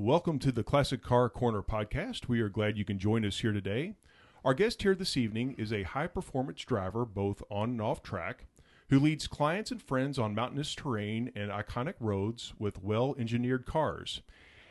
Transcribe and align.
Welcome 0.00 0.38
to 0.40 0.52
the 0.52 0.62
Classic 0.62 1.02
Car 1.02 1.28
Corner 1.28 1.60
podcast. 1.60 2.28
We 2.28 2.40
are 2.40 2.48
glad 2.48 2.78
you 2.78 2.84
can 2.84 3.00
join 3.00 3.24
us 3.24 3.40
here 3.40 3.50
today. 3.50 3.94
Our 4.44 4.54
guest 4.54 4.80
here 4.82 4.94
this 4.94 5.16
evening 5.16 5.56
is 5.58 5.72
a 5.72 5.82
high 5.82 6.06
performance 6.06 6.60
driver, 6.60 7.04
both 7.04 7.42
on 7.50 7.70
and 7.70 7.82
off 7.82 8.00
track, 8.00 8.46
who 8.90 9.00
leads 9.00 9.26
clients 9.26 9.72
and 9.72 9.82
friends 9.82 10.16
on 10.16 10.36
mountainous 10.36 10.72
terrain 10.72 11.32
and 11.34 11.50
iconic 11.50 11.94
roads 11.98 12.54
with 12.60 12.80
well 12.80 13.16
engineered 13.18 13.66
cars. 13.66 14.22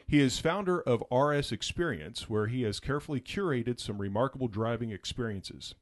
He 0.07 0.21
is 0.21 0.39
founder 0.39 0.79
of 0.79 1.03
RS 1.11 1.51
Experience, 1.51 2.29
where 2.29 2.47
he 2.47 2.61
has 2.61 2.79
carefully 2.79 3.19
curated 3.19 3.81
some 3.81 3.97
remarkable 3.97 4.47
driving 4.47 4.91
experiences. 4.91 5.75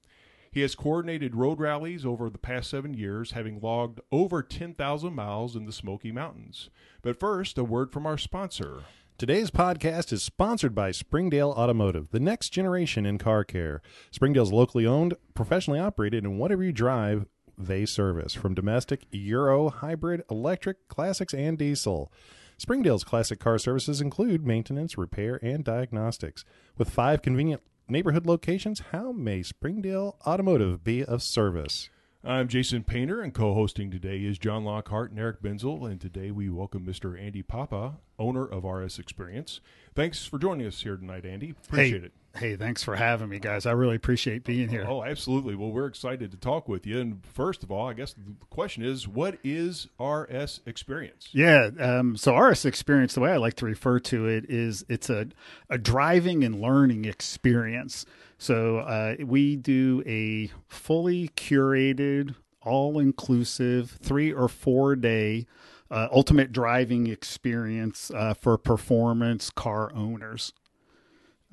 He 0.52 0.62
has 0.62 0.73
coordinated 0.73 1.36
road 1.36 1.59
rallies 1.59 2.04
over 2.04 2.32
the 2.32 2.39
past 2.39 2.71
seven 2.71 2.96
years, 2.96 3.34
having 3.34 3.59
logged 3.62 4.00
over 4.12 4.41
10,000 4.41 5.14
miles 5.14 5.55
in 5.55 5.68
the 5.68 5.71
Smoky 5.71 6.12
Mountains. 6.12 6.71
But 7.04 7.20
first, 7.20 7.59
a 7.59 7.64
word 7.64 7.91
from 7.91 8.07
our 8.07 8.18
sponsor. 8.18 8.86
Today's 9.18 9.50
podcast 9.50 10.11
is 10.11 10.21
sponsored 10.21 10.75
by 10.75 10.92
Springdale 10.92 11.51
Automotive, 11.51 12.10
the 12.11 12.19
next 12.19 12.50
generation 12.50 13.05
in 13.05 13.18
car 13.18 13.46
care. 13.46 13.82
Springdale's 14.11 14.51
locally 14.51 14.86
owned, 14.86 15.14
professionally 15.33 15.79
operated, 15.79 16.25
and 16.25 16.38
whatever 16.38 16.65
you 16.65 16.74
drive, 16.74 17.25
they 17.57 17.86
service 17.86 18.33
from 18.33 18.54
domestic, 18.54 19.05
Euro, 19.11 19.69
hybrid, 19.69 20.21
electric, 20.29 20.89
classics, 20.89 21.33
and 21.33 21.57
diesel. 21.57 22.11
Springdale's 22.57 23.05
classic 23.05 23.39
car 23.39 23.57
services 23.57 24.01
include 24.01 24.46
maintenance, 24.46 24.97
repair, 24.97 25.39
and 25.41 25.63
diagnostics. 25.63 26.43
With 26.77 26.89
five 26.89 27.21
convenient 27.21 27.61
neighborhood 27.88 28.25
locations, 28.25 28.82
how 28.91 29.13
may 29.13 29.43
Springdale 29.43 30.18
Automotive 30.27 30.83
be 30.83 31.05
of 31.05 31.24
service? 31.24 31.89
I'm 32.28 32.47
Jason 32.47 32.84
Painter, 32.84 33.22
and 33.22 33.31
co 33.31 33.53
hosting 33.53 33.92
today 33.92 34.23
is 34.23 34.39
John 34.39 34.66
Lockhart 34.66 35.11
and 35.11 35.20
Eric 35.20 35.44
Benzel. 35.44 35.86
And 35.86 36.02
today 36.02 36.31
we 36.31 36.50
welcome 36.50 36.83
Mr. 36.83 37.22
Andy 37.22 37.44
Papa, 37.44 37.97
owner 38.17 38.47
of 38.47 38.64
RS 38.64 38.97
Experience. 38.97 39.59
Thanks 39.94 40.25
for 40.25 40.39
joining 40.39 40.66
us 40.66 40.81
here 40.81 40.97
tonight, 40.97 41.23
Andy. 41.23 41.52
Appreciate 41.52 42.02
hey, 42.02 42.08
it. 42.08 42.14
Hey, 42.36 42.55
thanks 42.55 42.83
for 42.83 42.95
having 42.95 43.30
me, 43.30 43.38
guys. 43.38 43.67
I 43.67 43.73
really 43.73 43.95
appreciate 43.95 44.44
being 44.44 44.69
here. 44.69 44.86
Oh, 44.88 45.03
absolutely. 45.03 45.53
Well, 45.53 45.69
we're 45.69 45.86
excited 45.86 46.31
to 46.31 46.38
talk 46.38 46.67
with 46.67 46.88
you. 46.88 46.99
And 46.99 47.23
first 47.23 47.61
of 47.61 47.72
all, 47.72 47.88
I 47.88 47.94
guess 47.94 48.14
the 48.14 48.33
question 48.49 48.83
is 48.83 49.08
what 49.08 49.38
is 49.44 49.88
RS 49.99 50.61
Experience? 50.66 51.30
Yeah. 51.31 51.69
Um, 51.80 52.17
so, 52.17 52.36
RS 52.36 52.66
Experience, 52.66 53.14
the 53.14 53.21
way 53.21 53.33
I 53.33 53.38
like 53.38 53.53
to 53.58 53.66
refer 53.66 53.99
to 53.99 54.25
it 54.25 54.49
is 54.49 54.83
it's 54.89 55.11
a, 55.11 55.27
a 55.69 55.77
driving 55.77 56.44
and 56.44 56.59
learning 56.59 57.05
experience. 57.05 58.08
So, 58.38 58.80
uh, 58.80 59.16
we 59.25 59.55
do 59.55 60.03
a 60.05 60.52
fully 60.67 61.30
curated, 61.30 62.36
all 62.61 63.00
inclusive, 63.00 63.97
three 64.02 64.31
or 64.33 64.47
four 64.47 64.95
day 64.95 65.45
uh, 65.92 66.08
ultimate 66.11 66.52
driving 66.52 67.08
experience 67.08 68.11
uh, 68.11 68.33
for 68.33 68.58
performance 68.58 69.50
car 69.50 69.92
owners. 69.94 70.53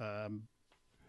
Um, 0.01 0.45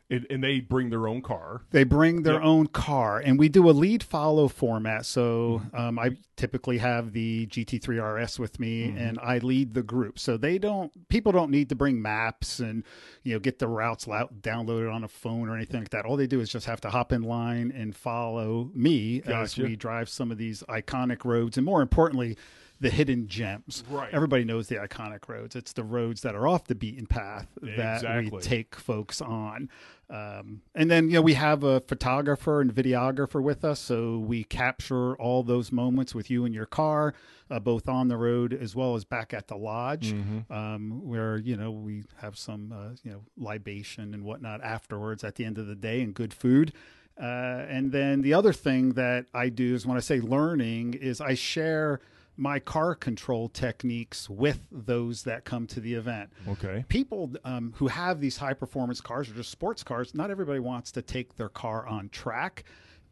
and, 0.09 0.27
and, 0.29 0.43
they 0.43 0.59
bring 0.59 0.89
their 0.89 1.07
own 1.07 1.21
car. 1.21 1.61
They 1.71 1.83
bring 1.83 2.23
their 2.23 2.35
yep. 2.35 2.43
own 2.43 2.67
car, 2.67 3.19
and 3.19 3.39
we 3.39 3.49
do 3.49 3.69
a 3.69 3.71
lead 3.71 4.03
follow 4.03 4.47
format. 4.47 5.05
So 5.05 5.61
mm-hmm. 5.63 5.75
um, 5.75 5.99
I 5.99 6.17
typically 6.35 6.77
have 6.79 7.13
the 7.13 7.47
GT3 7.47 8.21
RS 8.21 8.39
with 8.39 8.59
me, 8.59 8.87
mm-hmm. 8.87 8.97
and 8.97 9.19
I 9.21 9.37
lead 9.39 9.73
the 9.73 9.83
group. 9.83 10.19
So 10.19 10.37
they 10.37 10.57
don't, 10.57 10.91
people 11.09 11.31
don't 11.31 11.51
need 11.51 11.69
to 11.69 11.75
bring 11.75 12.01
maps 12.01 12.59
and 12.59 12.83
you 13.23 13.33
know 13.33 13.39
get 13.39 13.59
the 13.59 13.67
routes 13.67 14.05
downloaded 14.05 14.93
on 14.93 15.03
a 15.03 15.07
phone 15.07 15.49
or 15.49 15.55
anything 15.55 15.79
like 15.79 15.89
that. 15.91 16.05
All 16.05 16.17
they 16.17 16.27
do 16.27 16.41
is 16.41 16.49
just 16.49 16.65
have 16.65 16.81
to 16.81 16.89
hop 16.89 17.11
in 17.11 17.23
line 17.23 17.71
and 17.75 17.95
follow 17.95 18.69
me 18.73 19.19
gotcha. 19.19 19.35
as 19.35 19.57
we 19.57 19.75
drive 19.75 20.09
some 20.09 20.31
of 20.31 20.37
these 20.37 20.63
iconic 20.69 21.25
roads, 21.25 21.57
and 21.57 21.65
more 21.65 21.81
importantly 21.81 22.37
the 22.83 22.89
hidden 22.89 23.27
gems. 23.27 23.83
Right. 23.89 24.13
Everybody 24.13 24.43
knows 24.43 24.67
the 24.67 24.75
iconic 24.75 25.27
roads. 25.27 25.55
It's 25.55 25.73
the 25.73 25.83
roads 25.83 26.21
that 26.21 26.35
are 26.35 26.47
off 26.47 26.65
the 26.65 26.75
beaten 26.75 27.07
path 27.07 27.47
that 27.61 27.95
exactly. 27.95 28.29
we 28.29 28.39
take 28.39 28.75
folks 28.75 29.21
on. 29.21 29.69
Um, 30.09 30.61
and 30.75 30.91
then 30.91 31.05
you 31.05 31.13
know 31.13 31.21
we 31.21 31.33
have 31.33 31.63
a 31.63 31.79
photographer 31.79 32.61
and 32.61 32.75
videographer 32.75 33.41
with 33.41 33.63
us, 33.63 33.79
so 33.79 34.19
we 34.19 34.43
capture 34.43 35.15
all 35.15 35.43
those 35.43 35.71
moments 35.71 36.13
with 36.13 36.29
you 36.29 36.45
in 36.45 36.53
your 36.53 36.65
car, 36.65 37.15
uh, 37.49 37.59
both 37.59 37.87
on 37.87 38.09
the 38.09 38.17
road 38.17 38.53
as 38.53 38.75
well 38.75 38.95
as 38.95 39.05
back 39.05 39.33
at 39.33 39.47
the 39.47 39.55
lodge, 39.55 40.13
mm-hmm. 40.13 40.53
um, 40.53 41.07
where 41.07 41.37
you 41.37 41.55
know 41.55 41.71
we 41.71 42.03
have 42.17 42.37
some 42.37 42.71
uh, 42.71 42.95
you 43.03 43.11
know 43.11 43.21
libation 43.37 44.13
and 44.13 44.23
whatnot 44.23 44.61
afterwards 44.61 45.23
at 45.23 45.35
the 45.35 45.45
end 45.45 45.57
of 45.57 45.67
the 45.67 45.75
day 45.75 46.01
and 46.01 46.13
good 46.13 46.33
food. 46.33 46.73
Uh, 47.19 47.65
and 47.69 47.91
then 47.91 48.23
the 48.23 48.33
other 48.33 48.51
thing 48.51 48.93
that 48.93 49.25
I 49.33 49.49
do 49.49 49.73
is 49.73 49.85
when 49.85 49.97
I 49.97 50.01
say 50.01 50.19
learning 50.19 50.95
is 50.95 51.21
I 51.21 51.35
share 51.35 52.01
my 52.35 52.59
car 52.59 52.95
control 52.95 53.47
techniques 53.47 54.29
with 54.29 54.59
those 54.71 55.23
that 55.23 55.45
come 55.45 55.67
to 55.67 55.79
the 55.79 55.93
event. 55.93 56.31
Okay. 56.47 56.83
People 56.87 57.31
um, 57.43 57.73
who 57.77 57.87
have 57.87 58.19
these 58.19 58.37
high 58.37 58.53
performance 58.53 59.01
cars 59.01 59.29
or 59.29 59.33
just 59.33 59.51
sports 59.51 59.83
cars, 59.83 60.15
not 60.15 60.31
everybody 60.31 60.59
wants 60.59 60.91
to 60.93 61.01
take 61.01 61.35
their 61.35 61.49
car 61.49 61.85
on 61.87 62.09
track, 62.09 62.63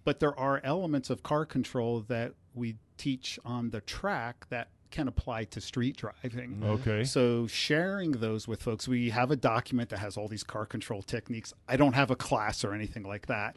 but 0.04 0.20
there 0.20 0.38
are 0.40 0.60
elements 0.64 1.10
of 1.10 1.22
car 1.22 1.46
control 1.46 2.02
that 2.08 2.34
we 2.56 2.76
teach 2.98 3.40
on 3.46 3.70
the 3.70 3.82
track 3.82 4.48
that 4.50 4.70
can 4.90 5.08
apply 5.08 5.46
to 5.46 5.62
street 5.62 5.96
driving. 5.98 6.62
Okay. 6.64 7.04
So 7.04 7.48
sharing 7.48 8.12
those 8.12 8.48
with 8.48 8.62
folks, 8.62 8.88
we 8.88 9.12
have 9.12 9.32
a 9.32 9.36
document 9.36 9.90
that 9.90 10.00
has 10.00 10.18
all 10.18 10.28
these 10.28 10.44
car 10.44 10.66
control 10.66 11.02
techniques. 11.02 11.54
I 11.68 11.78
don't 11.78 11.94
have 11.94 12.12
a 12.12 12.16
class 12.16 12.66
or 12.66 12.74
anything 12.74 13.04
like 13.04 13.28
that 13.28 13.56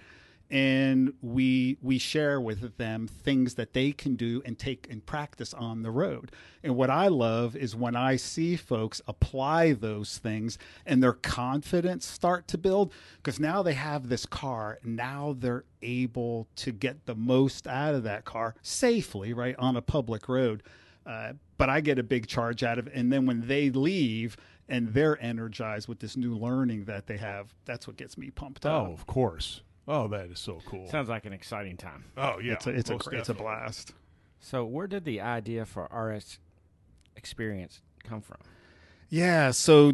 and 0.51 1.13
we 1.23 1.79
we 1.83 1.99
share 1.99 2.41
with 2.41 2.77
them 2.77 3.09
things 3.09 3.55
that 3.55 3.73
they 3.73 3.93
can 3.93 4.15
do 4.15 4.43
and 4.45 4.59
take 4.59 4.87
and 4.91 5.05
practice 5.05 5.55
on 5.55 5.83
the 5.83 5.91
road. 5.91 6.31
And 6.63 6.77
what 6.77 6.91
I 6.91 7.09
love 7.09 7.57
is 7.57 7.75
when 7.75 7.97
I 7.97 8.17
see 8.17 8.57
folks 8.57 9.01
apply 9.07 9.73
those 9.73 10.19
things 10.19 10.59
and 10.87 11.03
their 11.03 11.13
confidence 11.13 12.07
start 12.07 12.47
to 12.49 12.59
build 12.59 12.93
because 13.17 13.41
now 13.41 13.63
they 13.63 13.75
have 13.75 14.09
this 14.09 14.27
car, 14.27 14.79
now 14.85 15.35
they're 15.39 15.65
able 15.83 16.49
to 16.57 16.73
get 16.73 17.07
the 17.07 17.15
most 17.15 17.67
out 17.67 17.95
of 17.95 18.03
that 18.05 18.25
car 18.25 18.55
safely, 18.63 19.33
right, 19.33 19.57
on 19.59 19.77
a 19.77 19.83
public 19.83 20.29
road. 20.29 20.63
Uh, 21.07 21.35
but 21.59 21.69
I 21.69 21.81
get 21.81 21.99
a 21.99 22.03
big 22.03 22.27
charge 22.27 22.63
out 22.63 22.79
of 22.79 22.87
it. 22.87 22.95
And 22.95 23.13
then 23.13 23.27
when 23.27 23.47
they 23.47 23.71
leave, 23.71 24.37
and 24.69 24.89
they're 24.95 25.21
energized 25.23 25.89
with 25.89 26.01
this 26.01 26.17
new 26.17 26.35
learning 26.35 26.85
that 26.85 27.07
they 27.07 27.19
have. 27.19 27.53
That's 27.65 27.87
what 27.87 27.97
gets 27.97 28.17
me 28.17 28.31
pumped 28.31 28.65
up. 28.65 28.89
Oh, 28.89 28.93
of 28.93 29.07
course. 29.07 29.63
Oh, 29.87 30.09
that 30.09 30.27
is 30.31 30.39
so 30.39 30.61
cool. 30.67 30.89
Sounds 30.89 31.09
like 31.09 31.27
an 31.27 31.33
exciting 31.33 31.77
time. 31.77 32.05
Oh 32.17 32.39
yeah, 32.39 32.55
it's 32.55 32.67
a 32.67 32.71
it's 32.71 32.91
a, 32.91 32.99
it's 33.13 33.29
a 33.29 33.35
blast. 33.35 33.93
So, 34.41 34.65
where 34.65 34.87
did 34.87 35.05
the 35.05 35.21
idea 35.21 35.65
for 35.65 35.85
RS 35.85 36.39
experience 37.17 37.81
come 38.03 38.21
from? 38.21 38.39
Yeah, 39.09 39.51
so 39.51 39.93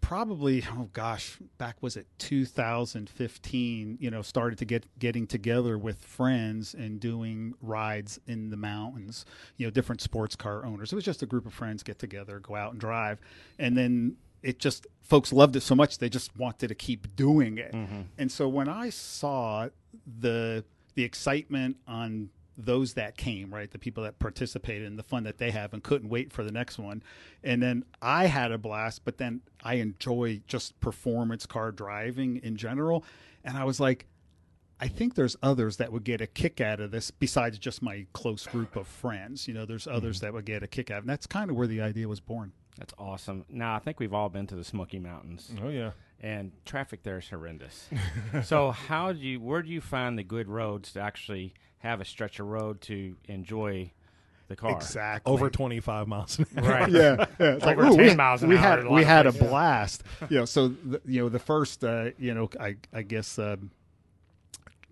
probably 0.00 0.64
oh 0.72 0.88
gosh, 0.92 1.38
back 1.58 1.76
was 1.80 1.96
it 1.96 2.06
2015? 2.18 3.98
You 4.00 4.10
know, 4.10 4.22
started 4.22 4.58
to 4.58 4.64
get 4.64 4.86
getting 4.98 5.26
together 5.26 5.78
with 5.78 6.02
friends 6.02 6.74
and 6.74 6.98
doing 6.98 7.54
rides 7.60 8.18
in 8.26 8.50
the 8.50 8.56
mountains. 8.56 9.24
You 9.56 9.66
know, 9.66 9.70
different 9.70 10.00
sports 10.00 10.34
car 10.34 10.64
owners. 10.64 10.92
It 10.92 10.96
was 10.96 11.04
just 11.04 11.22
a 11.22 11.26
group 11.26 11.46
of 11.46 11.54
friends 11.54 11.82
get 11.82 11.98
together, 11.98 12.40
go 12.40 12.56
out 12.56 12.72
and 12.72 12.80
drive, 12.80 13.20
and 13.58 13.76
then 13.76 14.16
it 14.42 14.58
just 14.58 14.86
folks 15.02 15.32
loved 15.32 15.56
it 15.56 15.60
so 15.60 15.74
much 15.74 15.98
they 15.98 16.08
just 16.08 16.36
wanted 16.36 16.68
to 16.68 16.74
keep 16.74 17.14
doing 17.16 17.58
it. 17.58 17.72
Mm-hmm. 17.72 18.02
And 18.18 18.30
so 18.30 18.48
when 18.48 18.68
I 18.68 18.90
saw 18.90 19.68
the 20.06 20.64
the 20.94 21.04
excitement 21.04 21.76
on 21.86 22.30
those 22.56 22.94
that 22.94 23.16
came, 23.16 23.52
right, 23.52 23.70
the 23.70 23.78
people 23.78 24.02
that 24.04 24.18
participated 24.18 24.86
and 24.86 24.98
the 24.98 25.02
fun 25.02 25.24
that 25.24 25.38
they 25.38 25.50
have 25.50 25.72
and 25.72 25.82
couldn't 25.82 26.08
wait 26.08 26.32
for 26.32 26.44
the 26.44 26.52
next 26.52 26.78
one, 26.78 27.02
and 27.42 27.62
then 27.62 27.84
I 28.02 28.26
had 28.26 28.52
a 28.52 28.58
blast, 28.58 29.04
but 29.04 29.18
then 29.18 29.40
I 29.64 29.74
enjoy 29.74 30.42
just 30.46 30.78
performance 30.80 31.46
car 31.46 31.72
driving 31.72 32.36
in 32.42 32.56
general, 32.56 33.04
and 33.44 33.56
I 33.56 33.64
was 33.64 33.80
like. 33.80 34.06
I 34.82 34.88
think 34.88 35.14
there's 35.14 35.36
others 35.42 35.76
that 35.76 35.92
would 35.92 36.04
get 36.04 36.22
a 36.22 36.26
kick 36.26 36.58
out 36.58 36.80
of 36.80 36.90
this 36.90 37.10
besides 37.10 37.58
just 37.58 37.82
my 37.82 38.06
close 38.14 38.46
group 38.46 38.76
of 38.76 38.86
friends. 38.86 39.46
You 39.46 39.52
know, 39.52 39.66
there's 39.66 39.86
others 39.86 40.16
mm-hmm. 40.16 40.24
that 40.28 40.32
would 40.32 40.46
get 40.46 40.62
a 40.62 40.66
kick 40.66 40.90
out, 40.90 41.00
of 41.00 41.04
and 41.04 41.10
that's 41.10 41.26
kind 41.26 41.50
of 41.50 41.56
where 41.56 41.66
the 41.66 41.82
idea 41.82 42.08
was 42.08 42.18
born. 42.18 42.52
That's 42.78 42.94
awesome. 42.98 43.44
Now 43.48 43.74
I 43.74 43.78
think 43.78 44.00
we've 44.00 44.14
all 44.14 44.28
been 44.28 44.46
to 44.48 44.54
the 44.56 44.64
Smoky 44.64 44.98
Mountains. 44.98 45.52
Oh 45.62 45.68
yeah. 45.68 45.90
And 46.22 46.52
traffic 46.64 47.02
there 47.02 47.18
is 47.18 47.28
horrendous. 47.28 47.88
so 48.44 48.70
how 48.70 49.12
do 49.12 49.18
you 49.18 49.40
where 49.40 49.62
do 49.62 49.70
you 49.70 49.80
find 49.80 50.18
the 50.18 50.22
good 50.22 50.48
roads 50.48 50.92
to 50.92 51.00
actually 51.00 51.54
have 51.78 52.00
a 52.00 52.04
stretch 52.04 52.40
of 52.40 52.46
road 52.46 52.80
to 52.82 53.16
enjoy 53.28 53.90
the 54.48 54.56
car? 54.56 54.72
Exactly. 54.72 55.32
Over 55.32 55.48
25 55.50 56.08
miles. 56.08 56.38
an 56.38 56.46
hour. 56.58 56.64
right. 56.64 56.90
yeah. 56.90 57.26
yeah. 57.38 57.54
It's 57.54 57.64
like, 57.64 57.78
Over 57.78 57.96
10 57.96 58.06
we, 58.06 58.14
miles 58.14 58.42
an 58.42 58.48
we 58.50 58.56
hour. 58.56 58.82
Had, 58.82 58.88
we 58.88 59.04
had 59.04 59.26
a 59.26 59.32
blast. 59.32 60.02
you 60.28 60.38
know, 60.38 60.44
so 60.44 60.68
the, 60.68 61.00
you 61.06 61.22
know 61.22 61.28
the 61.28 61.38
first 61.38 61.84
uh, 61.84 62.10
you 62.18 62.34
know 62.34 62.48
I 62.58 62.76
I 62.92 63.02
guess 63.02 63.38
um, 63.38 63.70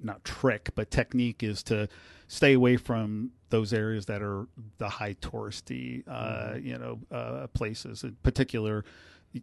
not 0.03 0.25
trick 0.25 0.71
but 0.75 0.91
technique 0.91 1.43
is 1.43 1.63
to 1.65 1.89
stay 2.27 2.53
away 2.53 2.77
from 2.77 3.31
those 3.51 3.73
areas 3.73 4.07
that 4.07 4.21
are 4.23 4.47
the 4.77 4.89
high 4.89 5.15
touristy, 5.15 6.03
uh, 6.07 6.51
mm-hmm. 6.53 6.67
you 6.67 6.79
know, 6.79 6.99
uh, 7.11 7.47
places. 7.49 8.05
In 8.05 8.17
particular, 8.23 8.85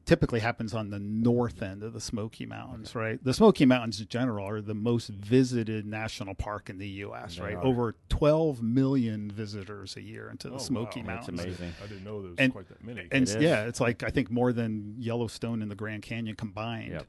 typically 0.06 0.40
happens 0.40 0.74
on 0.74 0.90
the 0.90 1.00
north 1.00 1.62
end 1.64 1.82
of 1.84 1.94
the 1.94 2.02
Smoky 2.02 2.46
Mountains, 2.46 2.94
right? 2.96 3.24
The 3.24 3.34
Smoky 3.34 3.66
Mountains 3.66 4.00
in 4.00 4.08
general 4.08 4.48
are 4.48 4.62
the 4.62 4.74
most 4.76 5.10
visited 5.10 5.86
national 5.86 6.36
park 6.36 6.70
in 6.70 6.78
the 6.78 6.88
U.S., 6.88 7.38
They 7.38 7.44
right? 7.44 7.56
are. 7.56 7.64
Over 7.66 7.96
12 8.10 8.62
million 8.62 9.32
visitors 9.32 9.96
a 9.96 10.02
year 10.02 10.30
into 10.30 10.50
the 10.50 10.56
Oh, 10.56 10.60
Smoky 10.60 11.02
wow. 11.02 11.08
That's 11.16 11.28
Mountains. 11.28 11.42
amazing. 11.60 11.74
I 11.84 11.88
didn't 11.88 12.04
know 12.04 12.22
there 12.22 12.32
was 12.32 12.40
And- 12.40 12.52
quite 12.52 12.68
that 12.70 12.84
many. 12.84 13.02
And 13.12 13.24
It 13.28 13.30
is. 13.30 13.36
yeah, 13.38 13.66
it's 13.66 13.80
like 13.82 14.04
I 14.04 14.10
think 14.10 14.30
more 14.30 14.54
than 14.54 14.96
Yellowstone 15.00 15.62
and 15.64 15.70
the 15.72 15.76
Grand 15.76 16.04
Canyon 16.04 16.36
combined. 16.36 16.92
Yep. 16.92 17.08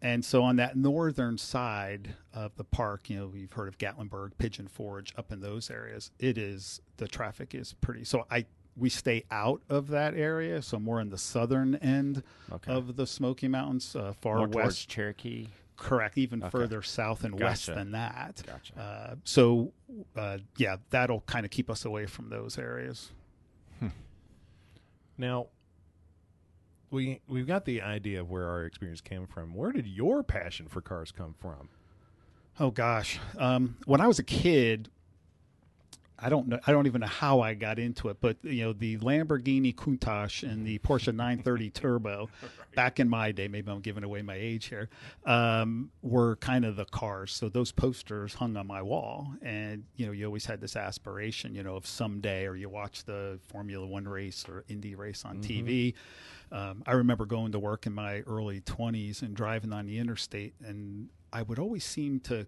And 0.00 0.24
so 0.24 0.44
on 0.44 0.56
that 0.56 0.76
northern 0.76 1.38
side 1.38 2.14
of 2.32 2.54
the 2.56 2.62
park, 2.64 3.10
you 3.10 3.16
know, 3.18 3.26
we've 3.26 3.52
heard 3.52 3.66
of 3.68 3.78
Gatlinburg, 3.78 4.32
Pigeon 4.38 4.68
Forge, 4.68 5.12
up 5.16 5.32
in 5.32 5.40
those 5.40 5.70
areas. 5.70 6.12
It 6.20 6.38
is 6.38 6.80
the 6.98 7.08
traffic 7.08 7.54
is 7.54 7.74
pretty. 7.80 8.04
So 8.04 8.24
I 8.30 8.46
we 8.76 8.88
stay 8.90 9.24
out 9.32 9.60
of 9.68 9.88
that 9.88 10.14
area, 10.14 10.62
so 10.62 10.78
more 10.78 11.00
in 11.00 11.10
the 11.10 11.18
southern 11.18 11.74
end 11.76 12.22
Okay. 12.52 12.72
of 12.72 12.94
the 12.94 13.08
Smoky 13.08 13.48
Mountains, 13.48 13.96
uh, 13.96 14.12
far 14.20 14.36
More 14.36 14.46
west. 14.46 14.88
Cherokee. 14.88 15.48
Correct, 15.76 16.16
even 16.16 16.42
Okay. 16.44 16.50
further 16.50 16.80
south 16.82 17.24
and 17.24 17.38
west 17.40 17.66
than 17.66 17.90
that. 17.90 18.40
Gotcha. 18.46 18.78
Uh, 18.80 19.14
so 19.24 19.72
uh, 20.16 20.38
yeah, 20.58 20.76
that'll 20.90 21.22
kind 21.22 21.44
of 21.44 21.50
keep 21.50 21.68
us 21.68 21.84
away 21.84 22.06
from 22.06 22.28
those 22.28 22.56
areas. 22.56 23.10
Now, 25.20 25.48
we 26.90 27.20
we've 27.28 27.46
got 27.46 27.64
the 27.64 27.82
idea 27.82 28.20
of 28.20 28.30
where 28.30 28.48
our 28.48 28.64
experience 28.64 29.00
came 29.00 29.26
from. 29.26 29.54
Where 29.54 29.72
did 29.72 29.86
your 29.86 30.22
passion 30.22 30.68
for 30.68 30.80
cars 30.80 31.12
come 31.12 31.34
from? 31.38 31.68
Oh 32.60 32.70
gosh, 32.70 33.18
um, 33.38 33.76
when 33.86 34.00
I 34.00 34.06
was 34.06 34.18
a 34.18 34.24
kid, 34.24 34.90
I 36.18 36.28
don't 36.28 36.48
know. 36.48 36.58
I 36.66 36.72
don't 36.72 36.86
even 36.86 37.02
know 37.02 37.06
how 37.06 37.40
I 37.40 37.54
got 37.54 37.78
into 37.78 38.08
it, 38.08 38.16
but 38.20 38.38
you 38.42 38.64
know, 38.64 38.72
the 38.72 38.98
Lamborghini 38.98 39.72
Countach 39.72 40.42
and 40.42 40.66
the 40.66 40.78
Porsche 40.80 41.14
930 41.14 41.70
Turbo, 41.74 42.28
back 42.74 42.98
in 42.98 43.08
my 43.08 43.30
day, 43.30 43.46
maybe 43.46 43.70
I'm 43.70 43.80
giving 43.80 44.02
away 44.02 44.22
my 44.22 44.34
age 44.34 44.66
here, 44.66 44.88
um, 45.26 45.90
were 46.02 46.34
kind 46.36 46.64
of 46.64 46.74
the 46.74 46.86
cars. 46.86 47.32
So 47.32 47.48
those 47.48 47.70
posters 47.70 48.34
hung 48.34 48.56
on 48.56 48.66
my 48.66 48.82
wall, 48.82 49.32
and 49.42 49.84
you 49.94 50.06
know, 50.06 50.12
you 50.12 50.26
always 50.26 50.44
had 50.44 50.60
this 50.60 50.74
aspiration, 50.74 51.54
you 51.54 51.62
know, 51.62 51.76
of 51.76 51.86
someday, 51.86 52.46
or 52.46 52.56
you 52.56 52.68
watch 52.68 53.04
the 53.04 53.38
Formula 53.46 53.86
One 53.86 54.08
race 54.08 54.44
or 54.48 54.64
Indy 54.68 54.96
race 54.96 55.24
on 55.24 55.40
TV. 55.40 55.94
Um, 56.50 56.82
I 56.86 56.92
remember 56.92 57.26
going 57.26 57.52
to 57.52 57.58
work 57.58 57.86
in 57.86 57.92
my 57.94 58.20
early 58.20 58.60
20s 58.60 59.22
and 59.22 59.34
driving 59.34 59.72
on 59.72 59.86
the 59.86 59.98
interstate, 59.98 60.54
and 60.64 61.08
I 61.32 61.42
would 61.42 61.58
always 61.58 61.84
seem 61.84 62.20
to 62.20 62.46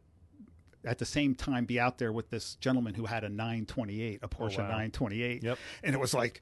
at 0.85 0.97
the 0.99 1.05
same 1.05 1.35
time 1.35 1.67
be 1.67 1.79
out 1.79 1.99
there 1.99 2.13
with 2.13 2.31
this 2.31 2.55
gentleman 2.55 2.95
who 2.95 3.05
had 3.07 3.23
a 3.25 3.29
928, 3.29 4.21
a 4.23 4.29
Porsche 4.29 4.59
wow. 4.59 4.65
928. 4.69 5.43
Yep. 5.43 5.59
And 5.85 5.95
it 5.95 5.99
was 5.99 6.15
like, 6.15 6.41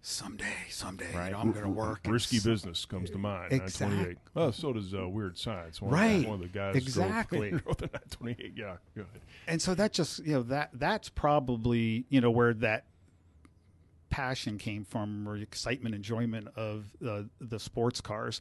someday, 0.00 0.44
someday, 0.70 1.10
you 1.12 1.18
Right. 1.18 1.32
know, 1.32 1.38
I'm 1.38 1.52
going 1.52 1.64
to 1.64 1.70
work. 1.70 2.00
Risky 2.06 2.38
business 2.40 2.84
comes 2.86 3.10
to 3.10 3.18
mind. 3.18 3.52
Exact- 3.52 3.80
928. 3.92 4.18
Well, 4.34 4.52
so 4.52 4.72
does 4.72 4.94
uh, 4.94 5.06
Weird 5.08 5.36
Science. 5.38 5.82
One 5.82 5.92
Right. 5.92 6.20
Of, 6.20 6.26
one 6.26 6.34
of 6.36 6.40
the 6.40 6.48
guys 6.48 6.72
drove- 6.74 6.82
Exactly. 6.86 7.50
drove 7.50 7.76
the 7.76 7.86
928. 7.92 8.52
Yeah. 8.56 8.76
Good. 8.94 9.06
And 9.46 9.60
so 9.60 9.74
that 9.74 9.92
just, 9.92 10.20
you 10.24 10.32
know, 10.34 10.42
that 10.44 10.70
that's 10.74 11.08
probably, 11.10 12.06
you 12.08 12.20
know, 12.22 12.30
where 12.30 12.54
that 12.54 12.84
passion 14.10 14.58
came 14.58 14.84
from 14.84 15.28
or 15.28 15.36
excitement, 15.36 15.94
enjoyment 15.94 16.48
of 16.56 16.84
uh, 17.06 17.22
the 17.40 17.58
sports 17.58 18.00
cars. 18.00 18.40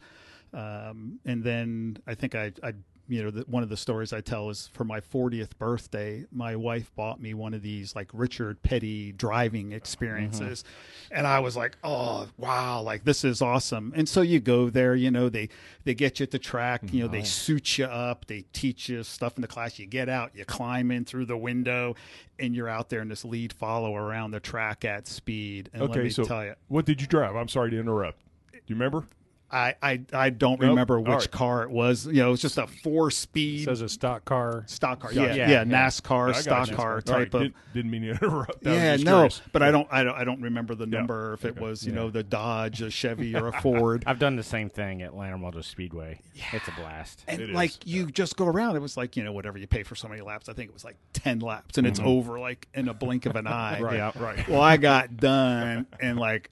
Um, 0.53 1.19
and 1.25 1.43
then 1.43 1.97
I 2.05 2.15
think 2.15 2.35
I, 2.35 2.51
I 2.61 2.73
you 3.07 3.21
know, 3.21 3.31
the, 3.31 3.41
one 3.41 3.63
of 3.63 3.69
the 3.69 3.77
stories 3.77 4.13
I 4.13 4.21
tell 4.21 4.49
is 4.49 4.69
for 4.73 4.85
my 4.85 5.01
40th 5.01 5.57
birthday, 5.57 6.25
my 6.31 6.55
wife 6.55 6.89
bought 6.95 7.19
me 7.21 7.33
one 7.33 7.53
of 7.53 7.61
these 7.61 7.95
like 7.95 8.09
Richard 8.13 8.61
Petty 8.63 9.11
driving 9.11 9.67
mm-hmm. 9.67 9.75
experiences. 9.75 10.63
And 11.11 11.27
I 11.27 11.39
was 11.39 11.57
like, 11.57 11.77
oh, 11.83 12.29
wow, 12.37 12.81
like 12.81 13.03
this 13.03 13.25
is 13.25 13.41
awesome. 13.41 13.91
And 13.95 14.07
so 14.07 14.21
you 14.21 14.39
go 14.39 14.69
there, 14.69 14.95
you 14.95 15.11
know, 15.11 15.27
they, 15.27 15.49
they 15.83 15.93
get 15.93 16.19
you 16.19 16.23
at 16.23 16.31
the 16.31 16.39
track, 16.39 16.81
you 16.91 17.01
know, 17.03 17.09
they 17.09 17.19
mm-hmm. 17.19 17.25
suit 17.25 17.77
you 17.77 17.85
up, 17.85 18.25
they 18.27 18.45
teach 18.53 18.87
you 18.87 19.03
stuff 19.03 19.35
in 19.35 19.41
the 19.41 19.47
class. 19.47 19.77
You 19.77 19.85
get 19.85 20.07
out, 20.07 20.31
you 20.33 20.45
climb 20.45 20.89
in 20.89 21.03
through 21.03 21.25
the 21.25 21.37
window, 21.37 21.95
and 22.39 22.55
you're 22.55 22.69
out 22.69 22.89
there 22.89 23.01
in 23.01 23.09
this 23.09 23.25
lead 23.25 23.51
follow 23.51 23.95
around 23.95 24.31
the 24.31 24.39
track 24.39 24.85
at 24.85 25.07
speed. 25.07 25.69
And 25.73 25.81
let 25.81 25.91
Okay, 25.91 26.03
me 26.03 26.09
so 26.09 26.23
tell 26.23 26.45
you, 26.45 26.55
what 26.69 26.85
did 26.85 27.01
you 27.01 27.07
drive? 27.07 27.35
I'm 27.35 27.49
sorry 27.49 27.71
to 27.71 27.79
interrupt. 27.79 28.19
Do 28.51 28.59
you 28.67 28.75
remember? 28.75 29.05
I, 29.53 29.75
I, 29.83 30.01
I 30.13 30.29
don't 30.31 30.59
Nope. 30.59 30.69
remember 30.69 30.99
which 30.99 31.07
right. 31.09 31.31
car 31.31 31.61
it 31.63 31.69
was. 31.69 32.07
You 32.07 32.13
know, 32.13 32.29
it 32.29 32.31
was 32.31 32.41
just 32.41 32.57
a 32.57 32.65
four 32.65 33.11
speed 33.11 33.61
It 33.61 33.65
says 33.65 33.81
a 33.81 33.87
stock 33.87 34.25
car. 34.25 34.63
stock 34.65 34.99
car. 35.01 35.13
Yeah, 35.13 35.27
Yeah, 35.27 35.35
yeah, 35.35 35.47
yeah. 35.49 35.63
NASCAR 35.63 36.29
I 36.29 36.31
got 36.31 36.41
stock 36.41 36.69
you. 36.71 36.75
car 36.75 36.95
All 36.95 37.01
type 37.01 37.15
right, 37.17 37.33
of. 37.35 37.41
Did, 37.43 37.53
didn't 37.73 37.91
mean 37.91 38.01
to 38.01 38.09
interrupt. 38.09 38.65
I 38.65 38.69
was 38.71 38.77
yeah, 38.79 38.93
just 38.95 39.05
no, 39.05 39.11
curious. 39.17 39.41
but 39.51 39.61
I 39.61 39.69
don't, 39.71 39.87
I 39.91 40.03
don't, 40.03 40.15
I 40.15 40.23
don't 40.23 40.41
remember 40.41 40.73
the 40.75 40.85
Yeah. 40.87 40.97
number 40.97 41.33
if 41.33 41.45
it 41.45 41.59
was, 41.59 41.85
you 41.85 41.91
Yeah. 41.93 41.99
know, 41.99 42.09
the 42.09 42.23
Dodge, 42.23 42.81
a 42.81 42.89
Chevy, 42.89 43.35
or 43.35 43.47
a 43.47 43.53
Ford. 43.61 44.03
I've 44.07 44.19
done 44.19 44.35
the 44.35 44.43
same 44.43 44.69
thing 44.71 45.03
at 45.03 45.15
Lanham 45.15 45.41
Motor 45.41 45.61
Speedway. 45.61 46.19
It's 46.51 46.67
a 46.67 46.71
blast. 46.71 47.23
And 47.27 47.39
It 47.41 47.49
is, 47.51 47.55
like 47.55 47.73
you 47.85 48.07
just 48.09 48.35
go 48.35 48.47
around, 48.47 48.75
it 48.75 48.81
was 48.81 48.97
like 48.97 49.15
you 49.15 49.23
know 49.23 49.33
whatever 49.33 49.59
you 49.59 49.67
pay 49.67 49.83
for 49.83 49.93
so 49.95 50.07
many 50.07 50.21
laps. 50.21 50.49
I 50.49 50.53
think 50.53 50.69
it 50.69 50.73
was 50.73 50.83
like 50.83 50.97
ten 51.13 51.39
laps, 51.39 51.77
and 51.77 51.85
it's 51.85 51.99
Mm-hmm. 51.99 52.07
over 52.09 52.39
like 52.39 52.67
in 52.73 52.87
a 52.87 52.93
blink 52.93 53.27
of 53.27 53.35
an 53.35 53.45
eye. 53.47 53.79
Right. 53.83 53.97
Yeah. 53.97 54.11
Right. 54.15 54.47
Well, 54.47 54.61
I 54.61 54.77
got 54.77 55.15
done, 55.17 55.85
and 55.99 56.17
like 56.17 56.49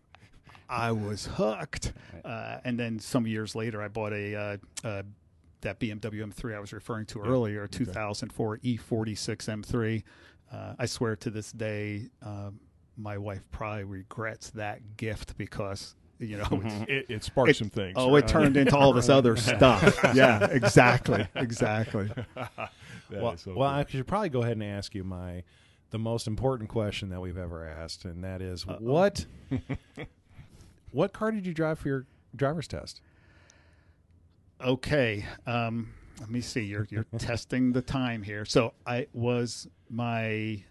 I 0.72 0.92
was 0.92 1.26
hooked. 1.26 1.94
Uh, 2.24 2.58
and 2.64 2.80
then 2.80 2.98
some 3.00 3.28
years 3.28 3.56
later, 3.56 3.82
I 3.82 3.88
bought 3.90 4.14
a 4.14 4.36
uh, 4.36 4.58
uh, 4.88 5.04
that 5.62 5.80
BMW 5.80 6.26
M3 6.26 6.56
I 6.56 6.60
was 6.60 6.74
referring 6.74 7.06
to 7.08 7.20
earlier, 7.20 7.68
2004 7.68 8.58
E46 8.60 9.64
M3. 9.64 10.04
Uh, 10.52 10.74
I 10.80 10.86
swear 10.86 11.16
to 11.18 11.30
this 11.30 11.52
day, 11.52 12.08
um, 12.24 12.60
my 12.98 13.18
wife 13.18 13.44
probably 13.52 13.84
regrets 13.84 14.50
that 14.52 14.98
gift 14.98 15.38
because 15.38 15.96
you 16.20 16.38
know. 16.38 16.48
it's- 16.52 16.86
It, 16.88 17.06
it 17.10 17.24
sparked 17.24 17.52
it- 17.52 17.56
some 17.58 17.70
things. 17.70 17.94
Oh, 17.96 18.16
it 18.16 18.28
turned 18.28 18.56
into 18.58 18.76
all 18.78 18.94
this 18.94 19.10
other 19.20 19.36
stuff. 19.36 20.00
Yeah, 20.16 20.46
exactly, 20.46 21.28
exactly. 21.36 22.10
That 23.10 23.22
Well, 23.22 23.36
so 23.36 23.54
well. 23.56 23.68
I 23.70 23.86
should 23.90 24.08
probably 24.08 24.30
go 24.30 24.42
ahead 24.42 24.54
and 24.54 24.64
ask 24.64 24.96
you 24.96 25.04
my 25.04 25.44
the 25.90 26.00
most 26.00 26.28
important 26.28 26.70
question 26.70 27.10
that 27.10 27.20
we've 27.20 27.38
ever 27.38 27.68
asked, 27.68 28.06
and 28.06 28.24
that 28.24 28.42
is 28.42 28.66
what 28.66 29.26
what 30.92 31.14
car 31.14 31.32
did 31.32 31.46
you 31.46 31.54
drive 31.54 31.80
for 31.80 31.88
your 31.88 32.06
driver's 32.36 32.68
test? 32.68 33.02
Okay, 34.64 35.26
um, 35.48 35.94
let 36.20 36.30
me 36.30 36.42
see. 36.42 36.62
You're 36.62 36.88
you're 36.90 37.06
testing 37.18 37.72
the 37.74 37.82
time 37.82 38.22
here. 38.24 38.46
So 38.46 38.74
I 38.86 39.08
was 39.14 39.68
my 39.90 40.64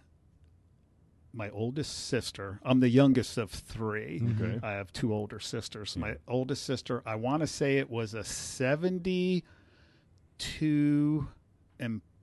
my 1.33 1.49
oldest 1.49 2.07
sister. 2.07 2.59
I'm 2.63 2.79
the 2.79 2.89
youngest 2.89 3.37
of 3.37 3.51
three. 3.51 4.21
Okay. 4.39 4.59
I 4.63 4.71
have 4.73 4.91
two 4.93 5.13
older 5.13 5.39
sisters. 5.39 5.95
My 5.95 6.17
oldest 6.27 6.63
sister, 6.65 7.01
I 7.05 7.15
want 7.15 7.41
to 7.41 7.47
say 7.47 7.77
it 7.77 7.89
was 7.89 8.13
a 8.13 8.23
72 8.23 9.41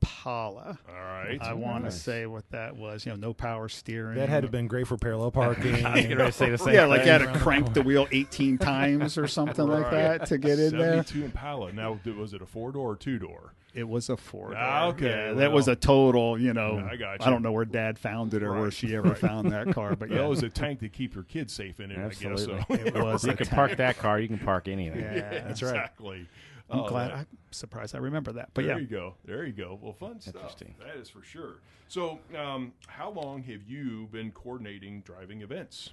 Impala. 0.00 0.79
All 0.89 0.95
right. 0.95 1.39
I 1.41 1.53
want 1.55 1.79
to 1.85 1.91
Nice. 1.91 2.00
say 2.00 2.27
what 2.27 2.49
that 2.50 2.77
was. 2.77 3.05
You 3.06 3.12
know, 3.12 3.17
no 3.17 3.33
power 3.35 3.69
steering. 3.69 4.17
That 4.17 4.29
had 4.29 4.41
to 4.41 4.47
have 4.47 4.53
been 4.53 4.69
great 4.69 4.87
for 4.87 4.97
parallel 4.97 5.31
parking. 5.31 5.75
I 5.87 5.93
was 5.95 6.03
getting 6.03 6.19
to 6.19 6.33
say 6.33 6.50
the 6.50 6.59
same 6.59 6.75
yeah, 6.75 6.87
like 6.87 7.05
you 7.05 7.11
had 7.11 7.19
to 7.19 7.39
crank 7.39 7.75
the 7.75 7.83
wheel 7.83 8.06
18 8.12 8.59
times 8.59 9.19
or 9.19 9.27
something 9.27 9.67
like 9.67 9.91
that 9.91 10.27
to 10.27 10.39
get 10.39 10.59
in 10.59 10.76
there. 10.76 11.02
72 11.02 11.25
Impala. 11.25 11.73
Now, 11.73 11.99
was 12.17 12.33
it 12.35 12.43
a 12.43 12.47
four 12.47 12.73
door 12.73 12.93
or 12.93 12.97
two 12.97 13.19
door? 13.19 13.55
It 13.75 13.87
was 13.87 14.09
a 14.09 14.17
four. 14.17 14.55
Ah, 14.57 14.87
okay, 14.87 15.28
Yeah, 15.28 15.33
that 15.35 15.52
was 15.52 15.69
a 15.69 15.76
total. 15.76 16.40
You 16.40 16.52
know, 16.52 16.78
Yeah, 16.78 16.88
I 16.90 16.97
got 16.97 17.21
you. 17.21 17.26
I 17.26 17.31
don't 17.31 17.43
know 17.43 17.52
where 17.52 17.67
Dad 17.67 17.99
found 17.99 18.35
it 18.35 18.43
or 18.43 18.52
where 18.59 18.71
she 18.71 18.97
ever 18.97 19.14
found 19.14 19.52
that 19.52 19.73
car, 19.73 19.95
but 19.95 20.11
yeah, 20.11 20.19
That 20.19 20.28
was 20.28 20.43
a 20.43 20.49
tank 20.49 20.81
to 20.81 20.88
keep 20.88 21.14
your 21.14 21.25
kids 21.25 21.52
safe 21.52 21.78
in 21.78 21.90
it, 21.90 21.99
I 21.99 22.09
guess. 22.09 22.45
So. 22.45 22.59
it 22.71 22.95
was. 22.95 23.25
You 23.25 23.33
a 23.33 23.37
can 23.37 23.47
tank. 23.47 23.55
park 23.57 23.76
that 23.76 23.99
car. 23.99 24.19
You 24.19 24.28
can 24.28 24.38
park 24.38 24.69
anything. 24.69 25.00
Yeah, 25.00 25.43
that's 25.47 25.62
right. 25.62 25.71
Exactly. 25.71 26.26
I'm 26.71 26.81
Oh, 26.81 26.89
glad. 26.89 27.11
that- 27.11 27.17
I'm 27.19 27.27
surprised 27.51 27.95
I 27.95 27.99
remember 27.99 28.33
that. 28.33 28.51
But 28.55 28.65
there 28.67 28.75
yeah, 28.77 28.81
you 28.81 28.87
go. 28.87 29.15
There 29.25 29.45
you 29.47 29.53
go. 29.53 29.79
Well, 29.81 29.93
fun 29.95 30.21
stuff. 30.21 30.35
Interesting. 30.35 30.75
That 30.79 30.97
is 30.97 31.09
for 31.09 31.23
sure. 31.23 31.61
So, 31.89 32.21
um, 32.37 32.73
how 32.87 33.11
long 33.11 33.43
have 33.45 33.63
you 33.63 34.09
been 34.13 34.31
coordinating 34.33 35.01
driving 35.03 35.41
events? 35.43 35.91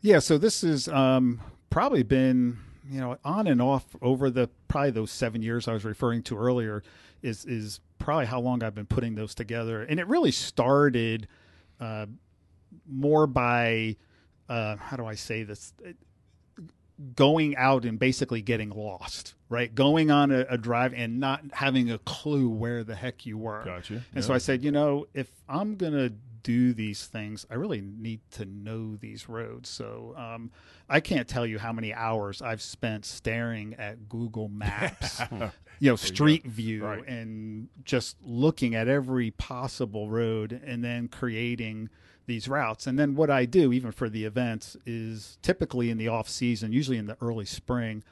yeah. 0.00 0.18
So 0.20 0.38
this 0.38 0.62
is 0.62 0.86
um, 0.88 1.40
probably 1.70 2.02
been 2.02 2.58
you 2.88 3.00
know 3.00 3.16
on 3.24 3.46
and 3.46 3.60
off 3.62 3.96
over 4.02 4.28
the 4.30 4.48
probably 4.68 4.90
those 4.90 5.10
seven 5.10 5.42
years 5.42 5.66
I 5.66 5.72
was 5.72 5.84
referring 5.84 6.22
to 6.24 6.38
earlier. 6.38 6.82
Is 7.22 7.44
is 7.46 7.80
probably 7.98 8.26
how 8.26 8.38
long 8.40 8.62
I've 8.62 8.74
been 8.74 8.86
putting 8.86 9.14
those 9.14 9.34
together, 9.34 9.82
and 9.82 9.98
it 9.98 10.06
really 10.06 10.30
started 10.30 11.26
uh, 11.80 12.06
more 12.86 13.26
by 13.26 13.96
uh, 14.48 14.76
how 14.76 14.96
do 14.96 15.06
I 15.06 15.14
say 15.14 15.42
this? 15.42 15.72
Going 17.16 17.56
out 17.56 17.84
and 17.84 17.98
basically 17.98 18.40
getting 18.40 18.70
lost, 18.70 19.34
right? 19.48 19.74
Going 19.74 20.10
on 20.12 20.30
a, 20.30 20.46
a 20.48 20.56
drive 20.56 20.94
and 20.94 21.18
not 21.18 21.42
having 21.52 21.90
a 21.90 21.98
clue 21.98 22.48
where 22.48 22.84
the 22.84 22.94
heck 22.94 23.26
you 23.26 23.36
were. 23.36 23.62
Gotcha. 23.64 24.02
And 24.14 24.22
so 24.24 24.32
I 24.32 24.38
said, 24.38 24.62
you 24.62 24.70
know, 24.70 25.06
if 25.12 25.28
I'm 25.48 25.74
going 25.74 25.92
to 25.94 26.12
do 26.44 26.72
these 26.72 27.06
things, 27.06 27.46
I 27.50 27.54
really 27.54 27.80
need 27.80 28.20
to 28.32 28.44
know 28.44 28.94
these 28.96 29.28
roads. 29.28 29.68
So 29.70 30.14
um, 30.16 30.52
I 30.88 31.00
can't 31.00 31.26
tell 31.26 31.46
you 31.46 31.58
how 31.58 31.72
many 31.72 31.92
hours 31.92 32.40
I've 32.42 32.62
spent 32.62 33.04
staring 33.06 33.74
at 33.74 34.08
Google 34.08 34.48
Maps, 34.48 35.20
you 35.80 35.90
know, 35.90 35.96
Street 35.96 36.44
View, 36.46 36.84
Right. 36.84 37.04
and 37.08 37.68
just 37.84 38.16
looking 38.22 38.74
at 38.76 38.86
every 38.88 39.30
possible 39.32 40.08
road 40.10 40.52
and 40.64 40.84
then 40.84 41.08
creating 41.08 41.88
these 42.26 42.48
routes. 42.48 42.86
And 42.86 42.98
then 42.98 43.14
what 43.14 43.30
I 43.30 43.44
do, 43.44 43.72
even 43.72 43.92
for 43.92 44.08
the 44.08 44.24
events, 44.24 44.76
is 44.86 45.38
typically 45.42 45.90
in 45.90 45.98
the 45.98 46.08
off 46.08 46.28
season, 46.28 46.72
usually 46.72 46.98
in 46.98 47.06
the 47.06 47.16
early 47.20 47.44
spring, 47.44 48.02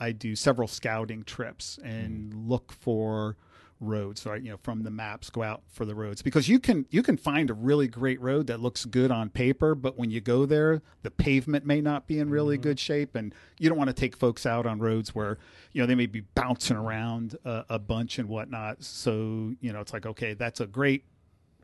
I 0.00 0.12
do 0.12 0.36
several 0.36 0.68
scouting 0.68 1.24
trips 1.24 1.78
and 1.82 2.32
mm. 2.32 2.48
look 2.48 2.72
for 2.72 3.36
roads. 3.80 4.26
Right 4.26 4.42
you 4.42 4.50
know 4.50 4.56
from 4.56 4.82
the 4.82 4.90
maps 4.90 5.30
go 5.30 5.42
out 5.42 5.62
for 5.68 5.84
the 5.84 5.94
roads. 5.94 6.22
Because 6.22 6.48
you 6.48 6.58
can 6.58 6.86
you 6.90 7.02
can 7.02 7.16
find 7.16 7.50
a 7.50 7.54
really 7.54 7.88
great 7.88 8.20
road 8.20 8.46
that 8.48 8.60
looks 8.60 8.84
good 8.84 9.10
on 9.10 9.30
paper 9.30 9.74
but 9.74 9.96
when 9.96 10.10
you 10.10 10.20
go 10.20 10.46
there 10.46 10.82
the 11.02 11.10
pavement 11.10 11.64
may 11.64 11.80
not 11.80 12.06
be 12.06 12.18
in 12.18 12.30
really 12.30 12.56
mm-hmm. 12.56 12.62
good 12.62 12.80
shape. 12.80 13.14
And 13.14 13.34
you 13.58 13.68
don't 13.68 13.78
want 13.78 13.88
to 13.88 13.94
take 13.94 14.16
folks 14.16 14.46
out 14.46 14.66
on 14.66 14.78
roads 14.78 15.14
where 15.14 15.38
you 15.72 15.80
know 15.80 15.86
they 15.86 15.94
may 15.94 16.06
be 16.06 16.20
bouncing 16.20 16.76
around 16.76 17.36
a, 17.44 17.64
a 17.70 17.78
bunch 17.78 18.18
and 18.18 18.28
whatnot. 18.28 18.82
So 18.82 19.54
you 19.60 19.72
know 19.72 19.80
it's 19.80 19.92
like 19.92 20.06
okay 20.06 20.34
that's 20.34 20.60
a 20.60 20.66
great 20.66 21.04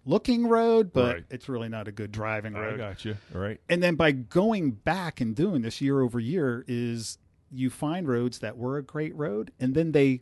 looking 0.04 0.46
road 0.46 0.92
but 0.92 1.14
Right. 1.14 1.24
it's 1.30 1.48
really 1.48 1.68
not 1.68 1.88
a 1.88 1.92
good 1.92 2.12
driving 2.12 2.54
road. 2.54 2.74
I 2.74 2.76
got 2.76 3.04
you. 3.04 3.16
All 3.34 3.40
right. 3.40 3.60
and 3.68 3.82
then 3.82 3.94
by 3.94 4.12
going 4.12 4.72
back 4.72 5.20
and 5.20 5.34
doing 5.34 5.62
this 5.62 5.80
year 5.80 6.00
over 6.00 6.20
year 6.20 6.64
is 6.68 7.18
you 7.50 7.70
find 7.70 8.08
roads 8.08 8.40
that 8.40 8.56
were 8.56 8.78
a 8.78 8.82
great 8.82 9.14
road 9.14 9.52
and 9.60 9.74
then 9.74 9.92
they 9.92 10.20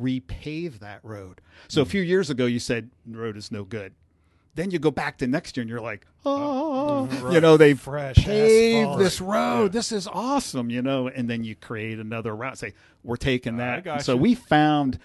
repave 0.00 0.80
that 0.80 0.98
road 1.04 1.40
so 1.68 1.82
a 1.82 1.84
hmm. 1.84 1.90
few 1.90 2.02
years 2.02 2.30
ago 2.30 2.46
you 2.46 2.58
said 2.58 2.90
the 3.06 3.16
road 3.18 3.36
is 3.36 3.52
no 3.52 3.62
good 3.62 3.94
then 4.56 4.70
you 4.70 4.78
go 4.78 4.90
back 4.90 5.18
to 5.18 5.26
next 5.26 5.56
year 5.56 5.62
and 5.62 5.70
you're 5.70 5.80
like 5.80 6.06
oh, 6.24 7.08
oh. 7.10 7.30
you 7.30 7.40
know 7.40 7.56
they've 7.56 7.78
Fresh 7.78 8.16
paved 8.16 8.88
asphalt. 8.88 8.98
this 8.98 9.20
road 9.20 9.72
this 9.72 9.92
is 9.92 10.08
awesome 10.08 10.70
you 10.70 10.82
know 10.82 11.06
and 11.06 11.30
then 11.30 11.44
you 11.44 11.54
create 11.54 12.00
another 12.00 12.34
route 12.34 12.58
say 12.58 12.72
we're 13.04 13.16
taking 13.16 13.58
that 13.58 14.02
so 14.02 14.14
you. 14.14 14.18
we 14.18 14.34
found 14.34 14.98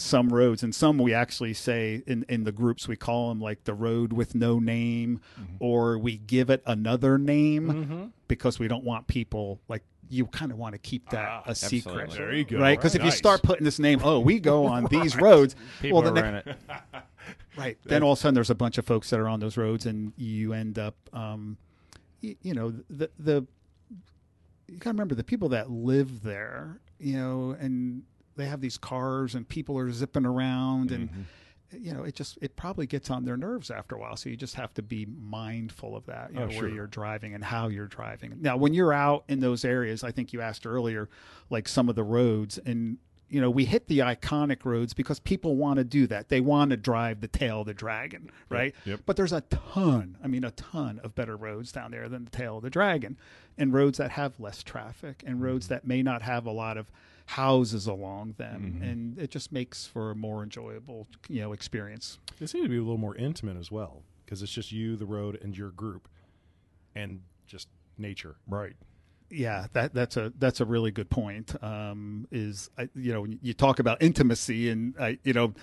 some 0.00 0.28
roads 0.30 0.62
and 0.62 0.74
some 0.74 0.98
we 0.98 1.12
actually 1.14 1.52
say 1.54 2.02
in, 2.06 2.24
in 2.28 2.44
the 2.44 2.52
groups 2.52 2.88
we 2.88 2.96
call 2.96 3.28
them 3.28 3.40
like 3.40 3.64
the 3.64 3.74
road 3.74 4.12
with 4.12 4.34
no 4.34 4.58
name 4.58 5.20
Mm-hmm. 5.40 5.56
or 5.60 5.98
we 5.98 6.16
give 6.18 6.50
it 6.50 6.62
another 6.66 7.18
name 7.18 8.12
because 8.28 8.58
we 8.58 8.68
don't 8.68 8.84
want 8.84 9.06
people 9.06 9.60
like 9.68 9.82
you 10.08 10.26
kind 10.26 10.50
of 10.50 10.58
want 10.58 10.72
to 10.74 10.78
keep 10.78 11.08
that 11.10 11.42
a 11.46 11.54
secret 11.54 12.02
absolutely. 12.04 12.16
There 12.18 12.32
you 12.34 12.44
go. 12.44 12.58
right 12.58 12.76
because 12.78 12.94
if 12.94 13.04
you 13.04 13.10
start 13.10 13.42
putting 13.42 13.64
this 13.64 13.78
name 13.78 14.00
oh 14.02 14.18
we 14.20 14.40
go 14.40 14.66
on 14.74 14.86
these 14.86 15.16
roads 15.16 15.54
People 15.80 16.00
well 16.02 16.10
are 16.10 16.14
then 16.14 16.24
in 16.26 16.34
it. 16.36 16.56
right 17.56 17.78
then 17.84 18.02
all 18.02 18.12
of 18.12 18.18
a 18.18 18.20
sudden 18.20 18.34
there's 18.34 18.50
a 18.50 18.54
bunch 18.54 18.78
of 18.78 18.86
folks 18.86 19.10
that 19.10 19.20
are 19.20 19.28
on 19.28 19.38
those 19.40 19.56
roads 19.56 19.86
and 19.86 20.12
you 20.16 20.52
end 20.52 20.78
up 20.78 20.94
um 21.12 21.56
you, 22.20 22.36
you 22.42 22.54
know 22.54 22.72
the 22.88 23.10
the 23.18 23.46
you 24.68 24.76
gotta 24.78 24.90
remember 24.94 25.14
the 25.14 25.24
people 25.24 25.48
that 25.50 25.70
live 25.70 26.22
there 26.22 26.80
you 26.98 27.16
know 27.16 27.56
and 27.60 28.02
they 28.36 28.46
have 28.46 28.60
these 28.60 28.78
cars 28.78 29.34
and 29.34 29.48
people 29.48 29.76
are 29.78 29.90
zipping 29.92 30.26
around 30.26 30.90
and 30.92 31.10
Mm-hmm. 31.10 31.22
you 31.84 31.92
know 31.94 32.02
it 32.02 32.14
just 32.16 32.36
it 32.42 32.56
probably 32.56 32.86
gets 32.86 33.10
on 33.10 33.24
their 33.24 33.36
nerves 33.36 33.70
after 33.70 33.94
a 33.94 33.98
while 34.00 34.16
so 34.16 34.28
you 34.28 34.36
just 34.36 34.54
have 34.56 34.74
to 34.74 34.82
be 34.82 35.06
mindful 35.06 35.94
of 35.96 36.04
that 36.06 36.32
you 36.32 36.40
Oh, 36.40 36.46
know 36.46 36.50
sure. 36.50 36.62
where 36.62 36.70
you're 36.70 36.86
driving 36.86 37.34
and 37.34 37.44
how 37.44 37.68
you're 37.68 37.86
driving 37.86 38.36
now 38.40 38.56
when 38.56 38.74
you're 38.74 38.92
out 38.92 39.24
in 39.28 39.38
those 39.40 39.64
areas 39.64 40.02
i 40.02 40.10
think 40.10 40.32
you 40.32 40.40
asked 40.40 40.66
earlier 40.66 41.08
like 41.48 41.68
some 41.68 41.88
of 41.88 41.94
the 41.94 42.02
roads 42.02 42.58
and 42.66 42.98
you 43.30 43.40
know 43.40 43.48
we 43.48 43.64
hit 43.64 43.86
the 43.88 44.00
iconic 44.00 44.64
roads 44.64 44.92
because 44.92 45.20
people 45.20 45.56
want 45.56 45.78
to 45.78 45.84
do 45.84 46.06
that 46.06 46.28
they 46.28 46.40
want 46.40 46.70
to 46.70 46.76
drive 46.76 47.20
the 47.20 47.28
tail 47.28 47.60
of 47.60 47.66
the 47.66 47.74
dragon 47.74 48.30
right 48.48 48.74
yep. 48.84 49.00
but 49.06 49.16
there's 49.16 49.32
a 49.32 49.40
ton 49.42 50.16
i 50.22 50.26
mean 50.26 50.44
a 50.44 50.50
ton 50.50 51.00
of 51.04 51.14
better 51.14 51.36
roads 51.36 51.70
down 51.72 51.90
there 51.92 52.08
than 52.08 52.24
the 52.24 52.30
tail 52.30 52.56
of 52.58 52.62
the 52.62 52.70
dragon 52.70 53.16
and 53.56 53.72
roads 53.72 53.98
that 53.98 54.10
have 54.10 54.38
less 54.40 54.62
traffic 54.62 55.22
and 55.26 55.40
roads 55.40 55.66
Mm-hmm. 55.66 55.74
that 55.74 55.86
may 55.86 56.02
not 56.02 56.22
have 56.22 56.44
a 56.46 56.50
lot 56.50 56.76
of 56.76 56.90
houses 57.26 57.86
along 57.86 58.34
them 58.38 58.80
and 58.82 59.16
it 59.18 59.30
just 59.30 59.52
makes 59.52 59.86
for 59.86 60.10
a 60.10 60.14
more 60.16 60.42
enjoyable 60.42 61.06
you 61.28 61.40
know 61.40 61.52
experience 61.52 62.18
They 62.40 62.46
seem 62.46 62.64
to 62.64 62.68
be 62.68 62.76
a 62.76 62.80
little 62.82 62.98
more 62.98 63.14
intimate 63.16 63.56
as 63.56 63.70
well 63.70 64.02
because 64.24 64.42
it's 64.42 64.52
just 64.52 64.70
you, 64.72 64.96
the 64.96 65.06
road, 65.06 65.38
and 65.42 65.56
your 65.58 65.70
group, 65.70 66.08
and 66.94 67.20
just 67.48 67.66
nature. 67.98 68.36
Right. 68.46 68.74
Yeah 69.30 69.66
that 69.72 69.94
that's 69.94 70.16
a 70.16 70.32
that's 70.38 70.60
a 70.60 70.64
really 70.64 70.90
good 70.90 71.08
point 71.08 71.54
um 71.62 72.26
is 72.30 72.70
I, 72.76 72.88
you 72.94 73.12
know 73.12 73.26
you 73.42 73.54
talk 73.54 73.78
about 73.78 74.02
intimacy 74.02 74.68
and 74.70 74.94
I 74.98 75.18
you 75.22 75.32
know 75.32 75.54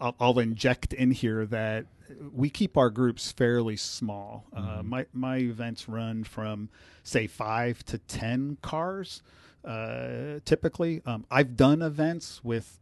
I'll, 0.00 0.16
I'll 0.18 0.38
inject 0.40 0.92
in 0.92 1.12
here 1.12 1.46
that 1.46 1.86
we 2.32 2.50
keep 2.50 2.76
our 2.76 2.90
groups 2.90 3.32
fairly 3.32 3.76
small. 3.76 4.44
Uh, 4.54 4.82
my 4.82 5.06
my 5.12 5.36
events 5.38 5.88
run 5.88 6.24
from 6.24 6.68
say 7.04 7.26
5 7.26 7.84
to 7.86 7.98
10 7.98 8.58
cars 8.62 9.22
uh 9.64 10.40
typically. 10.44 11.02
Um 11.06 11.24
I've 11.30 11.56
done 11.56 11.82
events 11.82 12.42
with 12.42 12.80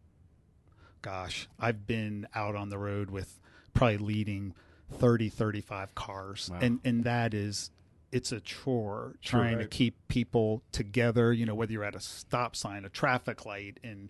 gosh 1.03 1.49
I've 1.59 1.87
been 1.87 2.27
out 2.35 2.57
on 2.57 2.71
the 2.71 2.79
road 2.79 3.11
with 3.11 3.39
probably 3.75 3.99
leading 3.99 4.55
30 4.93 5.29
35 5.29 5.95
cars. 5.95 6.49
Wow. 6.51 6.59
and 6.63 6.81
and 6.85 7.05
that 7.05 7.35
is 7.35 7.71
it's 8.13 8.33
a 8.33 8.41
chore 8.41 9.15
trying 9.23 9.59
to 9.59 9.67
keep 9.67 9.97
people 10.09 10.63
together 10.73 11.33
you 11.33 11.47
know 11.47 11.55
whether 11.55 11.73
you're 11.73 11.85
at 11.85 11.95
a 11.95 12.01
stop 12.01 12.57
sign 12.57 12.85
a 12.85 12.89
traffic 12.89 13.47
light 13.47 13.79
and 13.85 14.09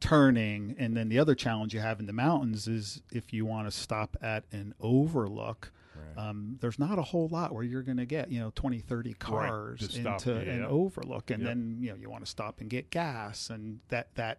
turning. 0.00 0.74
And 0.78 0.96
then 0.96 1.08
the 1.08 1.20
other 1.20 1.36
challenge 1.36 1.72
you 1.72 1.78
have 1.80 2.00
in 2.00 2.06
the 2.06 2.12
mountains 2.12 2.66
is 2.66 3.02
if 3.12 3.32
you 3.32 3.46
want 3.46 3.68
to 3.68 3.70
stop 3.70 4.16
at 4.20 4.42
an 4.50 4.74
overlook 4.80 5.70
um, 6.16 6.58
there's 6.60 6.78
not 6.78 6.98
a 6.98 7.02
whole 7.02 7.28
lot 7.28 7.54
where 7.54 7.64
you're 7.64 7.82
going 7.82 7.96
to 7.96 8.06
get 8.06 8.30
you 8.30 8.40
know 8.40 8.52
20 8.54 8.80
30 8.80 9.14
cars 9.14 9.98
stop, 9.98 10.26
into 10.26 10.38
an 10.38 10.60
yeah. 10.60 10.66
overlook. 10.66 11.30
And 11.30 11.44
then 11.44 11.78
you 11.80 11.90
know 11.90 11.96
you 11.96 12.10
want 12.10 12.24
to 12.24 12.30
stop 12.30 12.60
and 12.60 12.68
get 12.68 12.90
gas 12.90 13.50
and 13.50 13.80
that 13.88 14.14
that 14.16 14.38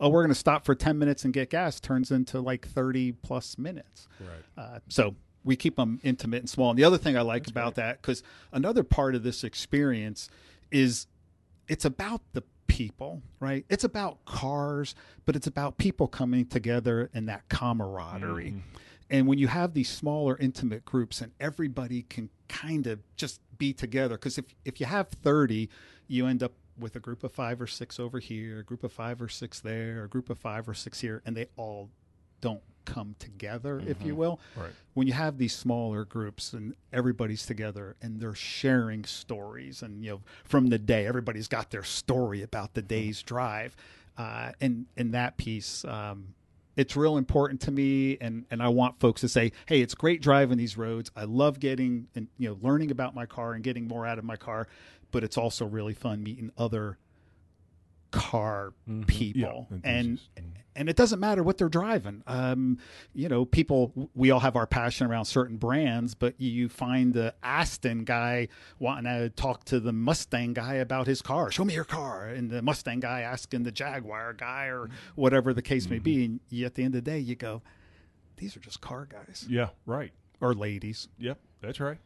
oh 0.00 0.08
we're 0.08 0.22
going 0.22 0.32
to 0.32 0.34
stop 0.34 0.64
for 0.64 0.74
10 0.74 0.98
minutes 0.98 1.24
and 1.24 1.32
get 1.32 1.50
gas 1.50 1.80
turns 1.80 2.10
into 2.10 2.40
like 2.40 2.66
30 2.66 3.12
plus 3.12 3.56
minutes. 3.58 4.08
Right. 4.20 4.64
uh, 4.64 4.78
so 4.88 5.14
we 5.44 5.56
keep 5.56 5.76
them 5.76 6.00
intimate 6.02 6.40
and 6.40 6.50
small. 6.50 6.70
And 6.70 6.78
the 6.78 6.84
other 6.84 6.98
thing 6.98 7.16
I 7.16 7.22
like 7.22 7.48
about 7.48 7.74
that, 7.76 8.00
because 8.00 8.22
another 8.52 8.82
part 8.82 9.14
of 9.14 9.22
this 9.22 9.44
experience 9.44 10.28
is 10.70 11.06
it's 11.68 11.84
about 11.84 12.20
the 12.32 12.42
people, 12.66 13.22
right? 13.40 13.64
It's 13.68 13.84
about 13.84 14.24
cars, 14.24 14.94
but 15.24 15.36
it's 15.36 15.46
about 15.46 15.78
people 15.78 16.08
coming 16.08 16.46
together 16.46 17.10
and 17.12 17.28
that 17.28 17.48
camaraderie. 17.48 18.50
Mm-hmm. 18.50 18.58
And 19.10 19.26
when 19.26 19.38
you 19.38 19.48
have 19.48 19.74
these 19.74 19.90
smaller, 19.90 20.38
intimate 20.38 20.86
groups 20.86 21.20
and 21.20 21.32
everybody 21.38 22.02
can 22.02 22.30
kind 22.48 22.86
of 22.86 23.00
just 23.16 23.40
be 23.58 23.74
together, 23.74 24.14
because 24.16 24.38
if, 24.38 24.46
if 24.64 24.80
you 24.80 24.86
have 24.86 25.08
30, 25.08 25.68
you 26.08 26.26
end 26.26 26.42
up 26.42 26.52
with 26.78 26.96
a 26.96 27.00
group 27.00 27.22
of 27.22 27.30
five 27.30 27.60
or 27.60 27.66
six 27.66 28.00
over 28.00 28.18
here, 28.18 28.60
a 28.60 28.64
group 28.64 28.82
of 28.82 28.92
five 28.92 29.20
or 29.20 29.28
six 29.28 29.60
there, 29.60 30.04
a 30.04 30.08
group 30.08 30.30
of 30.30 30.38
five 30.38 30.68
or 30.68 30.74
six 30.74 31.00
here, 31.00 31.22
and 31.26 31.36
they 31.36 31.46
all 31.56 31.90
don't 32.40 32.62
come 32.84 33.14
together, 33.18 33.82
if 33.86 34.02
you 34.02 34.14
will. 34.14 34.40
Right. 34.56 34.70
When 34.94 35.06
you 35.06 35.12
have 35.12 35.38
these 35.38 35.54
smaller 35.54 36.04
groups 36.04 36.52
and 36.52 36.74
everybody's 36.92 37.46
together 37.46 37.96
and 38.02 38.20
they're 38.20 38.34
sharing 38.34 39.04
stories, 39.04 39.82
and 39.82 40.04
you 40.04 40.10
know, 40.10 40.20
from 40.44 40.68
the 40.68 40.78
day, 40.78 41.06
everybody's 41.06 41.48
got 41.48 41.70
their 41.70 41.84
story 41.84 42.42
about 42.42 42.74
the 42.74 42.82
day's 42.82 43.22
drive, 43.22 43.76
uh, 44.18 44.52
and 44.60 44.86
and 44.96 45.14
that 45.14 45.36
piece. 45.36 45.84
Um, 45.84 46.34
it's 46.76 46.96
real 46.96 47.18
important 47.18 47.60
to 47.60 47.70
me 47.70 48.16
and, 48.20 48.46
and 48.50 48.62
I 48.62 48.68
want 48.68 48.98
folks 48.98 49.20
to 49.20 49.28
say, 49.28 49.52
Hey, 49.66 49.82
it's 49.82 49.94
great 49.94 50.22
driving 50.22 50.56
these 50.56 50.78
roads. 50.78 51.10
I 51.14 51.24
love 51.24 51.60
getting 51.60 52.08
and 52.14 52.28
you 52.38 52.48
know, 52.48 52.58
learning 52.62 52.90
about 52.90 53.14
my 53.14 53.26
car 53.26 53.52
and 53.52 53.62
getting 53.62 53.86
more 53.86 54.06
out 54.06 54.18
of 54.18 54.24
my 54.24 54.36
car, 54.36 54.68
but 55.10 55.22
it's 55.22 55.36
also 55.36 55.66
really 55.66 55.92
fun 55.92 56.22
meeting 56.22 56.50
other 56.56 56.96
car 58.12 58.72
people. 59.08 59.66
Yeah, 59.70 59.78
and 59.82 60.20
and 60.76 60.88
it 60.88 60.96
doesn't 60.96 61.18
matter 61.18 61.42
what 61.42 61.58
they're 61.58 61.68
driving. 61.68 62.22
Um 62.26 62.78
you 63.12 63.28
know 63.28 63.44
people 63.44 64.08
we 64.14 64.30
all 64.30 64.40
have 64.40 64.54
our 64.54 64.66
passion 64.66 65.06
around 65.06 65.24
certain 65.24 65.56
brands 65.56 66.14
but 66.14 66.40
you 66.40 66.68
find 66.68 67.12
the 67.12 67.34
aston 67.42 68.04
guy 68.04 68.48
wanting 68.78 69.12
to 69.12 69.28
talk 69.30 69.64
to 69.64 69.80
the 69.80 69.92
mustang 69.92 70.52
guy 70.52 70.74
about 70.74 71.06
his 71.06 71.20
car. 71.20 71.50
Show 71.50 71.64
me 71.64 71.74
your 71.74 71.84
car. 71.84 72.28
And 72.28 72.50
the 72.50 72.62
mustang 72.62 73.00
guy 73.00 73.22
asking 73.22 73.64
the 73.64 73.72
jaguar 73.72 74.34
guy 74.34 74.66
or 74.66 74.88
whatever 75.16 75.52
the 75.52 75.62
case 75.62 75.90
may 75.90 75.98
be. 75.98 76.24
And 76.24 76.40
you, 76.48 76.64
at 76.66 76.74
the 76.74 76.84
end 76.84 76.94
of 76.94 77.04
the 77.04 77.10
day 77.10 77.18
you 77.18 77.34
go 77.34 77.62
these 78.36 78.56
are 78.56 78.60
just 78.60 78.80
car 78.80 79.06
guys. 79.06 79.46
Yeah. 79.48 79.68
Right. 79.86 80.12
or 80.40 80.54
ladies. 80.54 81.08
Yep. 81.18 81.38
That's 81.60 81.80
right. 81.80 81.98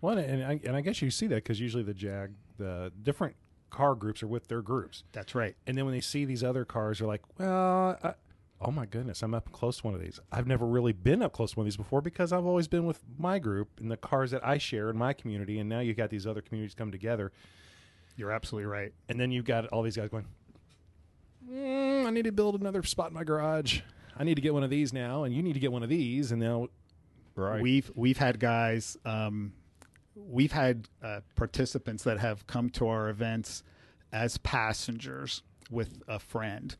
Well, 0.00 0.18
and 0.18 0.44
I, 0.44 0.60
and 0.64 0.76
I 0.76 0.80
guess 0.80 1.00
you 1.00 1.10
see 1.10 1.26
that 1.28 1.36
because 1.36 1.60
usually 1.60 1.82
the 1.82 1.94
Jag, 1.94 2.32
the 2.58 2.92
different 3.02 3.34
car 3.76 3.94
groups 3.94 4.22
are 4.22 4.26
with 4.26 4.48
their 4.48 4.62
groups, 4.62 5.04
that's 5.12 5.34
right 5.34 5.54
and 5.66 5.76
then 5.76 5.84
when 5.84 5.94
they 5.94 6.00
see 6.00 6.24
these 6.24 6.42
other 6.42 6.64
cars, 6.64 6.98
they're 6.98 7.08
like, 7.08 7.22
"Well, 7.38 7.98
I, 8.02 8.14
oh 8.60 8.70
my 8.70 8.86
goodness, 8.86 9.22
I'm 9.22 9.34
up 9.34 9.52
close 9.52 9.78
to 9.78 9.84
one 9.84 9.94
of 9.94 10.00
these. 10.00 10.18
I've 10.32 10.46
never 10.46 10.66
really 10.66 10.92
been 10.92 11.22
up 11.22 11.32
close 11.32 11.52
to 11.52 11.58
one 11.58 11.64
of 11.64 11.66
these 11.66 11.76
before 11.76 12.00
because 12.00 12.32
I've 12.32 12.46
always 12.46 12.68
been 12.68 12.86
with 12.86 13.00
my 13.18 13.38
group 13.38 13.68
and 13.78 13.90
the 13.90 13.96
cars 13.96 14.30
that 14.30 14.46
I 14.46 14.58
share 14.58 14.88
in 14.90 14.96
my 14.96 15.12
community, 15.12 15.58
and 15.58 15.68
now 15.68 15.80
you've 15.80 15.96
got 15.96 16.10
these 16.10 16.26
other 16.26 16.40
communities 16.40 16.74
come 16.74 16.90
together, 16.90 17.32
you're 18.16 18.32
absolutely 18.32 18.66
right 18.66 18.92
and 19.08 19.20
then 19.20 19.30
you've 19.30 19.44
got 19.44 19.66
all 19.66 19.82
these 19.82 19.96
guys 19.96 20.08
going, 20.08 20.26
mm, 21.50 22.06
I 22.06 22.10
need 22.10 22.24
to 22.24 22.32
build 22.32 22.58
another 22.60 22.82
spot 22.82 23.08
in 23.08 23.14
my 23.14 23.24
garage. 23.24 23.80
I 24.18 24.24
need 24.24 24.36
to 24.36 24.40
get 24.40 24.54
one 24.54 24.64
of 24.64 24.70
these 24.70 24.94
now, 24.94 25.24
and 25.24 25.34
you 25.34 25.42
need 25.42 25.52
to 25.52 25.60
get 25.60 25.70
one 25.70 25.82
of 25.82 25.90
these, 25.90 26.32
and 26.32 26.40
now 26.40 26.68
Right. 27.36 27.60
We've 27.60 27.90
we've 27.94 28.16
had 28.16 28.40
guys, 28.40 28.96
um, 29.04 29.52
we've 30.16 30.52
had 30.52 30.88
uh, 31.02 31.20
participants 31.34 32.02
that 32.04 32.18
have 32.18 32.46
come 32.46 32.70
to 32.70 32.88
our 32.88 33.08
events 33.08 33.62
as 34.12 34.38
passengers 34.38 35.42
with 35.70 36.02
a 36.08 36.18
friend, 36.18 36.76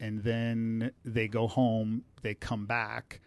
and 0.00 0.22
then 0.22 0.92
they 1.04 1.28
go 1.28 1.46
home, 1.46 2.04
they 2.22 2.34
come 2.34 2.66
back, 2.66 3.20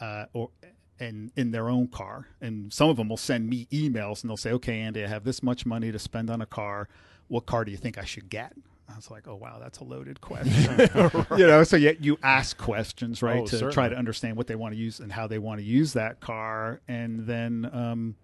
uh, 0.00 0.26
or 0.32 0.50
and 0.98 1.32
in 1.36 1.50
their 1.50 1.70
own 1.70 1.88
car, 1.88 2.26
and 2.42 2.70
some 2.72 2.90
of 2.90 2.96
them 2.96 3.08
will 3.08 3.16
send 3.16 3.48
me 3.48 3.66
emails 3.72 4.22
and 4.22 4.28
they'll 4.28 4.36
say, 4.36 4.52
"Okay, 4.52 4.80
Andy, 4.80 5.04
I 5.04 5.08
have 5.08 5.24
this 5.24 5.42
much 5.42 5.64
money 5.64 5.92
to 5.92 5.98
spend 5.98 6.28
on 6.30 6.42
a 6.42 6.46
car. 6.46 6.88
What 7.28 7.46
car 7.46 7.64
do 7.64 7.70
you 7.70 7.78
think 7.78 7.96
I 7.96 8.04
should 8.04 8.28
get?" 8.28 8.52
I 8.92 8.96
was 8.96 9.10
like, 9.10 9.28
oh 9.28 9.36
wow, 9.36 9.58
that's 9.60 9.78
a 9.78 9.84
loaded 9.84 10.20
question. 10.20 10.88
You 11.38 11.46
know, 11.46 11.62
so 11.62 11.76
you 11.76 11.96
you 12.00 12.18
ask 12.22 12.58
questions 12.58 13.22
right 13.22 13.40
Oh, 13.42 13.46
to 13.46 13.70
try 13.70 13.88
to 13.88 13.96
understand 13.96 14.36
what 14.36 14.46
they 14.46 14.56
want 14.56 14.74
to 14.74 14.80
use 14.80 15.00
and 15.00 15.12
how 15.12 15.26
they 15.26 15.38
want 15.38 15.60
to 15.60 15.64
use 15.64 15.92
that 15.92 16.20
car, 16.20 16.80
and 16.88 17.26
then 17.26 17.70
um, 17.72 18.16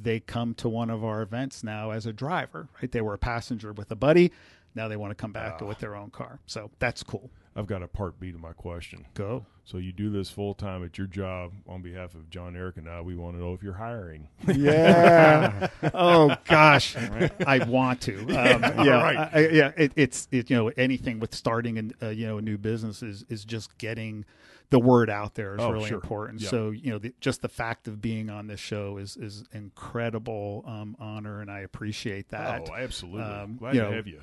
they 0.00 0.20
come 0.20 0.54
to 0.54 0.68
one 0.68 0.90
of 0.90 1.04
our 1.04 1.22
events 1.22 1.64
now 1.64 1.90
as 1.90 2.06
a 2.06 2.12
driver. 2.12 2.68
Right, 2.80 2.90
they 2.90 3.00
were 3.00 3.14
a 3.14 3.18
passenger 3.18 3.72
with 3.72 3.90
a 3.90 3.96
buddy. 3.96 4.32
Now 4.74 4.88
they 4.88 4.96
want 4.96 5.10
to 5.10 5.14
come 5.14 5.32
back 5.32 5.60
with 5.62 5.78
their 5.78 5.96
own 5.96 6.10
car. 6.10 6.38
So 6.46 6.70
that's 6.78 7.02
cool. 7.02 7.30
I've 7.56 7.66
got 7.66 7.82
a 7.82 7.88
part 7.88 8.20
B 8.20 8.30
to 8.30 8.36
my 8.38 8.52
question. 8.52 9.06
Go. 9.14 9.46
So 9.64 9.78
you 9.78 9.90
do 9.90 10.10
this 10.10 10.28
full 10.28 10.52
time 10.52 10.84
at 10.84 10.98
your 10.98 11.06
job 11.06 11.52
on 11.66 11.80
behalf 11.80 12.14
of 12.14 12.28
John 12.28 12.54
Eric 12.54 12.76
and 12.76 12.86
I. 12.86 13.00
We 13.00 13.16
want 13.16 13.34
to 13.36 13.40
know 13.40 13.54
if 13.54 13.62
you're 13.62 13.72
hiring. 13.72 14.28
Yeah. 14.54 15.68
oh 15.94 16.36
gosh, 16.44 16.94
I 16.94 17.64
want 17.66 18.02
to. 18.02 18.16
Um, 18.36 18.86
yeah, 18.86 19.02
right. 19.02 19.30
I- 19.32 19.48
yeah. 19.48 19.72
It, 19.76 19.92
it's 19.96 20.28
it, 20.30 20.50
you 20.50 20.56
know 20.56 20.68
anything 20.76 21.18
with 21.20 21.34
starting 21.34 21.78
an 21.78 21.92
uh, 22.02 22.08
you 22.10 22.26
know 22.26 22.36
a 22.36 22.42
new 22.42 22.58
business 22.58 23.02
is 23.02 23.24
is 23.30 23.44
just 23.46 23.76
getting 23.78 24.26
the 24.70 24.78
word 24.80 25.08
out 25.10 25.34
there 25.34 25.54
is 25.54 25.60
Oh, 25.60 25.70
really 25.70 25.88
sure. 25.88 25.96
important. 25.98 26.40
Yeah. 26.40 26.48
So 26.48 26.70
you 26.70 26.90
know 26.90 26.98
the, 26.98 27.14
just 27.20 27.42
the 27.42 27.48
fact 27.48 27.86
of 27.88 28.00
being 28.00 28.30
on 28.30 28.46
this 28.46 28.60
show 28.60 28.96
is 28.98 29.16
is 29.16 29.44
incredible 29.52 30.64
um, 30.66 30.96
honor, 30.98 31.40
and 31.40 31.50
I 31.50 31.60
appreciate 31.60 32.28
that. 32.30 32.68
oh, 32.70 32.74
absolutely. 32.74 33.22
um, 33.22 33.56
Glad 33.56 33.74
you 33.74 33.80
to 33.82 33.90
know, 33.90 33.96
have 33.96 34.06
you. 34.06 34.22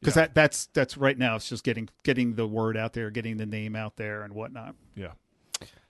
because 0.00 0.16
Yeah. 0.16 0.22
that 0.22 0.34
that's 0.34 0.66
that's 0.74 0.96
right 0.96 1.16
now. 1.16 1.36
It's 1.36 1.48
just 1.48 1.64
getting 1.64 1.88
getting 2.04 2.34
the 2.34 2.46
word 2.46 2.76
out 2.76 2.92
there, 2.92 3.10
getting 3.10 3.36
the 3.38 3.46
name 3.46 3.74
out 3.76 3.96
there, 3.96 4.22
and 4.22 4.34
whatnot. 4.34 4.74
Yeah. 4.94 5.12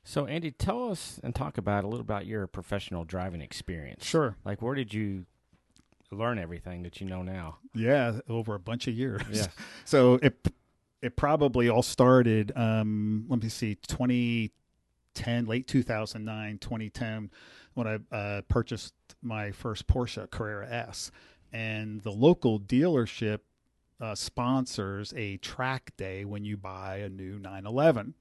So, 0.05 0.25
Andy, 0.25 0.51
tell 0.53 0.91
us 0.91 1.21
and 1.23 1.35
talk 1.35 1.59
about 1.59 1.85
a 1.85 1.87
little 1.87 2.01
about 2.01 2.25
your 2.25 2.47
professional 2.47 3.05
driving 3.05 3.43
experience. 3.43 4.07
Sure. 4.07 4.37
Like, 4.43 4.63
where 4.63 4.75
did 4.75 4.95
you 4.95 5.27
learn 6.11 6.39
everything 6.39 6.83
that 6.85 6.99
you 6.99 7.07
know 7.07 7.21
now? 7.23 7.59
Yeah, 7.75 8.21
over 8.27 8.55
a 8.55 8.59
bunch 8.59 8.89
of 8.89 8.95
years. 8.95 9.21
Yeah. 9.31 9.49
So 9.85 10.15
it 10.23 10.37
it 11.03 11.17
probably 11.17 11.69
all 11.69 11.83
started. 11.83 12.53
Um, 12.57 13.27
let 13.29 13.43
me 13.43 13.49
see, 13.49 13.77
2010, 13.77 15.47
late 15.47 15.67
2009, 15.67 16.59
2010, 16.59 17.31
when 17.75 17.87
I 17.87 18.15
uh, 18.15 18.43
purchased 18.49 18.95
my 19.23 19.51
first 19.53 19.87
Porsche 19.87 20.29
Carrera 20.31 20.69
S, 20.69 21.11
and 21.53 22.03
the 22.03 22.11
local 22.13 22.59
dealership 22.59 23.41
uh, 24.01 24.15
sponsors 24.15 25.13
a 25.17 25.37
track 25.39 25.93
day 25.97 26.25
when 26.25 26.45
you 26.45 26.57
buy 26.57 26.97
a 26.99 27.09
new 27.09 27.39
911. 27.39 28.15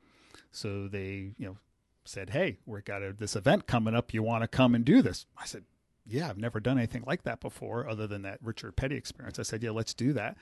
So 0.52 0.88
they, 0.88 1.34
you 1.38 1.46
know, 1.46 1.58
said, 2.06 2.30
"Hey, 2.32 2.58
we 2.66 2.82
got 2.82 3.04
a, 3.04 3.14
this 3.14 3.36
event 3.36 3.68
coming 3.68 3.94
up. 3.96 4.14
You 4.14 4.24
want 4.24 4.44
to 4.44 4.48
come 4.48 4.74
and 4.76 4.86
do 4.86 5.02
this?" 5.02 5.26
I 5.38 5.46
said, 5.46 5.64
"Yeah, 6.06 6.30
I've 6.30 6.38
never 6.38 6.60
done 6.60 6.78
anything 6.78 7.04
like 7.06 7.24
that 7.24 7.42
before, 7.42 7.88
other 7.88 8.08
than 8.08 8.22
that 8.24 8.40
Richard 8.42 8.76
Petty 8.76 8.96
experience." 8.96 9.40
I 9.40 9.44
said, 9.44 9.62
"Yeah, 9.62 9.72
let's 9.72 9.94
do 9.94 10.14
that." 10.14 10.38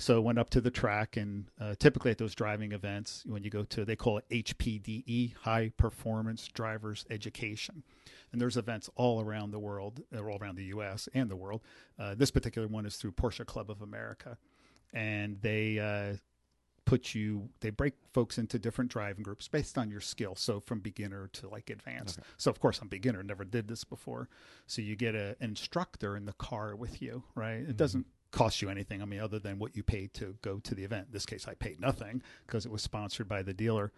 So 0.00 0.20
went 0.20 0.38
up 0.38 0.48
to 0.50 0.60
the 0.60 0.70
track, 0.70 1.16
and 1.16 1.50
uh, 1.60 1.74
typically 1.76 2.12
at 2.12 2.18
those 2.18 2.34
driving 2.34 2.70
events, 2.70 3.24
when 3.26 3.42
you 3.42 3.50
go 3.50 3.64
to, 3.64 3.84
they 3.84 3.96
call 3.96 4.18
it 4.18 4.28
HPDE, 4.30 5.34
High 5.34 5.72
Performance 5.76 6.46
Drivers 6.46 7.04
Education, 7.10 7.82
and 8.30 8.40
there's 8.40 8.56
events 8.56 8.88
all 8.94 9.20
around 9.20 9.50
the 9.50 9.58
world, 9.58 10.02
or 10.16 10.30
all 10.30 10.38
around 10.38 10.54
the 10.54 10.66
U.S. 10.66 11.08
and 11.14 11.28
the 11.28 11.36
world. 11.36 11.62
Uh, 11.98 12.14
this 12.14 12.30
particular 12.30 12.68
one 12.68 12.86
is 12.86 12.94
through 12.96 13.12
Porsche 13.12 13.44
Club 13.44 13.72
of 13.72 13.82
America, 13.82 14.38
and 14.92 15.40
they 15.42 15.80
uh, 15.80 16.16
put 16.88 17.14
you 17.14 17.48
they 17.60 17.68
break 17.68 17.92
folks 18.14 18.38
into 18.38 18.58
different 18.58 18.90
driving 18.90 19.22
groups 19.22 19.46
based 19.46 19.76
on 19.76 19.90
your 19.90 20.00
skill. 20.00 20.34
So 20.34 20.60
from 20.60 20.78
beginner 20.78 21.28
to 21.34 21.48
like 21.48 21.68
advanced. 21.68 22.18
So 22.38 22.50
of 22.50 22.60
course 22.60 22.78
i'm 22.80 22.88
beginner 22.88 23.22
never 23.22 23.44
did 23.44 23.68
this 23.68 23.84
before. 23.84 24.30
So 24.66 24.80
you 24.80 24.96
get 24.96 25.14
a, 25.14 25.36
an 25.40 25.50
instructor 25.50 26.16
in 26.16 26.24
the 26.24 26.32
car 26.32 26.74
with 26.74 27.02
you 27.02 27.24
right? 27.34 27.58
It 27.58 27.76
doesn't 27.76 28.06
cost 28.30 28.60
you 28.60 28.68
anything 28.68 29.00
i 29.00 29.04
mean 29.04 29.20
other 29.20 29.38
than 29.38 29.58
what 29.58 29.74
you 29.76 29.82
paid 29.82 30.12
to 30.14 30.36
go 30.42 30.58
to 30.58 30.74
the 30.74 30.84
event. 30.84 31.06
In 31.08 31.12
this 31.12 31.26
case 31.26 31.46
i 31.48 31.54
paid 31.54 31.80
nothing 31.80 32.22
because 32.46 32.66
it 32.66 32.72
was 32.72 32.82
sponsored 32.82 33.28
by 33.28 33.42
the 33.42 33.54
dealer. 33.54 33.92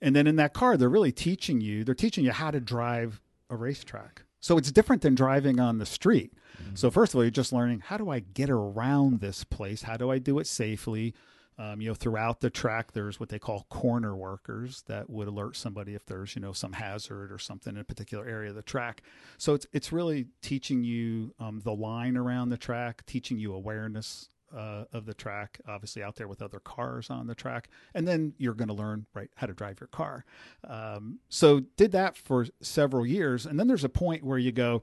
And 0.00 0.14
then 0.14 0.26
in 0.26 0.36
that 0.36 0.54
car 0.54 0.76
they're 0.76 0.88
really 0.88 1.12
teaching 1.12 1.60
you 1.60 1.84
they're 1.84 1.94
teaching 1.94 2.24
you 2.24 2.32
how 2.32 2.50
to 2.50 2.60
drive 2.60 3.20
a 3.48 3.56
racetrack. 3.56 4.22
So 4.40 4.58
it's 4.58 4.70
different 4.70 5.02
than 5.02 5.14
driving 5.14 5.58
on 5.60 5.78
the 5.78 5.86
street. 5.86 6.34
Mm-hmm. 6.62 6.74
So 6.74 6.90
first 6.90 7.12
of 7.12 7.16
all 7.16 7.24
you're 7.24 7.30
just 7.30 7.52
learning 7.52 7.80
how 7.86 7.96
do 7.96 8.10
i 8.10 8.20
get 8.20 8.50
around 8.50 9.20
this 9.20 9.44
place? 9.44 9.82
How 9.82 9.96
do 9.96 10.10
i 10.10 10.18
do 10.18 10.38
it 10.38 10.46
safely 10.46 11.14
um, 11.58 11.80
you 11.80 11.88
know, 11.88 11.94
throughout 11.94 12.40
the 12.40 12.50
track, 12.50 12.92
there's 12.92 13.18
what 13.18 13.30
they 13.30 13.38
call 13.38 13.66
corner 13.70 14.14
workers 14.14 14.82
that 14.88 15.08
would 15.08 15.26
alert 15.26 15.56
somebody 15.56 15.94
if 15.94 16.04
there's, 16.04 16.36
you 16.36 16.42
know, 16.42 16.52
some 16.52 16.72
hazard 16.72 17.32
or 17.32 17.38
something 17.38 17.74
in 17.74 17.80
a 17.80 17.84
particular 17.84 18.26
area 18.26 18.50
of 18.50 18.56
the 18.56 18.62
track. 18.62 19.02
So 19.38 19.54
it's 19.54 19.66
it's 19.72 19.92
really 19.92 20.26
teaching 20.42 20.84
you 20.84 21.34
um, 21.40 21.60
the 21.64 21.74
line 21.74 22.16
around 22.16 22.50
the 22.50 22.58
track, 22.58 23.06
teaching 23.06 23.38
you 23.38 23.54
awareness 23.54 24.28
uh, 24.54 24.84
of 24.92 25.06
the 25.06 25.14
track, 25.14 25.58
obviously 25.66 26.02
out 26.02 26.16
there 26.16 26.28
with 26.28 26.42
other 26.42 26.60
cars 26.60 27.10
on 27.10 27.26
the 27.26 27.34
track, 27.34 27.68
and 27.94 28.06
then 28.06 28.34
you're 28.38 28.54
going 28.54 28.68
to 28.68 28.74
learn 28.74 29.06
right 29.14 29.30
how 29.36 29.46
to 29.46 29.54
drive 29.54 29.80
your 29.80 29.88
car. 29.88 30.24
Um, 30.68 31.20
so 31.28 31.60
did 31.76 31.92
that 31.92 32.16
for 32.16 32.46
several 32.60 33.06
years, 33.06 33.46
and 33.46 33.58
then 33.58 33.66
there's 33.66 33.84
a 33.84 33.88
point 33.88 34.24
where 34.24 34.38
you 34.38 34.52
go, 34.52 34.82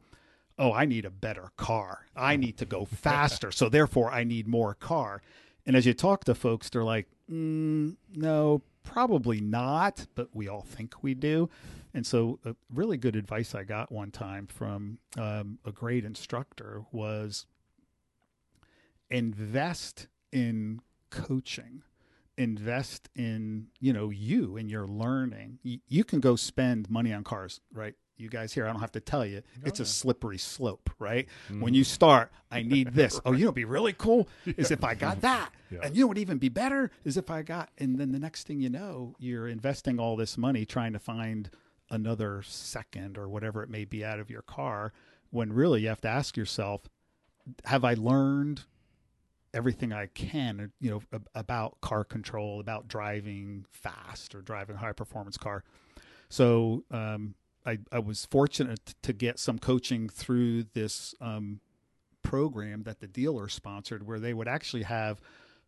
oh, 0.57 0.73
I 0.73 0.85
need 0.85 1.05
a 1.05 1.09
better 1.09 1.49
car. 1.57 2.05
I 2.15 2.35
need 2.35 2.57
to 2.57 2.65
go 2.65 2.85
faster. 2.93 3.51
so 3.51 3.69
therefore, 3.69 4.11
I 4.11 4.23
need 4.23 4.47
more 4.47 4.73
car. 4.73 5.21
And 5.65 5.75
as 5.75 5.85
you 5.85 5.93
talk 5.93 6.25
to 6.25 6.35
folks, 6.35 6.69
they're 6.69 6.83
like, 6.83 7.07
mm, 7.31 7.95
no, 8.13 8.61
probably 8.83 9.39
not, 9.39 10.07
but 10.15 10.29
we 10.33 10.47
all 10.47 10.63
think 10.63 11.01
we 11.01 11.13
do. 11.13 11.49
And 11.93 12.05
so, 12.05 12.39
a 12.43 12.55
really 12.73 12.97
good 12.97 13.15
advice 13.15 13.53
I 13.53 13.63
got 13.63 13.91
one 13.91 14.11
time 14.11 14.47
from 14.47 14.97
um, 15.17 15.59
a 15.63 15.71
great 15.71 16.03
instructor 16.05 16.83
was 16.91 17.45
invest 19.09 20.07
in 20.31 20.81
coaching. 21.11 21.83
Invest 22.35 23.09
in 23.15 23.67
you 23.79 23.93
know 23.93 24.09
you 24.09 24.57
and 24.57 24.71
your 24.71 24.87
learning. 24.87 25.59
You, 25.61 25.77
you 25.87 26.03
can 26.03 26.19
go 26.19 26.35
spend 26.35 26.89
money 26.89 27.13
on 27.13 27.23
cars 27.23 27.61
right 27.71 27.93
you 28.23 28.29
guys 28.29 28.53
here 28.53 28.65
i 28.65 28.71
don't 28.71 28.79
have 28.79 28.91
to 28.91 28.99
tell 28.99 29.25
you 29.25 29.43
it's 29.63 29.79
a 29.79 29.85
slippery 29.85 30.37
slope 30.37 30.89
right? 30.97 31.27
When 31.59 31.73
you 31.73 31.83
start 31.83 32.31
i 32.49 32.61
need 32.63 32.93
this. 32.93 33.19
Oh 33.25 33.33
you 33.33 33.39
know 33.39 33.45
what'd 33.47 33.55
be 33.55 33.65
really 33.65 33.93
cool? 33.93 34.27
Is 34.45 34.71
if 34.71 34.83
i 34.83 34.95
got 34.95 35.21
that. 35.21 35.51
Yeah. 35.69 35.79
and 35.83 35.95
you 35.95 36.03
know 36.03 36.07
would 36.07 36.17
even 36.17 36.37
be 36.37 36.49
better? 36.49 36.89
Is 37.03 37.17
if 37.17 37.29
i 37.29 37.41
got 37.41 37.69
and 37.77 37.99
then 37.99 38.11
the 38.11 38.19
next 38.19 38.47
thing 38.47 38.59
you 38.61 38.69
know 38.69 39.15
you're 39.19 39.47
investing 39.47 39.99
all 39.99 40.15
this 40.15 40.37
money 40.37 40.65
trying 40.65 40.93
to 40.93 40.99
find 40.99 41.49
another 41.89 42.41
second 42.43 43.17
or 43.17 43.27
whatever 43.29 43.61
it 43.61 43.69
may 43.69 43.85
be 43.85 44.03
out 44.03 44.19
of 44.19 44.29
your 44.29 44.41
car 44.41 44.93
when 45.29 45.51
really 45.53 45.81
you 45.81 45.89
have 45.89 46.01
to 46.01 46.07
ask 46.07 46.37
yourself 46.37 46.81
have 47.65 47.83
i 47.83 47.93
learned 47.93 48.63
everything 49.53 49.93
I 49.93 50.07
can, 50.07 50.71
you 50.79 50.89
know, 50.89 51.19
about 51.35 51.79
car 51.81 52.03
control, 52.03 52.59
about 52.59 52.87
driving 52.87 53.65
fast 53.69 54.33
or 54.33 54.41
driving 54.41 54.75
a 54.75 54.79
high 54.79 54.93
performance 54.93 55.37
car. 55.37 55.63
So 56.29 56.83
um, 56.89 57.35
I, 57.65 57.79
I 57.91 57.99
was 57.99 58.25
fortunate 58.25 58.95
to 59.01 59.13
get 59.13 59.39
some 59.39 59.59
coaching 59.59 60.09
through 60.09 60.63
this 60.73 61.15
um, 61.21 61.61
program 62.21 62.83
that 62.83 62.99
the 62.99 63.07
dealer 63.07 63.47
sponsored, 63.47 64.05
where 64.05 64.19
they 64.19 64.33
would 64.33 64.47
actually 64.47 64.83
have 64.83 65.21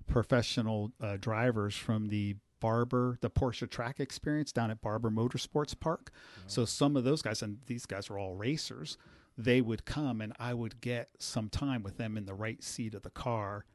professional 0.07 0.91
uh, 1.01 1.17
drivers 1.17 1.75
from 1.75 2.07
the 2.07 2.35
Barber, 2.59 3.17
the 3.21 3.29
Porsche 3.29 3.69
track 3.69 3.99
experience 3.99 4.51
down 4.51 4.71
at 4.71 4.81
Barber 4.81 5.09
Motorsports 5.09 5.79
Park. 5.79 6.11
So 6.47 6.65
some 6.65 6.95
of 6.95 7.03
those 7.03 7.21
guys, 7.21 7.41
and 7.41 7.57
these 7.67 7.85
guys 7.85 8.09
are 8.09 8.17
all 8.17 8.35
racers, 8.35 8.97
they 9.37 9.61
would 9.61 9.85
come 9.85 10.21
and 10.21 10.33
I 10.39 10.53
would 10.53 10.81
get 10.81 11.09
some 11.19 11.49
time 11.49 11.83
with 11.83 11.97
them 11.97 12.17
in 12.17 12.25
the 12.25 12.33
right 12.33 12.63
seat 12.63 12.95
of 12.95 13.03
the 13.03 13.09
car, 13.09 13.65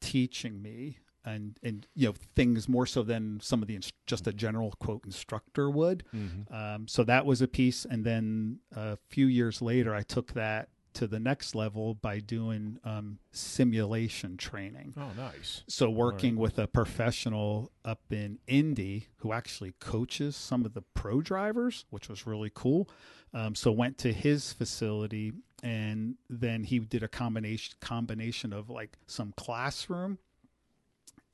teaching 0.00 0.60
me 0.60 0.98
and 1.24 1.58
and 1.62 1.86
you 1.94 2.08
know 2.08 2.14
things 2.34 2.68
more 2.68 2.86
so 2.86 3.02
than 3.02 3.40
some 3.40 3.62
of 3.62 3.68
the 3.68 3.76
ins- 3.76 3.92
just 4.06 4.26
a 4.26 4.32
general 4.32 4.72
quote 4.78 5.04
instructor 5.04 5.68
would. 5.70 6.04
Um, 6.50 6.88
so 6.88 7.04
that 7.04 7.26
was 7.26 7.42
a 7.42 7.48
piece, 7.48 7.84
and 7.84 8.04
then 8.04 8.58
a 8.74 8.96
few 9.08 9.26
years 9.26 9.60
later, 9.62 9.94
I 9.94 10.02
took 10.02 10.32
that 10.34 10.68
to 10.94 11.06
the 11.06 11.20
next 11.20 11.54
level 11.54 11.94
by 11.94 12.18
doing 12.18 12.78
um, 12.82 13.18
simulation 13.30 14.36
training. 14.36 14.94
Oh, 14.96 15.10
nice. 15.16 15.62
So 15.68 15.90
working 15.90 16.36
with 16.36 16.58
a 16.58 16.66
professional 16.66 17.70
up 17.84 18.00
in 18.10 18.38
Indy 18.48 19.06
who 19.18 19.32
actually 19.32 19.74
coaches 19.78 20.34
some 20.34 20.64
of 20.64 20.74
the 20.74 20.82
pro 20.94 21.20
drivers, 21.20 21.84
which 21.90 22.08
was 22.08 22.26
really 22.26 22.50
cool. 22.52 22.88
Um, 23.32 23.54
so 23.54 23.70
went 23.70 23.98
to 23.98 24.12
his 24.12 24.52
facility 24.52 25.32
and 25.62 26.16
then 26.30 26.64
he 26.64 26.78
did 26.78 27.02
a 27.02 27.08
combination 27.08 27.74
combination 27.80 28.52
of 28.52 28.70
like 28.70 28.96
some 29.06 29.34
classroom 29.36 30.18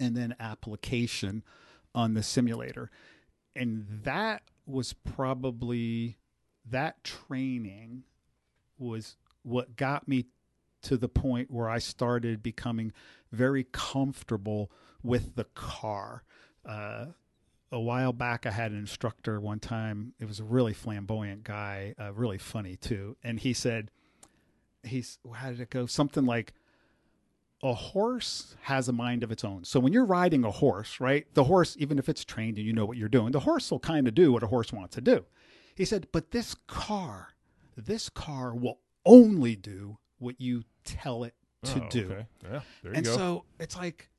and 0.04 0.16
then 0.16 0.34
application 0.38 1.42
on 1.94 2.14
the 2.14 2.22
simulator. 2.22 2.90
And 3.56 3.86
that 4.04 4.42
was 4.66 4.92
probably 4.92 6.18
that 6.68 7.02
training 7.04 8.04
was 8.78 9.16
what 9.42 9.76
got 9.76 10.08
me 10.08 10.26
to 10.82 10.96
the 10.96 11.08
point 11.08 11.50
where 11.50 11.68
I 11.68 11.78
started 11.78 12.42
becoming 12.42 12.92
very 13.32 13.64
comfortable 13.72 14.70
with 15.02 15.34
the 15.34 15.44
car. 15.44 16.24
Uh, 16.64 17.06
a 17.72 17.80
while 17.80 18.12
back, 18.12 18.46
I 18.46 18.50
had 18.50 18.72
an 18.72 18.78
instructor 18.78 19.40
one 19.40 19.60
time. 19.60 20.14
It 20.20 20.26
was 20.26 20.40
a 20.40 20.44
really 20.44 20.72
flamboyant 20.72 21.44
guy, 21.44 21.94
uh, 22.00 22.12
really 22.12 22.38
funny 22.38 22.76
too. 22.76 23.16
And 23.22 23.40
he 23.40 23.52
said, 23.52 23.90
"He's 24.82 25.18
how 25.34 25.50
did 25.50 25.60
it 25.60 25.70
go? 25.70 25.86
Something 25.86 26.24
like." 26.24 26.52
A 27.64 27.72
horse 27.74 28.54
has 28.60 28.88
a 28.88 28.92
mind 28.92 29.24
of 29.24 29.32
its 29.32 29.42
own. 29.42 29.64
So 29.64 29.80
when 29.80 29.92
you're 29.92 30.04
riding 30.04 30.44
a 30.44 30.50
horse, 30.50 31.00
right? 31.00 31.26
The 31.34 31.44
horse, 31.44 31.76
even 31.80 31.98
if 31.98 32.08
it's 32.10 32.24
trained 32.24 32.58
and 32.58 32.66
you 32.66 32.74
know 32.74 32.84
what 32.84 32.98
you're 32.98 33.08
doing, 33.08 33.32
the 33.32 33.40
horse 33.40 33.70
will 33.70 33.80
kind 33.80 34.06
of 34.06 34.14
do 34.14 34.32
what 34.32 34.42
a 34.42 34.46
horse 34.48 34.70
wants 34.72 34.94
to 34.96 35.00
do. 35.00 35.24
He 35.74 35.86
said, 35.86 36.06
but 36.12 36.30
this 36.30 36.54
car, 36.68 37.28
this 37.74 38.10
car 38.10 38.54
will 38.54 38.80
only 39.06 39.56
do 39.56 39.96
what 40.18 40.40
you 40.40 40.64
tell 40.84 41.24
it 41.24 41.34
to 41.64 41.82
Oh, 41.82 41.88
do. 41.88 42.04
Okay. 42.12 42.26
Yeah. 42.44 42.60
There 42.82 42.92
you 42.92 42.96
And 42.96 43.04
go. 43.06 43.16
so 43.16 43.44
it's 43.58 43.76
like, 43.76 44.10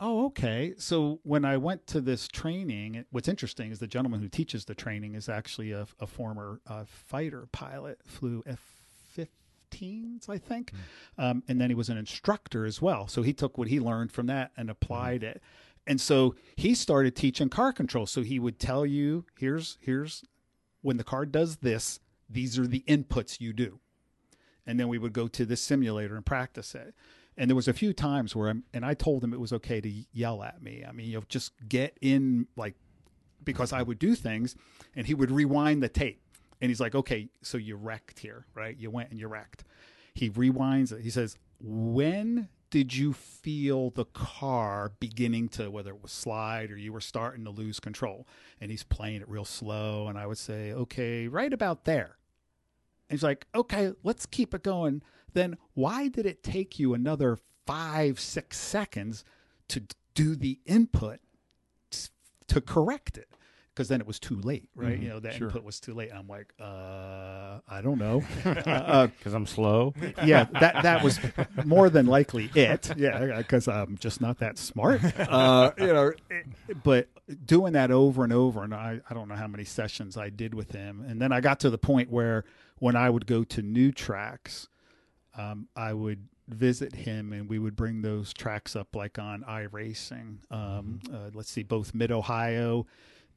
oh, 0.00 0.26
okay. 0.26 0.74
So 0.78 1.20
when 1.22 1.44
I 1.44 1.56
went 1.58 1.86
to 1.88 2.00
this 2.00 2.26
training, 2.26 3.04
what's 3.10 3.28
interesting 3.28 3.70
is 3.70 3.78
the 3.78 3.86
gentleman 3.86 4.20
who 4.20 4.28
teaches 4.28 4.64
the 4.64 4.74
training 4.74 5.14
is 5.14 5.28
actually 5.28 5.70
a, 5.70 5.86
a 6.00 6.06
former 6.08 6.60
uh, 6.66 6.84
fighter 6.86 7.46
pilot, 7.52 8.00
flew 8.04 8.42
F 8.46 8.77
15s, 9.70 10.28
I 10.28 10.38
think. 10.38 10.72
Um, 11.16 11.42
and 11.48 11.60
then 11.60 11.70
he 11.70 11.74
was 11.74 11.88
an 11.88 11.98
instructor 11.98 12.64
as 12.64 12.80
well. 12.82 13.08
So 13.08 13.22
he 13.22 13.32
took 13.32 13.58
what 13.58 13.68
he 13.68 13.80
learned 13.80 14.12
from 14.12 14.26
that 14.26 14.52
and 14.56 14.70
applied 14.70 15.22
it. 15.22 15.42
And 15.86 16.00
so 16.00 16.34
he 16.56 16.74
started 16.74 17.16
teaching 17.16 17.48
car 17.48 17.72
control. 17.72 18.06
So 18.06 18.22
he 18.22 18.38
would 18.38 18.58
tell 18.58 18.84
you, 18.84 19.24
here's, 19.38 19.78
here's 19.80 20.24
when 20.82 20.96
the 20.96 21.04
car 21.04 21.24
does 21.26 21.56
this, 21.56 22.00
these 22.28 22.58
are 22.58 22.66
the 22.66 22.84
inputs 22.86 23.40
you 23.40 23.52
do 23.52 23.80
and 24.68 24.78
then 24.78 24.86
we 24.86 24.98
would 24.98 25.14
go 25.14 25.26
to 25.26 25.46
the 25.46 25.56
simulator 25.56 26.14
and 26.14 26.24
practice 26.24 26.74
it. 26.74 26.94
And 27.38 27.50
there 27.50 27.56
was 27.56 27.68
a 27.68 27.72
few 27.72 27.94
times 27.94 28.36
where 28.36 28.50
I'm, 28.50 28.64
and 28.74 28.84
I 28.84 28.92
told 28.92 29.24
him 29.24 29.32
it 29.32 29.40
was 29.40 29.52
okay 29.54 29.80
to 29.80 29.90
yell 30.12 30.42
at 30.42 30.62
me. 30.62 30.84
I 30.86 30.92
mean, 30.92 31.06
you 31.06 31.16
know, 31.16 31.24
just 31.28 31.52
get 31.66 31.96
in 32.02 32.48
like, 32.54 32.74
because 33.42 33.72
I 33.72 33.80
would 33.82 33.98
do 33.98 34.14
things, 34.14 34.56
and 34.94 35.06
he 35.06 35.14
would 35.14 35.30
rewind 35.30 35.82
the 35.82 35.88
tape, 35.88 36.20
and 36.60 36.70
he's 36.70 36.80
like, 36.80 36.94
okay, 36.94 37.28
so 37.42 37.58
you 37.58 37.76
wrecked 37.76 38.18
here, 38.18 38.46
right? 38.54 38.76
You 38.76 38.90
went 38.90 39.10
and 39.10 39.18
you 39.18 39.28
wrecked. 39.28 39.64
He 40.14 40.30
rewinds 40.30 40.92
it. 40.92 41.02
He 41.02 41.10
says, 41.10 41.36
when 41.60 42.48
did 42.70 42.94
you 42.94 43.12
feel 43.12 43.90
the 43.90 44.04
car 44.04 44.92
beginning 45.00 45.48
to 45.48 45.70
whether 45.70 45.90
it 45.90 46.02
was 46.02 46.12
slide 46.12 46.70
or 46.70 46.76
you 46.76 46.92
were 46.92 47.00
starting 47.00 47.44
to 47.44 47.50
lose 47.50 47.80
control? 47.80 48.26
And 48.60 48.70
he's 48.70 48.82
playing 48.82 49.22
it 49.22 49.28
real 49.28 49.44
slow, 49.44 50.08
and 50.08 50.18
I 50.18 50.26
would 50.26 50.38
say, 50.38 50.72
okay, 50.72 51.28
right 51.28 51.52
about 51.52 51.84
there. 51.84 52.16
And 53.08 53.16
he's 53.16 53.22
like, 53.22 53.46
okay, 53.54 53.92
let's 54.02 54.26
keep 54.26 54.52
it 54.52 54.62
going. 54.62 55.02
Then 55.32 55.56
why 55.74 56.08
did 56.08 56.26
it 56.26 56.42
take 56.42 56.78
you 56.78 56.94
another 56.94 57.38
five, 57.66 58.18
six 58.20 58.58
seconds 58.58 59.24
to 59.68 59.82
do 60.14 60.34
the 60.34 60.58
input 60.66 61.20
to 62.48 62.60
correct 62.60 63.16
it? 63.16 63.28
Because 63.78 63.86
then 63.86 64.00
it 64.00 64.08
was 64.08 64.18
too 64.18 64.34
late, 64.40 64.68
right? 64.74 64.98
You 64.98 65.08
know, 65.10 65.20
that 65.20 65.34
sure. 65.34 65.46
input 65.46 65.62
was 65.62 65.78
too 65.78 65.94
late. 65.94 66.10
I'm 66.12 66.26
like, 66.26 66.52
uh, 66.58 67.60
I 67.68 67.80
don't 67.80 67.98
know. 67.98 68.24
uh, 68.44 69.06
Because 69.06 69.34
I'm 69.34 69.46
slow. 69.46 69.94
yeah, 70.24 70.46
that 70.58 70.82
that 70.82 71.04
was 71.04 71.20
more 71.64 71.88
than 71.88 72.06
likely 72.06 72.50
it. 72.56 72.90
Yeah, 72.96 73.36
because 73.36 73.68
I'm 73.68 73.96
just 73.96 74.20
not 74.20 74.40
that 74.40 74.58
smart. 74.58 75.00
Uh, 75.28 75.70
you 75.78 75.92
know, 75.92 76.12
it- 76.28 76.82
but 76.82 77.06
doing 77.44 77.74
that 77.74 77.92
over 77.92 78.24
and 78.24 78.32
over, 78.32 78.64
and 78.64 78.74
I, 78.74 79.00
I 79.08 79.14
don't 79.14 79.28
know 79.28 79.36
how 79.36 79.46
many 79.46 79.62
sessions 79.64 80.16
I 80.16 80.28
did 80.30 80.54
with 80.54 80.72
him, 80.72 81.04
and 81.06 81.22
then 81.22 81.30
I 81.30 81.40
got 81.40 81.60
to 81.60 81.70
the 81.70 81.78
point 81.78 82.10
where 82.10 82.44
when 82.78 82.96
I 82.96 83.10
would 83.10 83.26
go 83.26 83.44
to 83.44 83.62
new 83.62 83.92
tracks, 83.92 84.68
um, 85.36 85.68
I 85.76 85.92
would 85.92 86.26
visit 86.48 86.94
him, 86.96 87.32
and 87.32 87.48
we 87.48 87.60
would 87.60 87.76
bring 87.76 88.02
those 88.02 88.32
tracks 88.32 88.74
up 88.74 88.96
like 88.96 89.20
on 89.20 89.44
iRacing. 89.44 90.38
Um, 90.50 90.98
uh, 91.12 91.30
let's 91.32 91.50
see, 91.50 91.62
both 91.62 91.94
Mid 91.94 92.10
Ohio 92.10 92.86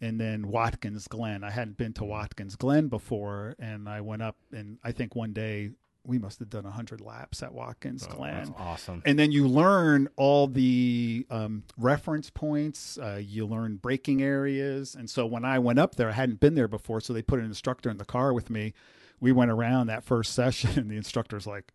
and 0.02 0.20
then 0.20 0.48
Watkins 0.48 1.08
Glen. 1.08 1.44
I 1.44 1.52
hadn't 1.52 1.78
been 1.78 1.94
to 1.94 2.04
Watkins 2.04 2.56
Glen 2.56 2.88
before, 2.88 3.56
and 3.60 3.88
I 3.88 4.02
went 4.02 4.24
up, 4.24 4.36
and 4.52 4.80
I 4.84 4.92
think 4.92 5.16
one 5.16 5.32
day 5.32 5.72
we 6.04 6.18
must 6.18 6.40
have 6.40 6.50
done 6.50 6.64
100 6.64 7.00
laps 7.00 7.44
at 7.44 7.54
Watkins 7.54 8.08
Glen. 8.08 8.34
That's 8.34 8.52
awesome. 8.58 9.04
And 9.06 9.20
then 9.20 9.32
you 9.32 9.48
learn 9.48 10.10
all 10.16 10.48
the 10.48 11.28
um, 11.30 11.64
reference 11.78 12.32
points. 12.32 12.98
Uh, 12.98 13.22
you 13.24 13.46
learn 13.46 13.76
braking 13.76 14.24
areas. 14.24 14.96
And 14.96 15.10
so 15.10 15.28
when 15.28 15.46
I 15.46 15.60
went 15.60 15.78
up 15.78 15.96
there, 15.96 16.10
I 16.10 16.14
hadn't 16.14 16.40
been 16.40 16.56
there 16.56 16.68
before. 16.68 17.02
So 17.02 17.14
they 17.14 17.22
put 17.22 17.40
an 17.40 17.46
instructor 17.46 17.90
in 17.90 17.98
the 17.98 18.06
car 18.06 18.34
with 18.34 18.50
me. 18.50 18.74
We 19.20 19.32
went 19.32 19.52
around 19.52 19.88
that 19.88 20.04
first 20.04 20.34
session, 20.36 20.72
and 20.76 20.90
the 20.90 20.98
instructor's 20.98 21.46
like, 21.46 21.72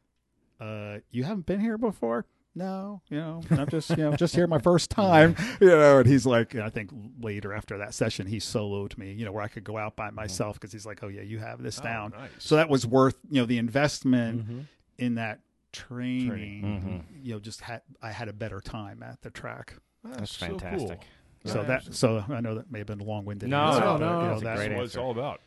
uh, 0.61 0.99
"You 1.11 1.23
haven't 1.23 1.47
been 1.47 1.61
here 1.61 1.79
before." 1.79 2.27
No, 2.57 3.03
you 3.11 3.19
know, 3.19 3.43
I'm 3.51 3.69
just, 3.69 3.91
you 3.91 3.97
know, 3.99 4.17
just 4.17 4.35
here 4.35 4.47
my 4.47 4.59
first 4.59 4.89
time, 4.89 5.37
you 5.61 5.69
know. 5.69 5.99
And 5.99 6.09
he's 6.09 6.25
like, 6.25 6.55
I 6.55 6.71
think 6.71 6.91
later 7.21 7.53
after 7.53 7.77
that 7.77 7.93
session, 7.93 8.27
he 8.27 8.39
soloed 8.39 8.97
me, 8.97 9.13
you 9.13 9.27
know, 9.27 9.33
where 9.33 9.43
I 9.43 9.49
could 9.49 9.63
go 9.63 9.77
out 9.77 9.95
by 9.95 10.07
mm-hmm. 10.07 10.17
myself 10.17 10.55
because 10.55 10.73
he's 10.73 10.87
like, 10.87 11.03
oh 11.03 11.09
yeah, 11.09 11.21
you 11.21 11.39
have 11.39 11.63
this 11.63 11.79
oh, 11.79 11.85
down. 11.85 12.13
nice. 12.17 12.31
So 12.39 12.57
that 12.57 12.71
was 12.71 12.87
worth, 12.87 13.19
you 13.29 13.43
know, 13.43 13.47
the 13.47 13.59
investment 13.59 14.41
mm-hmm. 14.41 14.61
in 14.97 15.17
that 15.17 15.41
training. 15.73 16.31
Training. 16.31 16.63
Mm-hmm. 16.63 17.27
You 17.27 17.35
know, 17.35 17.41
just 17.41 17.61
had 17.61 17.83
I 18.01 18.11
had 18.11 18.29
a 18.29 18.33
better 18.33 18.63
time 18.63 19.03
at 19.03 19.21
the 19.21 19.29
track. 19.31 19.75
That's 20.03 20.35
so 20.35 20.49
cool. 20.49 20.59
fantastic. 20.59 21.03
So 21.45 21.63
that, 21.63 21.95
so 21.95 22.25
I 22.29 22.41
know 22.41 22.55
that 22.55 22.73
may 22.73 22.79
have 22.79 22.89
been 22.89 23.01
a 23.01 23.05
long-winded. 23.05 23.49
No, 23.49 23.61
answer, 23.61 23.81
no, 23.81 23.87
but, 23.87 23.99
no, 23.99 24.07
you 24.07 24.27
know, 24.29 24.41
that's 24.41 24.61
That's 24.61 24.75
what 24.75 24.85
it's 24.85 24.97
all 24.97 25.11
about. 25.13 25.41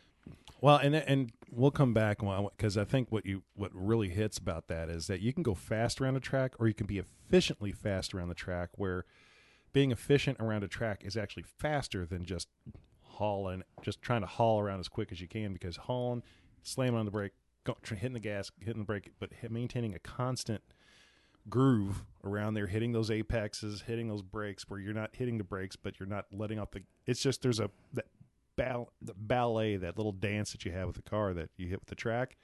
Well, 0.61 0.77
and 0.77 0.95
and 0.95 1.31
we'll 1.51 1.71
come 1.71 1.93
back 1.93 2.19
because 2.19 2.77
I 2.77 2.83
think 2.83 3.11
what 3.11 3.25
you 3.25 3.43
what 3.55 3.71
really 3.73 4.09
hits 4.09 4.37
about 4.37 4.67
that 4.67 4.89
is 4.89 5.07
that 5.07 5.21
you 5.21 5.33
can 5.33 5.43
go 5.43 5.53
fast 5.53 6.01
around 6.01 6.17
a 6.17 6.19
track 6.19 6.53
or 6.59 6.67
you 6.67 6.73
can 6.73 6.87
be 6.87 6.97
efficiently 6.97 7.71
fast 7.71 8.13
around 8.13 8.29
the 8.29 8.35
track. 8.35 8.69
Where 8.75 9.05
being 9.71 9.91
efficient 9.91 10.37
around 10.39 10.63
a 10.63 10.67
track 10.67 11.03
is 11.05 11.15
actually 11.15 11.43
faster 11.43 12.05
than 12.05 12.25
just 12.25 12.47
hauling, 13.01 13.63
just 13.81 14.01
trying 14.01 14.21
to 14.21 14.27
haul 14.27 14.59
around 14.59 14.79
as 14.79 14.87
quick 14.87 15.11
as 15.11 15.21
you 15.21 15.27
can. 15.27 15.53
Because 15.53 15.77
hauling, 15.77 16.23
slamming 16.63 16.99
on 16.99 17.05
the 17.05 17.11
brake, 17.11 17.33
hitting 17.65 18.13
the 18.13 18.19
gas, 18.19 18.51
hitting 18.59 18.81
the 18.81 18.85
brake, 18.85 19.11
but 19.19 19.31
maintaining 19.49 19.93
a 19.93 19.99
constant 19.99 20.61
groove 21.49 22.03
around 22.23 22.53
there, 22.53 22.67
hitting 22.67 22.91
those 22.91 23.09
apexes, 23.09 23.83
hitting 23.87 24.07
those 24.07 24.21
brakes 24.21 24.65
where 24.67 24.79
you're 24.79 24.93
not 24.93 25.11
hitting 25.13 25.37
the 25.37 25.43
brakes, 25.43 25.75
but 25.75 25.99
you're 25.99 26.09
not 26.09 26.25
letting 26.31 26.59
off 26.59 26.71
the. 26.71 26.81
It's 27.05 27.21
just 27.21 27.41
there's 27.41 27.59
a 27.59 27.69
that 27.93 28.05
ball, 28.63 28.91
the 29.01 29.13
ballet, 29.15 29.75
that 29.77 29.97
little 29.97 30.11
dance 30.11 30.51
that 30.51 30.65
you 30.65 30.71
have 30.71 30.87
with 30.87 30.95
the 30.95 31.01
car 31.09 31.33
that 31.33 31.49
you 31.57 31.67
hit 31.67 31.79
with 31.79 31.89
the 31.89 31.95
track. 31.95 32.37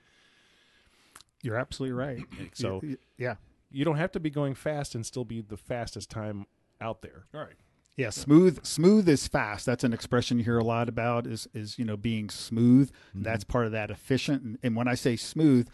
You're 1.43 1.57
absolutely 1.57 1.93
right. 1.93 2.23
So- 2.53 2.79
Y- 2.81 2.89
y- 2.89 2.95
yeah, 3.17 3.35
You 3.71 3.85
don't 3.85 3.97
have 3.97 4.11
to 4.13 4.19
be 4.19 4.29
going 4.29 4.55
fast 4.55 4.95
and 4.95 5.05
still 5.05 5.25
be 5.25 5.41
the 5.41 5.57
fastest 5.57 6.09
time 6.09 6.45
out 6.81 7.01
there. 7.01 7.25
All 7.33 7.41
right. 7.41 7.55
yeah. 7.97 8.09
Smooth, 8.09 8.65
smooth 8.65 9.07
is 9.09 9.27
fast. 9.27 9.65
That's 9.65 9.83
an 9.83 9.93
expression 9.93 10.37
you 10.39 10.43
hear 10.43 10.57
a 10.57 10.63
lot 10.63 10.89
about. 10.89 11.27
Is 11.27 11.47
is 11.53 11.77
you 11.79 11.85
know 11.85 11.97
being 11.97 12.29
smooth. 12.29 12.89
Mm-hmm. 13.09 13.23
That's 13.23 13.43
part 13.43 13.65
of 13.65 13.71
that 13.73 13.91
efficient. 13.91 14.43
And, 14.43 14.57
and 14.63 14.75
when 14.75 14.87
I 14.87 14.95
say 14.95 15.15
smooth, 15.15 15.67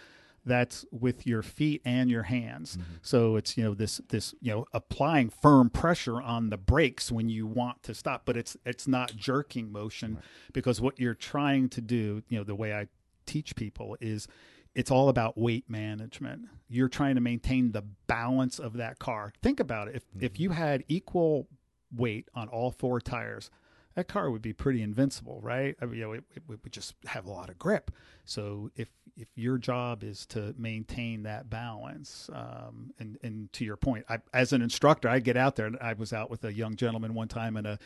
that's 0.45 0.85
with 0.91 1.27
your 1.27 1.41
feet 1.41 1.81
and 1.85 2.09
your 2.09 2.23
hands. 2.23 2.77
Mm-hmm. 2.77 2.93
So 3.01 3.35
it's 3.35 3.57
you 3.57 3.63
know 3.63 3.73
this 3.73 4.01
this 4.09 4.33
you 4.41 4.51
know 4.51 4.65
applying 4.73 5.29
firm 5.29 5.69
pressure 5.69 6.21
on 6.21 6.49
the 6.49 6.57
brakes 6.57 7.11
when 7.11 7.29
you 7.29 7.45
want 7.45 7.83
to 7.83 7.93
stop, 7.93 8.23
but 8.25 8.37
it's 8.37 8.57
it's 8.65 8.87
not 8.87 9.15
jerking 9.15 9.71
motion 9.71 10.19
because 10.53 10.81
what 10.81 10.99
you're 10.99 11.13
trying 11.13 11.69
to 11.69 11.81
do, 11.81 12.23
you 12.29 12.37
know, 12.37 12.43
the 12.43 12.55
way 12.55 12.73
I 12.73 12.87
teach 13.25 13.55
people 13.55 13.97
is 14.01 14.27
it's 14.73 14.89
all 14.91 15.09
about 15.09 15.37
weight 15.37 15.69
management. 15.69 16.45
You're 16.69 16.89
trying 16.89 17.15
to 17.15 17.21
maintain 17.21 17.71
the 17.71 17.83
balance 18.07 18.57
of 18.57 18.73
that 18.73 18.99
car. 18.99 19.33
Think 19.41 19.59
about 19.59 19.89
it. 19.89 19.95
If 19.95 20.03
if 20.19 20.33
mm-hmm. 20.33 20.43
you 20.43 20.49
had 20.51 20.83
equal 20.87 21.47
weight 21.93 22.29
on 22.33 22.47
all 22.47 22.71
four 22.71 23.01
tires, 23.01 23.51
that 23.95 24.07
car 24.07 24.31
would 24.31 24.41
be 24.41 24.53
pretty 24.53 24.81
invincible, 24.81 25.39
right? 25.41 25.75
I 25.81 25.85
mean, 25.85 25.99
you 25.99 26.05
know, 26.05 26.13
it, 26.13 26.23
it 26.35 26.43
would 26.47 26.59
just 26.71 26.95
have 27.05 27.25
a 27.25 27.31
lot 27.31 27.49
of 27.49 27.59
grip. 27.59 27.91
So 28.25 28.71
if 28.75 28.89
if 29.17 29.27
your 29.35 29.57
job 29.57 30.03
is 30.03 30.25
to 30.27 30.53
maintain 30.57 31.23
that 31.23 31.49
balance, 31.49 32.29
um, 32.33 32.91
and 32.99 33.17
and 33.23 33.51
to 33.53 33.65
your 33.65 33.77
point, 33.77 34.05
I, 34.09 34.19
as 34.33 34.53
an 34.53 34.61
instructor, 34.61 35.09
I 35.09 35.19
get 35.19 35.37
out 35.37 35.55
there 35.55 35.65
and 35.65 35.77
I 35.81 35.93
was 35.93 36.13
out 36.13 36.29
with 36.29 36.43
a 36.45 36.53
young 36.53 36.75
gentleman 36.75 37.13
one 37.13 37.27
time 37.27 37.57
in 37.57 37.65
a 37.65 37.79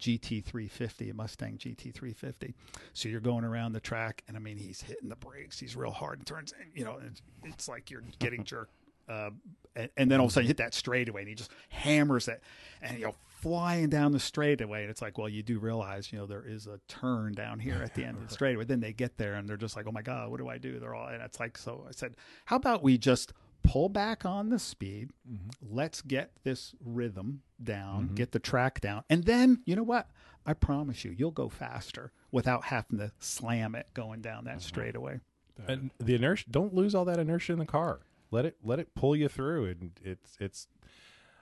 GT350, 0.00 1.10
a 1.10 1.14
Mustang 1.14 1.58
GT350. 1.58 2.54
So 2.92 3.08
you're 3.08 3.20
going 3.20 3.44
around 3.44 3.72
the 3.72 3.80
track, 3.80 4.22
and 4.28 4.36
I 4.36 4.40
mean, 4.40 4.56
he's 4.56 4.80
hitting 4.80 5.08
the 5.08 5.16
brakes, 5.16 5.58
he's 5.58 5.76
real 5.76 5.90
hard, 5.90 6.18
and 6.18 6.26
turns, 6.26 6.52
you 6.74 6.84
know, 6.84 6.98
it's, 7.04 7.22
it's 7.44 7.68
like 7.68 7.90
you're 7.90 8.04
getting 8.18 8.44
jerked. 8.44 8.72
Uh, 9.08 9.30
and, 9.74 9.90
and 9.96 10.10
then 10.10 10.20
all 10.20 10.26
of 10.26 10.30
a 10.30 10.34
sudden 10.34 10.44
you 10.44 10.48
hit 10.48 10.58
that 10.58 10.74
straightaway, 10.74 11.22
and 11.22 11.28
he 11.28 11.34
just 11.34 11.50
hammers 11.68 12.28
it, 12.28 12.42
and 12.82 12.98
you 12.98 13.06
know, 13.06 13.14
flying 13.26 13.88
down 13.88 14.12
the 14.12 14.20
straightaway. 14.20 14.82
And 14.82 14.90
it's 14.90 15.02
like, 15.02 15.18
well, 15.18 15.28
you 15.28 15.42
do 15.42 15.58
realize, 15.58 16.12
you 16.12 16.18
know, 16.18 16.26
there 16.26 16.44
is 16.46 16.66
a 16.66 16.80
turn 16.88 17.32
down 17.32 17.60
here 17.60 17.80
at 17.82 17.94
the 17.94 18.04
end 18.04 18.16
of 18.16 18.26
the 18.26 18.32
straightaway. 18.34 18.64
Then 18.64 18.80
they 18.80 18.92
get 18.92 19.16
there, 19.16 19.34
and 19.34 19.48
they're 19.48 19.56
just 19.56 19.76
like, 19.76 19.86
oh 19.86 19.92
my 19.92 20.02
god, 20.02 20.30
what 20.30 20.38
do 20.38 20.48
I 20.48 20.58
do? 20.58 20.78
They're 20.78 20.94
all, 20.94 21.08
and 21.08 21.22
it's 21.22 21.40
like, 21.40 21.56
so 21.56 21.84
I 21.88 21.92
said, 21.92 22.16
how 22.46 22.56
about 22.56 22.82
we 22.82 22.98
just 22.98 23.32
pull 23.62 23.88
back 23.88 24.24
on 24.24 24.48
the 24.48 24.58
speed. 24.58 25.10
Mm-hmm. 25.30 25.76
Let's 25.76 26.00
get 26.00 26.30
this 26.42 26.74
rhythm 26.84 27.42
down, 27.62 28.06
mm-hmm. 28.06 28.14
get 28.14 28.32
the 28.32 28.38
track 28.38 28.80
down. 28.80 29.04
And 29.10 29.24
then, 29.24 29.62
you 29.64 29.76
know 29.76 29.82
what? 29.82 30.08
I 30.46 30.54
promise 30.54 31.04
you, 31.04 31.14
you'll 31.16 31.30
go 31.30 31.48
faster 31.48 32.12
without 32.30 32.64
having 32.64 32.98
to 32.98 33.12
slam 33.18 33.74
it 33.74 33.88
going 33.94 34.22
down 34.22 34.44
that 34.44 34.52
uh-huh. 34.52 34.60
straightaway. 34.60 35.20
And 35.66 35.90
the 35.98 36.14
inertia, 36.14 36.46
don't 36.50 36.72
lose 36.72 36.94
all 36.94 37.04
that 37.06 37.18
inertia 37.18 37.52
in 37.52 37.58
the 37.58 37.66
car. 37.66 38.00
Let 38.30 38.44
it 38.44 38.56
let 38.62 38.78
it 38.78 38.94
pull 38.94 39.16
you 39.16 39.28
through. 39.28 39.66
And 39.66 39.90
it's 40.02 40.36
it's. 40.40 40.68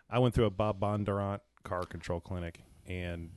I 0.08 0.18
went 0.18 0.34
through 0.34 0.44
a 0.46 0.50
Bob 0.50 0.80
Bondurant 0.80 1.40
car 1.64 1.84
control 1.84 2.20
clinic, 2.20 2.62
and 2.86 3.30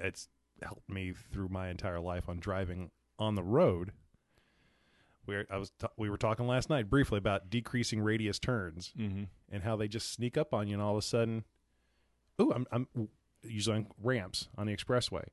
it's 0.00 0.28
helped 0.62 0.88
me 0.88 1.12
through 1.32 1.48
my 1.48 1.68
entire 1.68 2.00
life 2.00 2.28
on 2.28 2.38
driving 2.38 2.90
on 3.18 3.34
the 3.34 3.42
road 3.42 3.92
we 5.26 5.36
were, 5.36 5.46
I 5.50 5.56
was 5.56 5.70
t- 5.70 5.86
we 5.96 6.10
were 6.10 6.16
talking 6.18 6.46
last 6.46 6.68
night 6.68 6.90
briefly 6.90 7.18
about 7.18 7.48
decreasing 7.50 8.00
radius 8.00 8.38
turns 8.38 8.92
Mm-hmm. 8.98 9.24
and 9.50 9.62
how 9.62 9.76
they 9.76 9.88
just 9.88 10.12
sneak 10.12 10.36
up 10.36 10.52
on 10.52 10.68
you, 10.68 10.74
and 10.74 10.82
all 10.82 10.92
of 10.92 10.98
a 10.98 11.02
sudden, 11.02 11.44
ooh, 12.40 12.52
I'm 12.52 12.66
I'm 12.70 13.08
usually 13.42 13.76
on 13.78 13.86
ramps 14.02 14.48
on 14.56 14.66
the 14.66 14.76
expressway. 14.76 15.24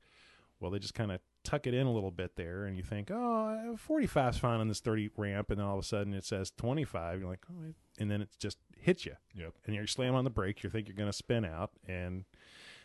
Well, 0.59 0.71
they 0.71 0.79
just 0.79 0.93
kind 0.93 1.11
of 1.11 1.19
tuck 1.43 1.65
it 1.67 1.73
in 1.73 1.87
a 1.87 1.91
little 1.91 2.11
bit 2.11 2.35
there, 2.35 2.65
and 2.65 2.77
you 2.77 2.83
think, 2.83 3.09
oh, 3.11 3.75
45 3.77 4.33
is 4.33 4.39
fine 4.39 4.59
on 4.59 4.67
this 4.67 4.79
30 4.79 5.09
ramp, 5.17 5.49
and 5.49 5.59
then 5.59 5.65
all 5.65 5.77
of 5.77 5.83
a 5.83 5.87
sudden 5.87 6.13
it 6.13 6.23
says 6.25 6.51
25. 6.57 7.19
You're 7.19 7.29
like, 7.29 7.45
oh, 7.51 7.73
and 7.99 8.09
then 8.11 8.21
it 8.21 8.29
just 8.39 8.57
hits 8.79 9.05
you, 9.05 9.15
Yep. 9.35 9.53
and 9.65 9.75
you 9.75 9.85
slam 9.87 10.15
on 10.15 10.23
the 10.23 10.29
brakes. 10.29 10.63
You 10.63 10.69
think 10.69 10.87
you're 10.87 10.97
going 10.97 11.09
to 11.09 11.13
spin 11.13 11.45
out, 11.45 11.71
and 11.87 12.25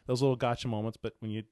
those 0.07 0.23
little 0.23 0.37
gotcha 0.37 0.69
moments. 0.69 0.97
But 1.01 1.15
when 1.21 1.31
you 1.31 1.43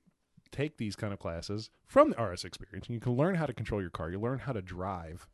take 0.50 0.76
these 0.76 0.96
kind 0.96 1.12
of 1.12 1.18
classes 1.18 1.70
from 1.86 2.10
the 2.10 2.22
RS 2.22 2.44
experience, 2.44 2.86
and 2.86 2.94
you 2.94 3.00
can 3.00 3.12
learn 3.16 3.34
how 3.34 3.46
to 3.46 3.52
control 3.52 3.80
your 3.80 3.90
car, 3.90 4.10
you 4.10 4.20
learn 4.20 4.38
how 4.40 4.52
to 4.52 4.62
drive. 4.62 5.26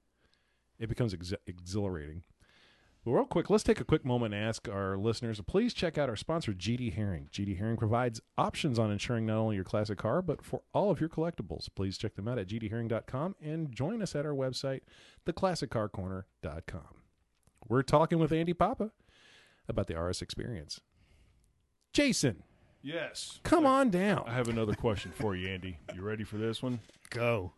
It 0.79 0.89
becomes 0.89 1.13
ex- 1.13 1.35
exhilarating. 1.47 2.23
Well, 3.05 3.15
real 3.15 3.25
quick, 3.25 3.49
let's 3.49 3.65
take 3.65 3.81
a 3.81 3.85
quick 3.85 4.05
moment 4.05 4.35
and 4.35 4.45
ask 4.45 4.69
our 4.69 4.99
listeners 4.99 5.39
to 5.39 5.43
please 5.43 5.73
check 5.73 5.97
out 5.97 6.11
our 6.11 6.17
sponsor, 6.17 6.53
GD 6.53 6.93
Herring. 6.95 7.29
GD 7.33 7.57
Herring 7.59 7.79
provides 7.79 8.21
options 8.37 8.79
on 8.79 8.91
insuring 8.91 9.25
not 9.25 9.39
only 9.39 9.57
your 9.57 9.65
classic 9.65 9.97
car, 9.97 10.21
but 10.21 10.45
for 10.45 10.61
all 10.75 10.91
of 10.91 11.01
your 11.01 11.09
collectibles. 11.09 11.69
Please 11.75 11.97
check 11.97 12.15
them 12.15 12.29
out 12.29 12.39
at 12.39 12.47
gdherring.com 12.49 13.37
and 13.41 13.73
join 13.73 14.03
us 14.03 14.15
at 14.15 14.27
our 14.27 14.35
website, 14.35 14.81
theclassiccarcorner.com. 15.27 16.83
We're 17.69 17.83
talking 17.83 18.19
with 18.19 18.33
Andy 18.33 18.53
Papa 18.53 18.91
about 19.67 19.87
the 19.87 19.99
RS 19.99 20.21
experience. 20.21 20.81
Jason, 21.95 22.43
Yes. 22.83 23.41
come 23.43 23.65
on 23.65 23.89
down. 23.91 24.25
I 24.27 24.35
have 24.35 24.49
another 24.49 24.75
question 24.75 25.11
for 25.13 25.35
you, 25.35 25.49
Andy. 25.49 25.79
You 25.95 26.03
ready 26.03 26.25
for 26.25 26.37
this 26.37 26.63
one? 26.63 26.81
Go. 27.09 27.53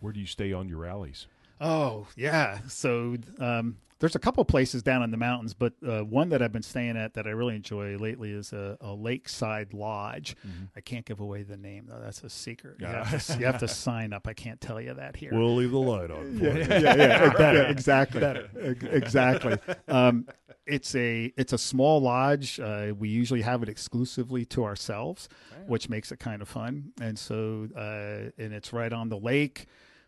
Where 0.00 0.12
do 0.12 0.20
you 0.20 0.26
stay 0.26 0.52
on 0.52 0.68
your 0.68 0.78
rallies? 0.78 1.26
Oh 1.60 2.06
yeah. 2.16 2.58
So 2.68 3.16
um, 3.38 3.76
there's 3.98 4.14
a 4.14 4.18
couple 4.18 4.44
places 4.44 4.82
down 4.82 5.02
in 5.02 5.10
the 5.10 5.16
mountains, 5.16 5.54
but 5.54 5.72
uh, 5.86 6.00
one 6.02 6.28
that 6.28 6.42
I've 6.42 6.52
been 6.52 6.62
staying 6.62 6.98
at 6.98 7.14
that 7.14 7.26
I 7.26 7.30
really 7.30 7.56
enjoy 7.56 7.96
lately 7.96 8.30
is 8.30 8.52
a, 8.52 8.76
a 8.80 8.92
lakeside 8.92 9.72
lodge. 9.72 10.36
I 10.76 10.80
can't 10.80 11.06
give 11.06 11.20
away 11.20 11.44
the 11.44 11.56
name 11.56 11.86
though; 11.88 12.00
that's 12.00 12.22
a 12.22 12.28
secret. 12.28 12.76
You, 12.78 12.86
have 12.86 13.26
to, 13.26 13.38
you 13.38 13.46
have 13.46 13.58
to 13.60 13.68
sign 13.68 14.12
up. 14.12 14.26
I 14.26 14.34
can't 14.34 14.60
tell 14.60 14.80
you 14.80 14.92
that 14.94 15.16
here. 15.16 15.30
We'll 15.32 15.54
leave 15.54 15.70
the 15.70 15.78
light 15.78 16.10
on. 16.10 16.38
yeah, 16.38 16.56
yeah, 16.56 16.78
yeah, 16.78 17.32
yeah, 17.38 17.60
exactly, 17.70 18.22
Ex- 18.22 18.84
exactly. 18.84 19.56
Um, 19.88 20.26
it's 20.66 20.94
a 20.94 21.32
it's 21.38 21.54
a 21.54 21.58
small 21.58 22.00
lodge. 22.00 22.60
Uh, 22.60 22.92
we 22.98 23.08
usually 23.08 23.42
have 23.42 23.62
it 23.62 23.68
exclusively 23.70 24.44
to 24.46 24.64
ourselves, 24.64 25.28
which 25.68 25.88
makes 25.88 26.12
it 26.12 26.18
kind 26.18 26.42
of 26.42 26.48
fun. 26.48 26.92
And 27.00 27.18
so, 27.18 27.68
uh, 27.74 28.30
and 28.42 28.52
it's 28.52 28.74
right 28.74 28.92
on 28.92 29.08
the 29.08 29.18
lake. 29.18 29.66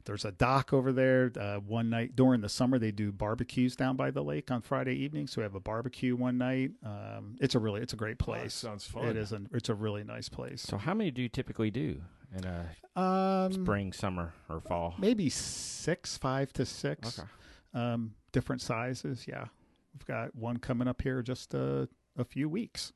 There's 0.08 0.24
a 0.24 0.32
dock 0.32 0.72
over 0.72 0.90
there. 0.90 1.30
Uh, 1.38 1.56
one 1.58 1.90
night 1.90 2.16
during 2.16 2.40
the 2.40 2.48
summer, 2.48 2.78
they 2.78 2.90
do 2.90 3.12
barbecues 3.12 3.76
down 3.76 3.94
by 3.94 4.10
the 4.10 4.24
lake 4.24 4.50
on 4.50 4.62
Friday 4.62 4.94
evening. 4.94 5.26
So 5.26 5.40
we 5.40 5.42
have 5.42 5.54
a 5.54 5.60
barbecue 5.60 6.16
one 6.16 6.38
night. 6.38 6.70
Um, 6.82 7.36
it's 7.42 7.54
a 7.54 7.58
really 7.58 7.82
it's 7.82 7.92
a 7.92 7.96
great 7.96 8.18
place. 8.18 8.54
sounds 8.54 8.86
fun. 8.86 9.04
It 9.06 9.18
is. 9.18 9.32
A, 9.32 9.42
it's 9.52 9.68
a 9.68 9.74
really 9.74 10.04
nice 10.04 10.30
place. 10.30 10.62
So 10.62 10.78
how 10.78 10.94
many 10.94 11.10
do 11.10 11.20
you 11.20 11.28
typically 11.28 11.70
do 11.70 12.00
in 12.34 12.44
a 12.46 12.70
Um, 12.98 13.52
spring, 13.52 13.92
summer, 13.92 14.32
or 14.48 14.60
fall? 14.60 14.94
maybe 14.98 15.28
six, 15.28 16.16
five 16.16 16.54
to 16.54 16.64
six. 16.64 17.18
Okay. 17.18 17.28
um, 17.74 18.14
different 18.32 18.62
sizes. 18.62 19.26
Yeah, 19.28 19.44
we've 19.92 20.06
got 20.06 20.34
one 20.34 20.56
coming 20.56 20.88
up 20.88 21.02
here 21.02 21.20
just 21.20 21.52
a, 21.52 21.86
a 22.16 22.24
few 22.24 22.48
weeks. 22.48 22.94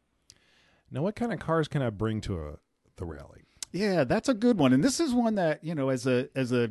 Now, 0.91 1.03
what 1.03 1.15
kind 1.15 1.31
of 1.33 1.41
cars 1.41 1.69
can 1.69 1.83
I 1.83 1.91
bring 1.91 2.23
to 2.23 2.39
a 2.41 2.53
the 2.97 3.05
rally? 3.05 3.43
Yeah, 3.71 4.05
that's 4.05 4.29
a 4.29 4.35
good 4.35 4.59
one, 4.59 4.73
and 4.75 4.83
this 4.85 4.99
is 5.01 5.13
one 5.15 5.35
that 5.37 5.63
you 5.65 5.75
know, 5.75 5.89
as 5.91 6.07
a 6.07 6.29
as 6.35 6.53
a 6.53 6.71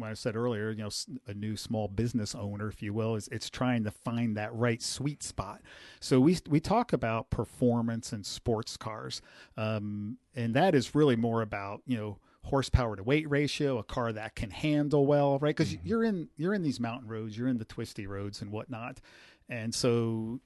when 0.00 0.10
I 0.10 0.14
said 0.14 0.36
earlier, 0.36 0.70
you 0.70 0.82
know, 0.82 0.90
a 1.26 1.34
new 1.34 1.56
small 1.56 1.88
business 1.88 2.34
owner, 2.34 2.68
if 2.68 2.82
you 2.82 2.92
will, 2.92 3.14
is 3.14 3.28
it's 3.28 3.50
trying 3.50 3.84
to 3.84 3.90
find 3.90 4.36
that 4.36 4.54
right 4.54 4.82
sweet 4.82 5.22
spot. 5.22 5.60
So 6.00 6.20
we 6.20 6.38
we 6.48 6.60
talk 6.60 6.92
about 6.92 7.30
performance 7.30 8.12
and 8.12 8.24
sports 8.24 8.76
cars, 8.76 9.22
um, 9.56 10.18
and 10.34 10.54
that 10.54 10.74
is 10.74 10.94
really 10.94 11.16
more 11.16 11.42
about 11.42 11.82
you 11.86 11.96
know 11.96 12.18
horsepower 12.44 12.96
to 12.96 13.02
weight 13.02 13.28
ratio, 13.28 13.78
a 13.78 13.84
car 13.84 14.12
that 14.12 14.34
can 14.34 14.50
handle 14.50 15.06
well, 15.06 15.38
right? 15.38 15.54
Because 15.56 15.76
you're 15.84 16.04
in 16.04 16.28
you're 16.36 16.54
in 16.54 16.62
these 16.62 16.80
mountain 16.80 17.08
roads, 17.08 17.36
you're 17.36 17.48
in 17.48 17.58
the 17.58 17.64
twisty 17.64 18.06
roads 18.06 18.42
and 18.42 18.50
whatnot, 18.50 19.00
and 19.48 19.74
so 19.74 20.40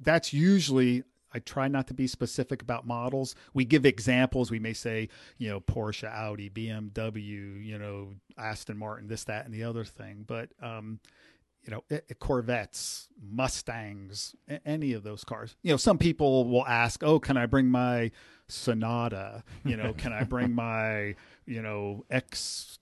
that's 0.00 0.32
usually 0.32 1.04
I 1.32 1.40
try 1.40 1.68
not 1.68 1.86
to 1.88 1.94
be 1.94 2.06
specific 2.06 2.62
about 2.62 2.86
models. 2.86 3.34
We 3.52 3.64
give 3.64 3.84
examples. 3.84 4.50
We 4.50 4.58
may 4.58 4.72
say, 4.72 5.08
you 5.38 5.48
know, 5.48 5.60
Porsche, 5.60 6.10
Audi, 6.10 6.48
BMW, 6.50 7.64
you 7.64 7.78
know, 7.78 8.14
Aston 8.38 8.78
Martin, 8.78 9.08
this, 9.08 9.24
that, 9.24 9.44
and 9.44 9.52
the 9.52 9.64
other 9.64 9.84
thing. 9.84 10.24
But, 10.26 10.50
um, 10.62 11.00
you 11.66 11.72
know, 11.72 11.82
eh, 11.90 11.98
eh, 12.08 12.14
Corvettes, 12.18 13.08
Mustangs, 13.20 14.36
any 14.64 14.92
of 14.92 15.02
those 15.02 15.24
cars. 15.24 15.56
You 15.62 15.72
know, 15.72 15.76
some 15.76 15.98
people 15.98 16.48
will 16.48 16.66
ask, 16.66 17.02
"Oh, 17.02 17.18
can 17.18 17.36
I 17.36 17.46
bring 17.46 17.68
my 17.68 18.12
Sonata? 18.48 19.42
You 19.64 19.76
know, 19.76 19.92
can 19.92 20.12
I 20.12 20.22
bring 20.22 20.54
my, 20.54 21.16
you 21.44 21.62
know, 21.62 22.04
X 22.08 22.78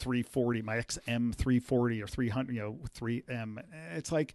340, 0.00 0.60
my 0.62 0.76
XM 0.76 1.34
340 1.34 2.02
or 2.02 2.06
300, 2.06 2.54
you 2.54 2.60
know, 2.60 2.78
3M?" 2.94 3.62
It's 3.94 4.12
like, 4.12 4.34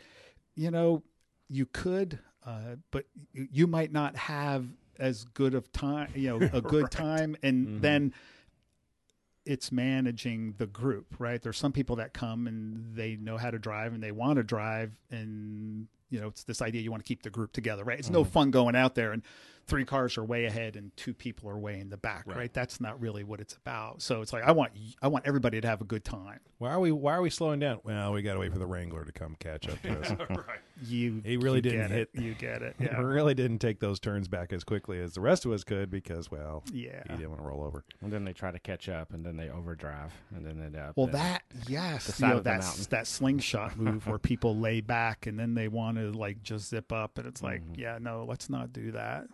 you 0.55 0.71
know, 0.71 1.03
you 1.47 1.67
could, 1.67 2.17
uh, 2.45 2.75
but 2.91 3.05
you, 3.33 3.47
you 3.51 3.67
might 3.67 3.91
not 3.91 4.15
have 4.15 4.65
as 4.99 5.23
good 5.33 5.53
of 5.53 5.71
time, 5.71 6.09
you 6.15 6.29
know, 6.29 6.49
a 6.53 6.61
good 6.61 6.91
time, 6.91 7.35
and 7.43 7.81
then 7.81 8.13
it's 9.45 9.71
managing 9.71 10.53
the 10.57 10.67
group, 10.67 11.15
right? 11.17 11.41
There's 11.41 11.57
some 11.57 11.71
people 11.71 11.95
that 11.97 12.13
come 12.13 12.47
and 12.47 12.95
they 12.95 13.15
know 13.15 13.37
how 13.37 13.49
to 13.49 13.57
drive 13.57 13.93
and 13.93 14.03
they 14.03 14.11
want 14.11 14.37
to 14.37 14.43
drive, 14.43 14.91
and 15.09 15.87
you 16.09 16.19
know, 16.19 16.27
it's 16.27 16.43
this 16.43 16.61
idea 16.61 16.81
you 16.81 16.91
want 16.91 17.03
to 17.03 17.07
keep 17.07 17.23
the 17.23 17.29
group 17.29 17.53
together, 17.53 17.83
right? 17.83 17.97
It's 17.97 18.09
no 18.09 18.23
fun 18.23 18.51
going 18.51 18.75
out 18.75 18.95
there 18.95 19.13
and 19.13 19.23
three 19.71 19.85
cars 19.85 20.17
are 20.17 20.23
way 20.23 20.45
ahead 20.45 20.75
and 20.75 20.95
two 20.97 21.13
people 21.13 21.49
are 21.49 21.57
way 21.57 21.79
in 21.79 21.89
the 21.89 21.97
back, 21.97 22.25
right? 22.27 22.53
That's 22.53 22.79
not 22.79 22.99
really 23.01 23.23
what 23.23 23.39
it's 23.39 23.53
about. 23.55 24.01
So 24.01 24.21
it's 24.21 24.33
like 24.33 24.43
I 24.43 24.51
want 24.51 24.73
I 25.01 25.07
want 25.07 25.25
everybody 25.25 25.59
to 25.61 25.67
have 25.67 25.81
a 25.81 25.85
good 25.85 26.03
time. 26.03 26.39
Why 26.59 26.69
are 26.71 26.79
we 26.79 26.91
Why 26.91 27.13
are 27.13 27.21
we 27.21 27.29
slowing 27.31 27.59
down? 27.59 27.79
Well, 27.83 28.13
we 28.13 28.21
got 28.21 28.33
to 28.33 28.39
wait 28.39 28.51
for 28.53 28.59
the 28.59 28.67
Wrangler 28.67 29.03
to 29.05 29.11
come 29.11 29.35
catch 29.39 29.67
up 29.67 29.81
to 29.81 29.99
us. 29.99 30.11
right. 30.29 30.59
You 30.85 31.21
He 31.23 31.37
really 31.37 31.57
you 31.57 31.61
didn't 31.61 31.79
get 31.87 31.91
hit- 31.91 32.09
it. 32.13 32.21
You 32.21 32.33
get 32.35 32.61
it. 32.61 32.75
He 32.77 32.83
Yeah. 32.91 32.99
really 33.01 33.33
didn't 33.33 33.59
take 33.59 33.79
those 33.79 33.99
turns 33.99 34.27
back 34.27 34.51
as 34.53 34.63
quickly 34.63 34.99
as 34.99 35.13
the 35.13 35.21
rest 35.21 35.45
of 35.45 35.51
us 35.51 35.63
could 35.63 35.89
because, 35.91 36.29
well, 36.31 36.63
Yeah. 36.73 37.03
he 37.09 37.17
didn't 37.17 37.29
want 37.29 37.41
to 37.41 37.47
roll 37.47 37.63
over. 37.63 37.83
And 38.01 38.11
then 38.11 38.25
they 38.25 38.33
try 38.33 38.51
to 38.51 38.59
catch 38.59 38.89
up, 38.89 39.13
and 39.13 39.23
then 39.25 39.37
they 39.37 39.49
overdrive, 39.49 40.11
and 40.35 40.45
then 40.45 40.57
they 40.59 40.65
end 40.65 40.75
up. 40.75 40.97
Well, 40.97 41.07
that 41.07 41.43
yes, 41.67 42.07
the 42.17 42.25
you 42.25 42.29
know, 42.31 42.37
of 42.39 42.43
the 42.43 42.49
that's 42.49 42.87
that 42.87 43.07
slingshot 43.07 43.77
move 43.77 44.05
where 44.07 44.17
people 44.19 44.57
lay 44.57 44.81
back 44.81 45.27
and 45.27 45.37
then 45.39 45.53
they 45.53 45.67
want 45.67 45.97
to 45.97 46.11
like 46.11 46.41
just 46.43 46.69
zip 46.69 46.91
up, 46.91 47.17
and 47.19 47.27
it's 47.27 47.41
like, 47.43 47.61
Mhm. 47.63 47.77
yeah, 47.77 47.97
no, 48.01 48.25
let's 48.27 48.49
not 48.49 48.73
do 48.73 48.91
that. 48.93 49.27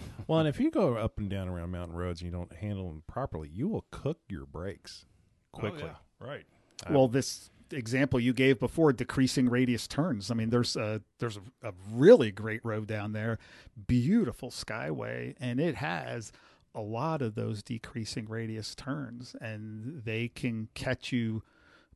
Well, 0.28 0.40
and 0.40 0.48
if 0.48 0.58
you 0.58 0.70
go 0.72 0.94
up 0.96 1.18
and 1.18 1.30
down 1.30 1.48
around 1.48 1.70
mountain 1.70 1.96
roads 1.96 2.20
and 2.20 2.30
you 2.30 2.36
don't 2.36 2.52
handle 2.52 2.88
them 2.88 3.04
properly, 3.06 3.48
you 3.48 3.68
will 3.68 3.86
cook 3.92 4.18
your 4.28 4.44
brakes 4.44 5.04
quickly. 5.52 5.82
Oh, 5.84 5.86
yeah. 6.20 6.26
Right. 6.26 6.44
I- 6.84 6.92
well, 6.92 7.06
this 7.06 7.50
example 7.70 8.18
you 8.18 8.32
gave 8.32 8.58
before, 8.58 8.92
decreasing 8.92 9.48
radius 9.48 9.86
turns. 9.86 10.30
I 10.30 10.34
mean, 10.34 10.50
there's 10.50 10.74
a 10.76 11.00
there's 11.20 11.36
a, 11.36 11.68
a 11.68 11.72
really 11.92 12.32
great 12.32 12.64
road 12.64 12.88
down 12.88 13.12
there, 13.12 13.38
beautiful 13.86 14.50
skyway, 14.50 15.34
and 15.38 15.60
it 15.60 15.76
has 15.76 16.32
a 16.74 16.80
lot 16.80 17.22
of 17.22 17.34
those 17.36 17.62
decreasing 17.62 18.26
radius 18.28 18.74
turns, 18.74 19.34
and 19.40 20.02
they 20.04 20.28
can 20.28 20.68
catch 20.74 21.12
you 21.12 21.42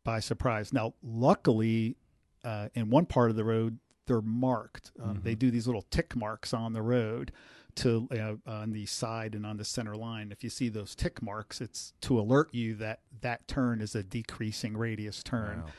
by 0.04 0.20
surprise. 0.20 0.72
Now, 0.72 0.94
luckily, 1.02 1.96
uh, 2.44 2.68
in 2.74 2.90
one 2.90 3.06
part 3.06 3.30
of 3.30 3.36
the 3.36 3.44
road, 3.44 3.78
they're 4.06 4.22
marked. 4.22 4.92
Um, 5.02 5.20
They 5.22 5.34
do 5.34 5.50
these 5.50 5.66
little 5.66 5.82
tick 5.90 6.16
marks 6.16 6.54
on 6.54 6.72
the 6.72 6.82
road 6.82 7.32
to 7.76 8.08
uh, 8.12 8.50
on 8.50 8.72
the 8.72 8.86
side 8.86 9.34
and 9.34 9.46
on 9.46 9.56
the 9.56 9.64
center 9.64 9.96
line. 9.96 10.32
If 10.32 10.44
you 10.44 10.50
see 10.50 10.68
those 10.68 10.94
tick 10.94 11.22
marks, 11.22 11.60
it's 11.60 11.92
to 12.02 12.18
alert 12.18 12.52
you 12.52 12.74
that 12.76 13.00
that 13.20 13.46
turn 13.48 13.80
is 13.80 13.94
a 13.94 14.02
decreasing 14.02 14.76
radius 14.76 15.22
turn. 15.22 15.62
Wow. 15.62 15.72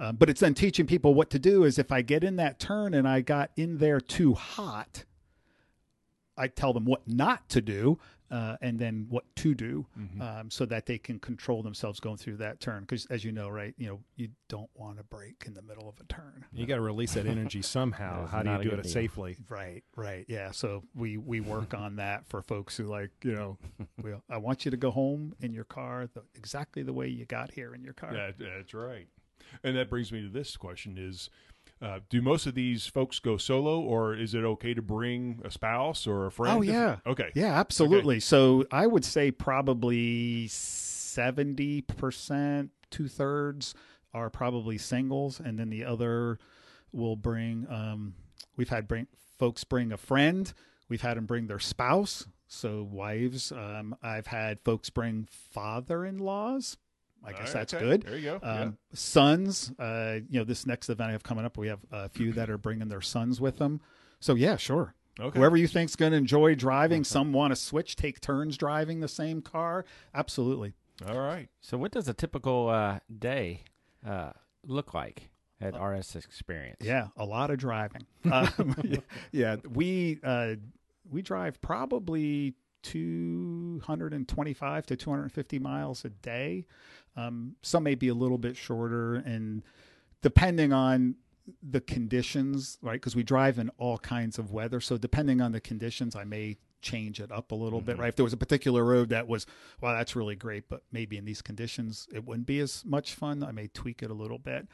Um, 0.00 0.16
but 0.16 0.30
it's 0.30 0.40
then 0.40 0.54
teaching 0.54 0.86
people 0.86 1.14
what 1.14 1.30
to 1.30 1.38
do. 1.38 1.64
Is 1.64 1.78
if 1.78 1.90
I 1.90 2.02
get 2.02 2.22
in 2.22 2.36
that 2.36 2.58
turn 2.58 2.94
and 2.94 3.08
I 3.08 3.20
got 3.20 3.50
in 3.56 3.78
there 3.78 4.00
too 4.00 4.34
hot, 4.34 5.04
I 6.36 6.48
tell 6.48 6.72
them 6.72 6.84
what 6.84 7.08
not 7.08 7.48
to 7.50 7.60
do, 7.60 7.98
uh, 8.30 8.56
and 8.60 8.78
then 8.78 9.06
what 9.08 9.24
to 9.36 9.54
do, 9.54 9.86
um, 10.20 10.50
so 10.50 10.64
that 10.66 10.86
they 10.86 10.98
can 10.98 11.18
control 11.18 11.62
themselves 11.62 12.00
going 12.00 12.16
through 12.16 12.36
that 12.36 12.60
turn. 12.60 12.80
Because 12.82 13.06
as 13.06 13.24
you 13.24 13.32
know, 13.32 13.48
right, 13.48 13.74
you 13.78 13.86
know, 13.86 14.00
you 14.16 14.28
don't 14.48 14.70
want 14.74 14.98
to 14.98 15.04
brake 15.04 15.44
in 15.46 15.54
the 15.54 15.62
middle 15.62 15.88
of 15.88 15.94
a 16.00 16.04
turn. 16.04 16.44
You 16.52 16.66
got 16.66 16.76
to 16.76 16.80
release 16.80 17.14
that 17.14 17.26
energy 17.26 17.62
somehow. 17.62 18.20
That's 18.22 18.32
How 18.32 18.42
do 18.42 18.50
you 18.50 18.70
do 18.70 18.76
it 18.76 18.82
deal. 18.82 18.92
safely? 18.92 19.36
Right, 19.48 19.82
right, 19.96 20.24
yeah. 20.28 20.50
So 20.50 20.82
we 20.94 21.16
we 21.16 21.40
work 21.40 21.74
on 21.74 21.96
that 22.04 22.26
for 22.28 22.42
folks 22.42 22.76
who 22.76 22.84
like, 22.84 23.10
you 23.22 23.32
know, 23.32 23.58
we, 24.02 24.12
I 24.28 24.38
want 24.38 24.64
you 24.64 24.70
to 24.70 24.76
go 24.76 24.90
home 24.90 25.34
in 25.40 25.52
your 25.52 25.64
car 25.64 26.08
the, 26.12 26.22
exactly 26.34 26.82
the 26.82 26.92
way 26.92 27.08
you 27.08 27.24
got 27.24 27.52
here 27.52 27.74
in 27.74 27.82
your 27.82 27.94
car. 27.94 28.12
Yeah, 28.14 28.30
that's 28.38 28.74
right. 28.74 29.06
And 29.62 29.76
that 29.76 29.88
brings 29.88 30.12
me 30.12 30.22
to 30.22 30.28
this 30.28 30.56
question: 30.56 30.96
Is 30.98 31.30
uh, 31.80 32.00
do 32.08 32.20
most 32.20 32.46
of 32.46 32.54
these 32.54 32.86
folks 32.86 33.18
go 33.18 33.36
solo, 33.36 33.80
or 33.80 34.14
is 34.14 34.34
it 34.34 34.44
okay 34.44 34.74
to 34.74 34.82
bring 34.82 35.40
a 35.44 35.50
spouse 35.50 36.06
or 36.06 36.26
a 36.26 36.30
friend? 36.32 36.58
Oh 36.58 36.62
yeah. 36.62 36.96
Okay. 37.06 37.30
Yeah, 37.34 37.58
absolutely. 37.58 38.20
So 38.20 38.64
I 38.72 38.86
would 38.86 39.04
say 39.04 39.30
probably 39.30 40.48
seventy 40.48 41.82
percent 41.82 42.70
two 42.90 43.08
thirds 43.08 43.74
are 44.14 44.30
probably 44.30 44.78
singles, 44.78 45.40
and 45.40 45.58
then 45.58 45.70
the 45.70 45.84
other 45.84 46.38
will 46.92 47.16
bring. 47.16 47.66
Um, 47.70 48.14
we've 48.56 48.70
had 48.70 48.88
bring 48.88 49.06
folks 49.38 49.64
bring 49.64 49.92
a 49.92 49.96
friend. 49.96 50.52
We've 50.88 51.02
had 51.02 51.16
them 51.16 51.26
bring 51.26 51.46
their 51.46 51.58
spouse, 51.58 52.26
so 52.46 52.82
wives. 52.90 53.52
Um, 53.52 53.94
I've 54.02 54.28
had 54.28 54.58
folks 54.64 54.90
bring 54.90 55.28
father-in-laws. 55.30 56.78
I 57.24 57.32
guess 57.32 57.38
All 57.38 57.44
right, 57.46 57.52
that's 57.54 57.74
okay. 57.74 57.84
good. 57.84 58.02
There 58.02 58.16
you 58.16 58.24
go. 58.24 58.40
Um, 58.42 58.78
Sons, 58.92 59.72
uh, 59.78 60.20
you 60.28 60.38
know, 60.38 60.44
this 60.44 60.66
next 60.66 60.88
event 60.88 61.10
I 61.10 61.12
have 61.12 61.22
coming 61.22 61.44
up, 61.44 61.58
we 61.58 61.68
have 61.68 61.80
a 61.90 62.08
few 62.08 62.32
that 62.32 62.48
are 62.48 62.58
bringing 62.58 62.88
their 62.88 63.00
sons 63.00 63.40
with 63.40 63.58
them. 63.58 63.80
So 64.20 64.34
yeah, 64.34 64.56
sure. 64.56 64.94
Okay. 65.20 65.38
Whoever 65.38 65.56
you 65.56 65.66
think's 65.66 65.96
going 65.96 66.12
to 66.12 66.18
enjoy 66.18 66.54
driving, 66.54 67.02
some 67.02 67.32
want 67.32 67.50
to 67.50 67.56
switch, 67.56 67.96
take 67.96 68.20
turns 68.20 68.56
driving 68.56 69.00
the 69.00 69.08
same 69.08 69.42
car. 69.42 69.84
Absolutely. 70.14 70.74
All 71.06 71.18
right. 71.18 71.48
So, 71.60 71.76
what 71.76 71.90
does 71.92 72.08
a 72.08 72.14
typical 72.14 72.68
uh, 72.68 73.00
day 73.16 73.64
uh, 74.06 74.30
look 74.64 74.94
like 74.94 75.30
at 75.60 75.80
RS 75.80 76.16
Experience? 76.16 76.78
Yeah, 76.80 77.08
a 77.16 77.24
lot 77.24 77.50
of 77.50 77.58
driving. 77.58 78.06
um, 78.32 78.76
yeah, 79.32 79.56
we 79.68 80.20
uh, 80.22 80.54
we 81.10 81.22
drive 81.22 81.60
probably 81.60 82.54
225 82.92 84.86
to 84.86 84.96
250 84.96 85.58
miles 85.58 86.04
a 86.04 86.10
day. 86.10 86.66
Um, 87.16 87.56
some 87.62 87.82
may 87.82 87.94
be 87.94 88.08
a 88.08 88.14
little 88.14 88.38
bit 88.38 88.56
shorter, 88.56 89.16
and 89.16 89.62
depending 90.22 90.72
on 90.72 91.16
the 91.62 91.80
conditions, 91.80 92.78
right? 92.82 92.94
Because 92.94 93.16
we 93.16 93.22
drive 93.22 93.58
in 93.58 93.70
all 93.78 93.98
kinds 93.98 94.38
of 94.38 94.52
weather. 94.52 94.80
So 94.80 94.98
depending 94.98 95.40
on 95.40 95.52
the 95.52 95.60
conditions, 95.60 96.14
I 96.14 96.24
may 96.24 96.58
change 96.80 97.20
it 97.20 97.32
up 97.32 97.52
a 97.52 97.54
little 97.54 97.80
bit, 97.80 97.98
right? 97.98 98.08
If 98.08 98.16
there 98.16 98.24
was 98.24 98.32
a 98.32 98.38
particular 98.38 98.84
road 98.84 99.08
that 99.08 99.26
was, 99.26 99.46
wow, 99.80 99.94
that's 99.96 100.14
really 100.14 100.36
great, 100.36 100.68
but 100.68 100.82
maybe 100.92 101.16
in 101.16 101.24
these 101.24 101.42
conditions 101.42 102.06
it 102.12 102.24
wouldn't 102.24 102.46
be 102.46 102.60
as 102.60 102.84
much 102.84 103.14
fun, 103.14 103.42
I 103.42 103.52
may 103.52 103.68
tweak 103.68 104.02
it 104.02 104.10
a 104.10 104.14
little 104.14 104.38
bit. 104.38 104.68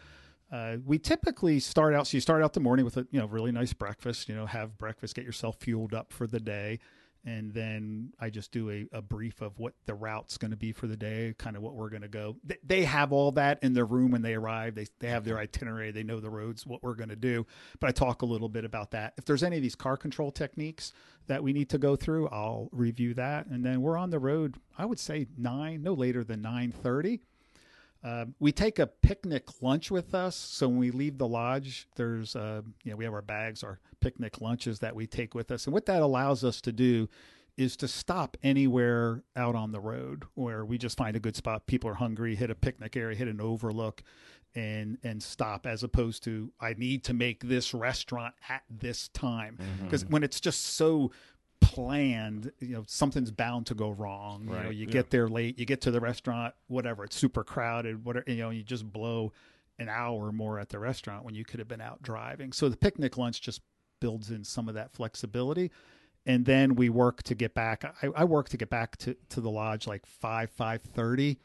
Uh, 0.52 0.76
we 0.84 0.98
typically 0.98 1.58
start 1.58 1.94
out. 1.94 2.06
So 2.06 2.16
you 2.16 2.20
start 2.20 2.42
out 2.42 2.52
the 2.52 2.60
morning 2.60 2.84
with 2.84 2.96
a 2.96 3.06
you 3.10 3.18
know 3.18 3.26
really 3.26 3.50
nice 3.50 3.72
breakfast. 3.72 4.28
You 4.28 4.34
know, 4.36 4.46
have 4.46 4.76
breakfast, 4.78 5.16
get 5.16 5.24
yourself 5.24 5.56
fueled 5.58 5.94
up 5.94 6.12
for 6.12 6.26
the 6.26 6.38
day, 6.38 6.78
and 7.24 7.52
then 7.54 8.12
I 8.20 8.28
just 8.28 8.52
do 8.52 8.70
a, 8.70 8.86
a 8.92 9.00
brief 9.00 9.40
of 9.40 9.58
what 9.58 9.72
the 9.86 9.94
route's 9.94 10.36
going 10.36 10.50
to 10.50 10.56
be 10.56 10.72
for 10.72 10.86
the 10.86 10.96
day, 10.96 11.34
kind 11.38 11.56
of 11.56 11.62
what 11.62 11.74
we're 11.74 11.88
going 11.88 12.02
to 12.02 12.08
go. 12.08 12.36
They, 12.44 12.58
they, 12.62 12.84
have 12.84 13.12
all 13.12 13.32
that 13.32 13.58
in 13.62 13.72
their 13.72 13.86
room 13.86 14.10
when 14.10 14.20
they 14.20 14.34
arrive. 14.34 14.74
They, 14.74 14.86
they 14.98 15.08
have 15.08 15.24
their 15.24 15.38
itinerary, 15.38 15.90
they 15.90 16.02
know 16.02 16.20
the 16.20 16.30
roads, 16.30 16.66
what 16.66 16.82
we're 16.82 16.94
going 16.94 17.08
to 17.08 17.16
do. 17.16 17.46
But 17.80 17.88
I 17.88 17.92
talk 17.92 18.22
a 18.22 18.26
little 18.26 18.50
bit 18.50 18.64
about 18.64 18.90
that. 18.90 19.14
If 19.16 19.24
there's 19.24 19.42
any 19.42 19.56
of 19.56 19.62
these 19.62 19.74
car 19.74 19.96
control 19.96 20.30
techniques 20.30 20.92
that 21.26 21.42
we 21.42 21.54
need 21.54 21.70
to 21.70 21.78
go 21.78 21.96
through, 21.96 22.28
I'll 22.28 22.68
review 22.72 23.14
that. 23.14 23.46
And 23.46 23.64
then 23.64 23.80
we're 23.80 23.96
on 23.96 24.10
the 24.10 24.18
road, 24.18 24.56
I 24.76 24.84
would 24.84 24.98
say 24.98 25.26
nine, 25.38 25.82
no 25.82 25.94
later 25.94 26.24
than 26.24 26.42
930 26.42 27.22
um, 28.04 28.34
we 28.38 28.52
take 28.52 28.78
a 28.78 28.86
picnic 28.86 29.62
lunch 29.62 29.90
with 29.90 30.14
us, 30.14 30.36
so 30.36 30.68
when 30.68 30.76
we 30.76 30.90
leave 30.90 31.16
the 31.16 31.26
lodge, 31.26 31.88
there's 31.96 32.36
uh, 32.36 32.60
you 32.84 32.90
know 32.90 32.96
we 32.96 33.04
have 33.04 33.14
our 33.14 33.22
bags, 33.22 33.64
our 33.64 33.80
picnic 34.00 34.42
lunches 34.42 34.80
that 34.80 34.94
we 34.94 35.06
take 35.06 35.34
with 35.34 35.50
us, 35.50 35.66
and 35.66 35.72
what 35.72 35.86
that 35.86 36.02
allows 36.02 36.44
us 36.44 36.60
to 36.60 36.72
do 36.72 37.08
is 37.56 37.76
to 37.76 37.88
stop 37.88 38.36
anywhere 38.42 39.22
out 39.36 39.54
on 39.54 39.72
the 39.72 39.80
road 39.80 40.24
where 40.34 40.64
we 40.64 40.76
just 40.76 40.96
find 40.96 41.16
a 41.16 41.20
good 41.20 41.36
spot. 41.36 41.66
People 41.66 41.88
are 41.88 41.94
hungry, 41.94 42.34
hit 42.34 42.50
a 42.50 42.54
picnic 42.54 42.96
area, 42.96 43.16
hit 43.16 43.28
an 43.28 43.40
overlook, 43.40 44.02
and 44.54 44.98
and 45.02 45.22
stop 45.22 45.66
as 45.66 45.82
opposed 45.82 46.22
to 46.24 46.52
I 46.60 46.74
need 46.74 47.04
to 47.04 47.14
make 47.14 47.42
this 47.42 47.74
restaurant 47.74 48.34
at 48.48 48.62
this 48.70 49.08
time 49.08 49.58
because 49.82 50.04
mm-hmm. 50.04 50.12
when 50.12 50.22
it's 50.22 50.40
just 50.40 50.76
so 50.76 51.10
planned 51.74 52.52
you 52.60 52.68
know 52.74 52.84
something's 52.86 53.30
bound 53.30 53.66
to 53.66 53.74
go 53.74 53.90
wrong. 53.90 54.44
You 54.48 54.54
know 54.62 54.70
you 54.70 54.86
Yeah. 54.86 54.92
get 54.92 55.10
there 55.10 55.28
late 55.28 55.58
you 55.58 55.66
get 55.66 55.80
to 55.82 55.90
the 55.90 56.00
restaurant 56.00 56.54
whatever 56.68 57.04
it's 57.04 57.16
super 57.16 57.42
crowded 57.42 58.04
whatever 58.04 58.24
you 58.30 58.36
know 58.36 58.50
you 58.50 58.62
just 58.62 58.90
blow 58.92 59.32
an 59.78 59.88
hour 59.88 60.30
more 60.30 60.60
at 60.60 60.68
the 60.68 60.78
restaurant 60.78 61.24
when 61.24 61.34
you 61.34 61.44
could 61.44 61.58
have 61.58 61.66
been 61.68 61.80
out 61.80 62.00
driving. 62.00 62.52
So 62.52 62.68
the 62.68 62.76
picnic 62.76 63.18
lunch 63.18 63.40
just 63.40 63.60
builds 64.00 64.30
in 64.30 64.44
some 64.44 64.68
of 64.68 64.74
that 64.76 64.92
flexibility. 64.92 65.72
And 66.26 66.44
then 66.46 66.76
we 66.76 66.88
work 66.88 67.22
to 67.24 67.34
get 67.34 67.54
back 67.54 67.84
i, 68.02 68.08
I 68.14 68.24
work 68.24 68.48
to 68.50 68.56
get 68.56 68.70
back 68.70 68.96
to, 68.98 69.16
to 69.30 69.40
the 69.40 69.50
lodge 69.50 69.86
like 69.86 70.06
5 70.06 70.50
5.30 70.56 71.36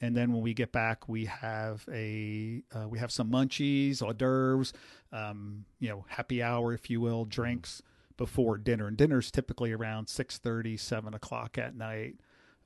and 0.00 0.16
then 0.16 0.32
when 0.32 0.40
we 0.42 0.54
get 0.54 0.72
back 0.72 1.08
we 1.08 1.26
have 1.26 1.84
a 1.92 2.62
uh, 2.74 2.88
we 2.88 2.98
have 2.98 3.10
some 3.10 3.30
munchies 3.30 4.00
hors 4.02 4.14
d'oeuvres 4.14 4.72
um, 5.12 5.64
you 5.78 5.88
know 5.88 6.04
happy 6.08 6.42
hour 6.42 6.72
if 6.72 6.88
you 6.88 7.00
will 7.02 7.24
drinks 7.26 7.82
before 8.16 8.58
dinner 8.58 8.86
and 8.86 8.96
dinner's 8.96 9.30
typically 9.30 9.72
around 9.72 10.06
6.30 10.06 10.78
7 10.78 11.14
o'clock 11.14 11.58
at 11.58 11.74
night. 11.76 12.16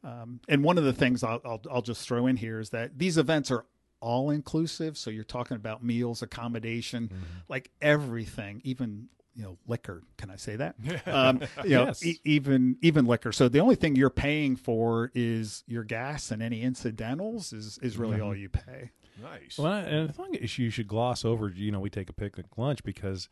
Um, 0.05 0.41
and 0.49 0.63
one 0.63 0.79
of 0.79 0.85
the 0.85 0.93
things 0.93 1.25
I'll, 1.25 1.41
I'll, 1.45 1.63
I'll 1.71 1.83
just 1.83 2.07
throw 2.07 2.27
in 2.27 2.37
here 2.37 2.61
is 2.61 2.71
that 2.71 2.99
these 2.99 3.19
events 3.19 3.51
are 3.51 3.65
all 4.01 4.31
inclusive 4.31 4.97
so 4.97 5.11
you're 5.11 5.25
talking 5.25 5.57
about 5.57 5.83
meals 5.83 6.23
accommodation 6.23 7.11
like 7.49 7.69
everything 7.83 8.61
even 8.63 9.09
you 9.35 9.43
know 9.43 9.59
liquor. 9.67 10.05
Can 10.17 10.31
i 10.31 10.37
say 10.37 10.55
that? 10.57 10.77
Um, 11.07 11.41
you 11.65 11.71
know 11.71 11.85
Yes. 11.87 12.05
e- 12.05 12.21
even 12.25 12.77
even 12.81 13.07
liquor. 13.07 13.33
So 13.33 13.49
the 13.49 13.59
only 13.59 13.75
thing 13.75 13.97
you're 13.97 14.09
paying 14.11 14.55
for 14.57 15.11
is 15.15 15.65
your 15.67 15.83
gas 15.85 16.31
and 16.31 16.43
any 16.43 16.63
incidentals 16.63 17.53
is 17.53 17.79
is 17.83 17.97
really 17.99 18.21
all 18.21 18.37
you 18.37 18.49
pay. 18.49 18.91
Nice. 19.21 19.59
Well, 19.59 19.73
and 19.73 20.09
I 20.11 20.13
think 20.13 20.59
you 20.59 20.71
should 20.71 20.87
gloss 20.87 21.25
over. 21.25 21.49
You 21.49 21.73
know, 21.73 21.81
we 21.81 21.91
take 21.91 22.09
a 22.09 22.13
picnic 22.13 22.47
lunch 22.57 22.85
because 22.85 23.29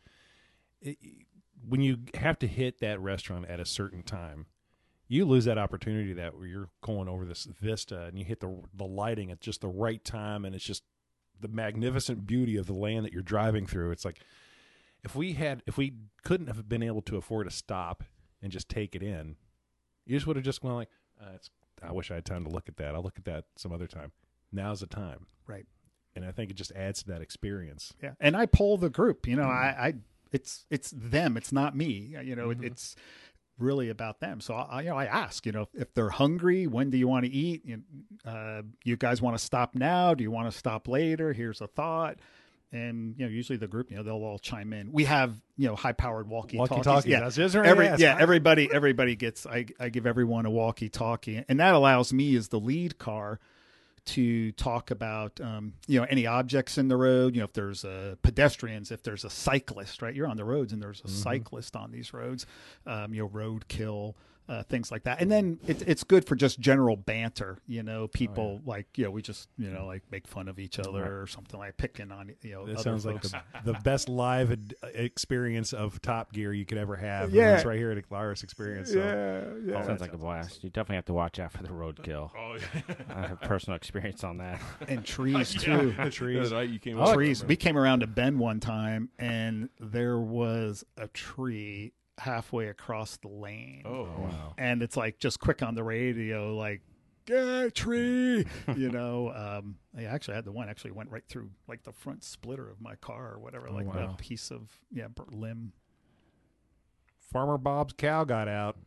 it, 0.81 0.97
when 1.67 1.81
you 1.81 1.97
have 2.15 2.39
to 2.39 2.47
hit 2.47 2.79
that 2.79 2.99
restaurant 2.99 3.45
at 3.47 3.59
a 3.59 3.65
certain 3.65 4.03
time, 4.03 4.45
you 5.07 5.25
lose 5.25 5.45
that 5.45 5.57
opportunity 5.57 6.13
that 6.13 6.37
where 6.37 6.47
you're 6.47 6.69
going 6.81 7.07
over 7.07 7.25
this 7.25 7.45
vista 7.45 8.03
and 8.05 8.17
you 8.19 8.25
hit 8.25 8.39
the 8.39 8.61
the 8.73 8.85
lighting 8.85 9.31
at 9.31 9.39
just 9.41 9.61
the 9.61 9.67
right 9.67 10.03
time, 10.03 10.45
and 10.45 10.55
it's 10.55 10.65
just 10.65 10.83
the 11.39 11.47
magnificent 11.47 12.25
beauty 12.25 12.57
of 12.57 12.65
the 12.65 12.73
land 12.73 13.05
that 13.05 13.13
you're 13.13 13.21
driving 13.21 13.65
through. 13.65 13.91
It's 13.91 14.05
like 14.05 14.19
if 15.03 15.15
we 15.15 15.33
had 15.33 15.63
if 15.67 15.77
we 15.77 15.93
couldn't 16.23 16.47
have 16.47 16.67
been 16.67 16.83
able 16.83 17.01
to 17.03 17.17
afford 17.17 17.47
a 17.47 17.51
stop 17.51 18.03
and 18.41 18.51
just 18.51 18.69
take 18.69 18.95
it 18.95 19.03
in, 19.03 19.35
you 20.05 20.15
just 20.15 20.27
would 20.27 20.35
have 20.35 20.45
just 20.45 20.61
gone 20.61 20.75
like, 20.75 20.89
uh, 21.21 21.31
it's, 21.35 21.49
I 21.81 21.91
wish 21.91 22.11
I 22.11 22.15
had 22.15 22.25
time 22.25 22.43
to 22.43 22.49
look 22.49 22.67
at 22.69 22.77
that. 22.77 22.95
I'll 22.95 23.03
look 23.03 23.17
at 23.17 23.25
that 23.25 23.45
some 23.55 23.71
other 23.71 23.87
time. 23.87 24.11
Now's 24.51 24.79
the 24.79 24.87
time 24.87 25.27
right 25.47 25.65
and 26.15 26.25
I 26.25 26.31
think 26.31 26.49
it 26.49 26.55
just 26.55 26.71
adds 26.71 27.03
to 27.03 27.11
that 27.11 27.21
experience. 27.21 27.93
yeah 28.01 28.13
and 28.19 28.35
i 28.35 28.45
poll 28.45 28.77
the 28.77 28.89
group 28.89 29.27
you 29.27 29.35
know 29.35 29.43
i 29.43 29.75
i 29.87 29.93
it's 30.33 30.65
it's 30.69 30.91
them 30.91 31.37
it's 31.37 31.51
not 31.51 31.75
me 31.75 32.15
you 32.23 32.35
know 32.35 32.49
it, 32.51 32.59
it's 32.61 32.95
really 33.59 33.89
about 33.89 34.19
them. 34.19 34.39
So 34.39 34.53
I, 34.53 34.81
you 34.81 34.89
know 34.89 34.97
i 34.97 35.05
ask 35.05 35.43
you 35.45 35.51
know 35.51 35.67
if 35.73 35.91
they're 35.95 36.09
hungry 36.09 36.67
when 36.67 36.91
do 36.91 36.97
you 36.97 37.07
want 37.07 37.25
to 37.25 37.31
eat? 37.31 37.65
You, 37.65 37.81
uh, 38.23 38.61
you 38.83 38.95
guys 38.97 39.19
want 39.19 39.35
to 39.35 39.43
stop 39.43 39.73
now? 39.73 40.13
Do 40.13 40.23
you 40.23 40.29
want 40.29 40.51
to 40.51 40.55
stop 40.55 40.87
later? 40.87 41.33
Here's 41.33 41.59
a 41.59 41.65
thought. 41.67 42.17
And 42.71 43.15
you 43.17 43.25
know 43.25 43.31
usually 43.31 43.57
the 43.57 43.67
group 43.67 43.89
you 43.89 43.97
know 43.97 44.03
they'll 44.03 44.13
all 44.23 44.37
chime 44.37 44.73
in. 44.73 44.91
We 44.91 45.05
have 45.05 45.33
you 45.57 45.67
know 45.67 45.75
high 45.75 45.93
powered 45.93 46.27
walkie 46.29 46.57
talkies 46.57 46.69
Walkie-talkies. 46.85 47.11
yeah 47.11 47.29
just 47.29 47.55
right. 47.55 47.65
Every, 47.65 47.85
Yes. 47.85 47.99
yeah 47.99 48.17
everybody 48.19 48.69
everybody 48.71 49.15
gets 49.15 49.47
I, 49.47 49.65
I 49.79 49.89
give 49.89 50.05
everyone 50.05 50.45
a 50.45 50.51
walkie 50.51 50.89
talkie 50.89 51.43
and 51.49 51.59
that 51.59 51.73
allows 51.73 52.13
me 52.13 52.35
as 52.35 52.49
the 52.49 52.59
lead 52.59 52.99
car 52.99 53.39
to 54.07 54.51
talk 54.53 54.91
about 54.91 55.39
um, 55.41 55.73
you 55.87 55.99
know 55.99 56.07
any 56.09 56.25
objects 56.25 56.77
in 56.77 56.87
the 56.87 56.97
road. 56.97 57.35
You 57.35 57.41
know 57.41 57.45
if 57.45 57.53
there's 57.53 57.85
uh, 57.85 58.15
pedestrians 58.21 58.91
if 58.91 59.03
there's 59.03 59.23
a 59.23 59.29
cyclist 59.29 60.01
right? 60.01 60.13
You're 60.15 60.27
on 60.27 60.37
the 60.37 60.45
roads 60.45 60.73
and 60.73 60.81
there's 60.81 61.01
a 61.01 61.09
cyclist 61.09 61.75
on 61.75 61.91
these 61.91 62.13
roads. 62.13 62.45
Um, 62.85 63.13
you 63.13 63.21
know 63.23 63.29
roadkill 63.29 64.15
uh, 64.49 64.63
things 64.63 64.91
like 64.91 65.03
that 65.03 65.21
and 65.21 65.29
then 65.31 65.59
it, 65.67 65.81
it's 65.87 66.03
good 66.03 66.23
for 66.25 66.35
just 66.35 66.59
general 66.59 66.95
banter 66.95 67.57
you 67.67 67.83
know 67.83 68.07
people 68.07 68.61
like 68.65 68.87
you 68.97 69.03
know 69.03 69.11
we 69.11 69.21
just 69.21 69.49
you 69.57 69.69
know 69.69 69.85
like 69.85 70.01
make 70.11 70.25
fun 70.27 70.47
of 70.47 70.57
each 70.59 70.79
other 70.79 71.21
or 71.21 71.27
something 71.27 71.59
like 71.59 71.75
picking 71.77 72.11
on 72.11 72.31
you 72.41 72.51
know 72.53 72.65
That 72.65 72.75
other 72.75 72.83
sounds 72.83 73.05
like 73.05 73.21
the, 73.21 73.41
the 73.65 73.73
best 73.83 74.07
live 74.07 74.51
ad- 74.51 74.73
experience 74.93 75.73
of 75.73 76.01
Top 76.01 76.31
Gear 76.31 76.53
you 76.53 76.65
could 76.65 76.77
ever 76.77 76.95
have. 76.95 77.31
Yeah. 77.33 77.55
it's 77.55 77.65
right 77.65 77.77
here 77.77 77.91
at 77.91 77.97
RS 78.11 78.43
Experience. 78.43 78.91
So. 78.91 78.99
yeah 78.99 79.73
yeah 79.73 79.85
Sounds 79.85 80.01
like 80.01 80.13
a 80.13 80.17
blast. 80.17 80.63
You 80.63 80.69
definitely 80.69 80.95
have 80.97 81.05
to 81.05 81.13
watch 81.13 81.39
out 81.39 81.51
for 81.51 81.63
the 81.63 81.69
roadkill. 81.69 82.31
oh, 82.37 82.57
I 83.15 83.27
have 83.27 83.41
personal 83.41 83.75
experience 83.75 84.23
on 84.23 84.37
that. 84.37 84.61
and 84.87 85.03
trees 85.05 85.53
too 85.61 85.93
yeah. 85.97 86.09
trees. 86.09 86.49
The 86.51 86.55
night 86.55 86.69
you 86.69 86.79
came 86.79 86.99
Oh, 86.99 87.13
trees. 87.13 87.43
We 87.43 87.55
came 87.55 87.77
around 87.77 88.03
a 88.03 88.07
bend 88.07 88.39
one 88.39 88.59
time, 88.59 89.09
and 89.19 89.69
there 89.79 90.19
was 90.19 90.83
a 90.97 91.07
tree 91.07 91.93
halfway 92.17 92.67
across 92.67 93.17
the 93.17 93.27
lane. 93.27 93.83
Oh, 93.85 94.03
Wow. 94.03 94.53
And 94.57 94.81
it's 94.81 94.97
like 94.97 95.19
just 95.19 95.39
quick 95.39 95.61
on 95.61 95.75
the 95.75 95.83
radio, 95.83 96.55
like, 96.55 96.81
yeah, 97.27 97.67
tree. 97.73 98.45
you 98.75 98.89
know, 98.89 99.31
um, 99.33 99.75
I 99.97 100.03
actually 100.05 100.35
had 100.35 100.45
the 100.45 100.51
one 100.51 100.69
actually 100.69 100.91
went 100.91 101.11
right 101.11 101.23
through 101.27 101.49
like 101.67 101.83
the 101.83 101.91
front 101.91 102.23
splitter 102.23 102.69
of 102.69 102.79
my 102.79 102.95
car 102.95 103.33
or 103.33 103.39
whatever, 103.39 103.69
like 103.69 103.85
wow. 103.85 104.11
a 104.13 104.21
piece 104.21 104.49
of 104.51 104.69
yeah 104.91 105.07
bur- 105.09 105.25
limb. 105.31 105.73
Farmer 107.31 107.57
Bob's 107.57 107.93
cow 107.93 108.23
got 108.23 108.47
out. 108.47 108.77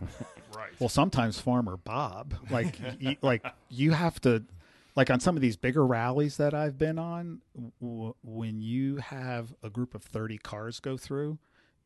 right. 0.56 0.70
Well, 0.78 0.88
sometimes 0.88 1.40
Farmer 1.40 1.76
Bob, 1.76 2.34
like, 2.50 2.78
y- 3.02 3.18
like 3.22 3.44
you 3.68 3.90
have 3.92 4.20
to, 4.20 4.44
like 4.94 5.10
on 5.10 5.18
some 5.18 5.34
of 5.34 5.42
these 5.42 5.56
bigger 5.56 5.84
rallies 5.84 6.36
that 6.36 6.54
I've 6.54 6.78
been 6.78 6.98
on, 6.98 7.40
w- 7.80 8.14
when 8.22 8.60
you 8.62 8.96
have 8.98 9.52
a 9.62 9.70
group 9.70 9.94
of 9.96 10.04
thirty 10.04 10.38
cars 10.38 10.78
go 10.78 10.96
through, 10.96 11.38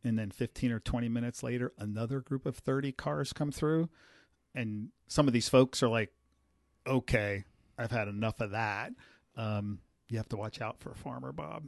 and 0.04 0.18
then 0.18 0.30
fifteen 0.30 0.72
or 0.72 0.78
twenty 0.80 1.08
minutes 1.08 1.42
later, 1.42 1.72
another 1.78 2.20
group 2.20 2.46
of 2.46 2.56
thirty 2.56 2.92
cars 2.92 3.32
come 3.32 3.50
through, 3.52 3.88
and 4.54 4.88
some 5.08 5.26
of 5.26 5.32
these 5.32 5.48
folks 5.48 5.82
are 5.82 5.88
like, 5.88 6.12
okay. 6.86 7.44
I've 7.80 7.92
had 7.92 8.08
enough 8.08 8.40
of 8.40 8.50
that. 8.50 8.92
Um, 9.36 9.78
you 10.08 10.16
have 10.16 10.28
to 10.30 10.36
watch 10.36 10.60
out 10.60 10.80
for 10.80 10.94
Farmer 10.94 11.32
Bob. 11.32 11.64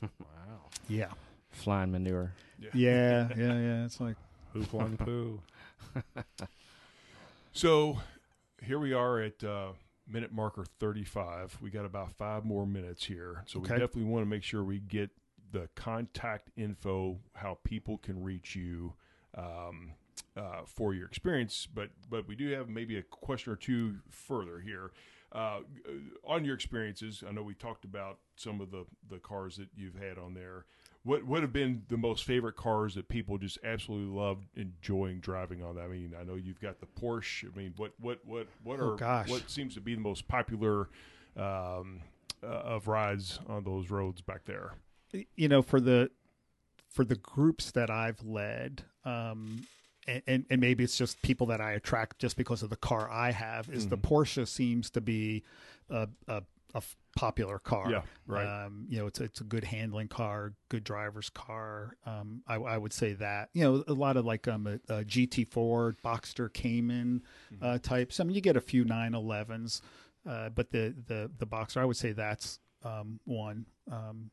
Wow. 0.02 0.68
Yeah, 0.88 1.10
Flying 1.50 1.92
manure. 1.92 2.32
yeah, 2.58 2.70
yeah, 2.74 3.28
yeah. 3.36 3.84
It's 3.84 4.00
like 4.00 4.16
Poo 4.52 4.62
flung 4.64 4.96
poo. 4.96 5.40
So 7.52 7.98
here 8.62 8.78
we 8.78 8.92
are 8.92 9.20
at 9.20 9.42
uh, 9.44 9.72
minute 10.08 10.32
marker 10.32 10.64
35. 10.80 11.58
We 11.60 11.70
got 11.70 11.84
about 11.84 12.12
five 12.12 12.44
more 12.44 12.66
minutes 12.66 13.04
here. 13.04 13.44
So 13.46 13.60
Okay. 13.60 13.74
we 13.74 13.78
definitely 13.80 14.10
want 14.10 14.24
to 14.24 14.28
make 14.30 14.42
sure 14.42 14.64
we 14.64 14.78
get 14.78 15.10
the 15.52 15.68
contact 15.74 16.50
info, 16.56 17.18
how 17.34 17.58
people 17.62 17.98
can 17.98 18.22
reach 18.22 18.56
you 18.56 18.94
um, 19.36 19.92
uh, 20.36 20.62
for 20.66 20.94
your 20.94 21.06
experience. 21.06 21.68
But 21.72 21.90
but 22.10 22.26
we 22.26 22.34
do 22.34 22.50
have 22.52 22.68
maybe 22.68 22.96
a 22.98 23.02
question 23.02 23.52
or 23.52 23.56
two 23.56 23.96
further 24.10 24.60
here. 24.60 24.90
Uh, 25.30 25.60
on 26.26 26.44
your 26.44 26.54
experiences, 26.54 27.24
I 27.26 27.32
know 27.32 27.42
we 27.42 27.54
talked 27.54 27.86
about 27.86 28.18
some 28.36 28.60
of 28.60 28.70
the, 28.70 28.84
the 29.08 29.18
cars 29.18 29.56
that 29.56 29.68
you've 29.74 29.94
had 29.94 30.18
on 30.18 30.34
there. 30.34 30.66
What 31.04 31.24
what 31.24 31.40
have 31.42 31.52
been 31.52 31.82
the 31.88 31.96
most 31.96 32.24
favorite 32.24 32.56
cars 32.56 32.94
that 32.96 33.08
people 33.08 33.38
just 33.38 33.58
absolutely 33.64 34.14
loved 34.14 34.44
enjoying 34.56 35.20
driving 35.20 35.62
on? 35.62 35.78
I 35.78 35.86
mean, 35.86 36.14
I 36.18 36.22
know 36.22 36.34
you've 36.34 36.60
got 36.60 36.80
the 36.80 36.86
Porsche. 36.86 37.50
I 37.52 37.56
mean, 37.56 37.74
what 37.76 37.92
what 37.98 38.20
what 38.26 38.46
what 38.62 38.78
Oh, 38.80 38.92
are 38.92 38.96
gosh. 38.96 39.28
what 39.28 39.50
seems 39.50 39.74
to 39.74 39.80
be 39.80 39.94
the 39.94 40.00
most 40.00 40.28
popular 40.28 40.90
um, 41.36 42.02
uh, 42.42 42.46
of 42.46 42.86
rides 42.86 43.40
on 43.48 43.64
those 43.64 43.90
roads 43.90 44.20
back 44.20 44.44
there? 44.44 44.74
You 45.36 45.48
know 45.48 45.62
for 45.62 45.80
the 45.80 46.10
for 46.88 47.04
the 47.04 47.16
groups 47.16 47.70
that 47.72 47.90
I've 47.90 48.22
led, 48.22 48.82
um, 49.04 49.66
and, 50.06 50.22
and 50.26 50.44
and 50.50 50.60
maybe 50.60 50.84
it's 50.84 50.96
just 50.96 51.20
people 51.22 51.46
that 51.48 51.60
I 51.60 51.72
attract 51.72 52.18
just 52.18 52.36
because 52.36 52.62
of 52.62 52.70
the 52.70 52.76
car 52.76 53.10
I 53.10 53.30
have. 53.32 53.68
Is 53.70 53.88
the 53.88 53.98
Porsche 53.98 54.46
seems 54.46 54.90
to 54.90 55.00
be 55.00 55.42
a 55.90 56.08
a 56.74 56.82
popular 57.14 57.58
car. 57.58 57.90
Yeah, 57.90 58.02
right. 58.26 58.64
Um, 58.64 58.86
you 58.88 58.98
know, 58.98 59.06
it's 59.06 59.20
a, 59.20 59.24
it's 59.24 59.40
a 59.40 59.44
good 59.44 59.64
handling 59.64 60.08
car, 60.08 60.54
good 60.68 60.84
driver's 60.84 61.30
car. 61.30 61.96
Um, 62.06 62.42
I, 62.46 62.54
I 62.54 62.78
would 62.78 62.92
say 62.92 63.12
that. 63.14 63.50
You 63.52 63.64
know, 63.64 63.84
a 63.86 63.92
lot 63.92 64.16
of 64.16 64.24
like 64.24 64.48
um 64.48 64.66
a, 64.66 64.74
a 64.92 65.04
GT4, 65.04 65.96
Boxster, 66.04 66.52
Cayman 66.52 67.22
uh, 67.60 67.78
types. 67.78 68.20
I 68.20 68.24
mean, 68.24 68.34
you 68.34 68.40
get 68.40 68.56
a 68.56 68.60
few 68.60 68.84
911s, 68.84 69.80
uh, 70.28 70.48
but 70.50 70.70
the 70.70 70.94
the 71.06 71.30
the 71.38 71.46
Boxster, 71.46 71.78
I 71.78 71.84
would 71.84 71.96
say 71.96 72.12
that's 72.12 72.58
um, 72.84 73.20
one. 73.24 73.66
Um, 73.90 74.30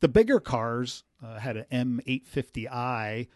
the 0.00 0.08
bigger 0.08 0.40
cars 0.40 1.04
uh, 1.24 1.38
had 1.38 1.56
an 1.56 2.00
M850i, 2.00 3.28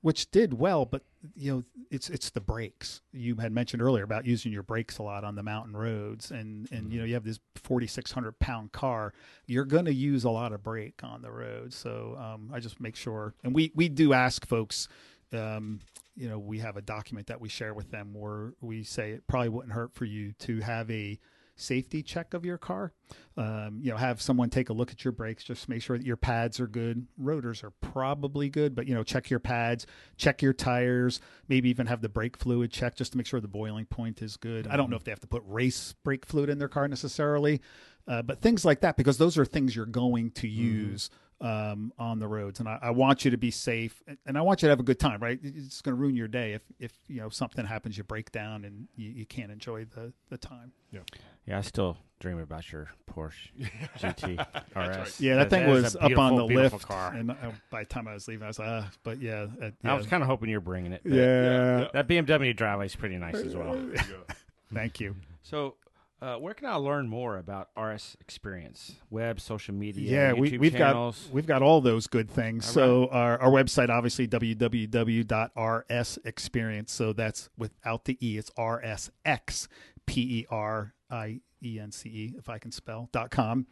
which 0.00 0.30
did 0.30 0.54
well, 0.54 0.84
but 0.84 1.02
you 1.34 1.52
know 1.52 1.64
it's 1.90 2.08
it's 2.08 2.30
the 2.30 2.40
brakes. 2.40 3.02
You 3.12 3.36
had 3.36 3.52
mentioned 3.52 3.82
earlier 3.82 4.04
about 4.04 4.26
using 4.26 4.52
your 4.52 4.62
brakes 4.62 4.98
a 4.98 5.02
lot 5.02 5.24
on 5.24 5.34
the 5.34 5.42
mountain 5.42 5.76
roads, 5.76 6.30
and 6.30 6.70
and 6.70 6.92
you 6.92 7.00
know 7.00 7.04
you 7.04 7.14
have 7.14 7.24
this 7.24 7.40
4,600 7.56 8.38
pound 8.38 8.72
car. 8.72 9.12
You're 9.46 9.64
going 9.64 9.86
to 9.86 9.94
use 9.94 10.24
a 10.24 10.30
lot 10.30 10.52
of 10.52 10.62
brake 10.62 11.00
on 11.02 11.22
the 11.22 11.30
road, 11.30 11.72
so 11.72 12.16
um, 12.18 12.50
I 12.52 12.60
just 12.60 12.80
make 12.80 12.96
sure. 12.96 13.34
And 13.42 13.54
we 13.54 13.72
we 13.74 13.88
do 13.88 14.12
ask 14.12 14.46
folks. 14.46 14.88
Um, 15.32 15.80
you 16.16 16.28
know, 16.28 16.38
we 16.38 16.58
have 16.58 16.76
a 16.76 16.82
document 16.82 17.28
that 17.28 17.40
we 17.40 17.48
share 17.48 17.74
with 17.74 17.90
them 17.90 18.12
where 18.14 18.54
we 18.60 18.82
say 18.82 19.12
it 19.12 19.26
probably 19.28 19.50
wouldn't 19.50 19.74
hurt 19.74 19.94
for 19.94 20.04
you 20.04 20.32
to 20.40 20.60
have 20.60 20.90
a 20.90 21.18
safety 21.58 22.02
check 22.02 22.34
of 22.34 22.44
your 22.44 22.58
car. 22.58 22.92
Um, 23.36 23.80
you 23.82 23.90
know, 23.90 23.96
have 23.96 24.20
someone 24.20 24.50
take 24.50 24.68
a 24.68 24.72
look 24.72 24.90
at 24.90 25.04
your 25.04 25.12
brakes, 25.12 25.44
just 25.44 25.68
make 25.68 25.82
sure 25.82 25.96
that 25.96 26.06
your 26.06 26.16
pads 26.16 26.60
are 26.60 26.66
good. 26.66 27.06
Rotors 27.16 27.62
are 27.62 27.72
probably 27.80 28.48
good, 28.48 28.74
but 28.74 28.86
you 28.86 28.94
know, 28.94 29.02
check 29.02 29.30
your 29.30 29.40
pads, 29.40 29.86
check 30.16 30.42
your 30.42 30.52
tires, 30.52 31.20
maybe 31.48 31.68
even 31.68 31.86
have 31.86 32.00
the 32.00 32.08
brake 32.08 32.36
fluid 32.36 32.70
checked 32.70 32.98
just 32.98 33.12
to 33.12 33.18
make 33.18 33.26
sure 33.26 33.40
the 33.40 33.48
boiling 33.48 33.86
point 33.86 34.22
is 34.22 34.36
good. 34.36 34.66
I 34.66 34.76
don't 34.76 34.90
know 34.90 34.96
if 34.96 35.04
they 35.04 35.12
have 35.12 35.20
to 35.20 35.26
put 35.26 35.42
race 35.46 35.94
brake 36.04 36.26
fluid 36.26 36.50
in 36.50 36.58
their 36.58 36.68
car 36.68 36.88
necessarily, 36.88 37.60
uh, 38.06 38.22
but 38.22 38.40
things 38.40 38.64
like 38.64 38.80
that 38.80 38.96
because 38.96 39.18
those 39.18 39.36
are 39.38 39.44
things 39.44 39.76
you're 39.76 39.86
going 39.86 40.30
to 40.32 40.48
use. 40.48 41.10
Um, 41.40 41.92
on 42.00 42.18
the 42.18 42.26
roads, 42.26 42.58
and 42.58 42.68
I, 42.68 42.80
I 42.82 42.90
want 42.90 43.24
you 43.24 43.30
to 43.30 43.36
be 43.36 43.52
safe, 43.52 44.02
and- 44.08 44.18
and 44.26 44.36
I 44.36 44.40
want 44.42 44.60
you 44.60 44.66
to 44.66 44.70
have 44.70 44.80
a 44.80 44.82
good 44.82 44.98
time. 44.98 45.20
Right? 45.22 45.38
It's 45.40 45.80
going 45.82 45.96
to 45.96 46.00
ruin 46.00 46.16
your 46.16 46.26
day 46.26 46.54
if, 46.54 46.62
if 46.80 46.90
you 47.06 47.20
know 47.20 47.28
something 47.28 47.64
happens, 47.64 47.96
you 47.96 48.02
break 48.02 48.32
down, 48.32 48.64
and 48.64 48.88
you, 48.96 49.10
you 49.10 49.24
can't 49.24 49.52
enjoy 49.52 49.84
the 49.84 50.12
the 50.30 50.36
time. 50.36 50.72
Yeah, 50.90 51.00
yeah. 51.46 51.58
I 51.58 51.60
still 51.60 51.96
dream 52.18 52.40
about 52.40 52.72
your 52.72 52.88
Porsche 53.08 53.50
GT 54.00 54.36
RS. 54.74 55.20
Yeah, 55.20 55.36
that 55.36 55.48
That's- 55.48 55.50
thing 55.50 55.60
that 55.68 55.76
is 55.76 55.82
was 55.84 55.96
up 55.96 56.18
on 56.18 56.34
the 56.34 56.46
beautiful, 56.46 56.48
beautiful 56.48 56.76
lift, 56.78 56.88
car. 56.88 57.12
and 57.14 57.30
uh, 57.30 57.34
by 57.70 57.84
the 57.84 57.88
time 57.88 58.08
I 58.08 58.14
was 58.14 58.26
leaving, 58.26 58.42
I 58.42 58.48
was 58.48 58.58
like, 58.58 58.68
uh, 58.68 58.82
but 59.04 59.22
yeah, 59.22 59.46
uh, 59.62 59.70
I 59.84 59.94
was 59.94 60.06
kind 60.06 60.24
of 60.24 60.28
hoping 60.28 60.48
you 60.48 60.56
were 60.56 60.60
bringing 60.60 60.90
it. 60.92 61.02
but 61.04 61.12
yeah. 61.12 61.86
That 61.92 62.08
BMW 62.08 62.56
driveway 62.56 62.86
is 62.86 62.96
pretty 62.96 63.16
nice 63.16 63.36
as 63.36 63.54
well. 63.54 63.74
There 63.74 63.82
you 63.84 63.94
go. 63.94 64.34
Thank 64.74 64.98
you. 64.98 65.14
So, 65.44 65.76
uh, 66.20 66.36
where 66.36 66.54
can 66.54 66.66
I 66.66 66.74
learn 66.74 67.08
more 67.08 67.36
about 67.36 67.68
RS 67.76 68.16
Experience? 68.20 68.96
Web, 69.10 69.40
social 69.40 69.74
media, 69.74 70.10
Yeah, 70.10 70.32
YouTube 70.32 70.38
we, 70.52 70.58
we've 70.58 70.72
channels. 70.72 71.22
got 71.24 71.32
we've 71.34 71.46
got 71.46 71.62
all 71.62 71.80
those 71.80 72.06
good 72.06 72.28
things. 72.30 72.66
All 72.66 72.72
so 72.72 73.08
our, 73.10 73.38
our 73.38 73.50
website, 73.50 73.88
obviously 73.88 74.26
www.rs 74.26 76.18
experience. 76.24 76.92
So 76.92 77.12
that's 77.12 77.48
without 77.56 78.04
the 78.04 78.18
e. 78.20 78.36
It's 78.38 78.50
rsx 78.58 79.68
p 80.06 80.20
e 80.40 80.46
r 80.50 80.94
i 81.10 81.40
e 81.62 81.78
n 81.80 81.92
c 81.92 82.08
e 82.08 82.34
if 82.36 82.48
I 82.48 82.58
can 82.58 82.72
spell 82.72 83.08
dot 83.12 83.30
com. 83.30 83.66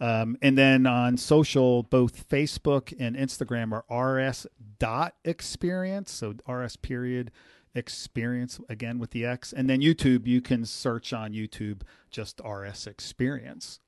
Um, 0.00 0.38
and 0.40 0.56
then 0.56 0.86
on 0.86 1.16
social, 1.18 1.82
both 1.82 2.28
Facebook 2.28 2.94
and 2.98 3.14
Instagram 3.16 3.72
are 3.90 4.18
rs 4.18 4.46
dot 4.78 5.14
experience. 5.24 6.12
So 6.12 6.34
rs 6.50 6.76
period 6.76 7.30
experience 7.74 8.60
again 8.68 8.98
with 8.98 9.10
the 9.10 9.24
X. 9.24 9.52
And 9.52 9.68
then 9.70 9.80
YouTube, 9.80 10.26
you 10.26 10.40
can 10.40 10.64
search 10.64 11.12
on 11.12 11.32
YouTube 11.32 11.82
just 12.10 12.40
RS 12.44 12.86
experience. 12.86 13.80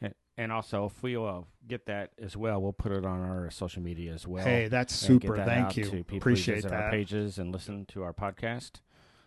And- 0.00 0.14
And 0.36 0.52
also, 0.52 0.86
if 0.86 1.02
we 1.02 1.16
uh, 1.16 1.42
get 1.66 1.86
that 1.86 2.12
as 2.18 2.36
well, 2.36 2.60
we'll 2.62 2.72
put 2.72 2.92
it 2.92 3.04
on 3.04 3.20
our 3.20 3.50
social 3.50 3.82
media 3.82 4.12
as 4.14 4.26
well. 4.26 4.44
Hey, 4.44 4.68
that's 4.68 4.94
super. 4.94 5.36
that 5.36 5.46
Thank 5.46 5.76
you. 5.76 5.84
To 5.84 5.90
people 6.04 6.18
Appreciate 6.18 6.56
visit 6.56 6.70
that. 6.70 6.84
our 6.84 6.90
pages 6.90 7.38
and 7.38 7.52
listen 7.52 7.86
to 7.86 8.02
our 8.02 8.12
podcast. 8.12 8.80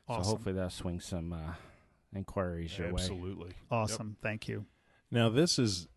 Awesome. 0.08 0.24
So 0.24 0.30
hopefully 0.32 0.56
that'll 0.56 0.70
swing 0.70 1.00
some 1.00 1.32
uh, 1.34 1.54
inquiries 2.16 2.78
your 2.78 2.88
way. 2.88 3.02
Absolutely. 3.02 3.52
Awesome. 3.70 4.18
Thank 4.22 4.48
you. 4.48 4.66
Now 5.12 5.30
this 5.30 5.60
is, 5.60 5.88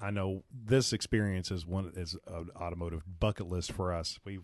I 0.00 0.10
know 0.10 0.42
this 0.52 0.92
experience 0.92 1.50
is 1.50 1.64
one 1.66 1.92
is 1.96 2.16
an 2.26 2.50
automotive 2.56 3.02
bucket 3.20 3.48
list 3.48 3.72
for 3.72 3.92
us. 3.92 4.18
We've 4.24 4.42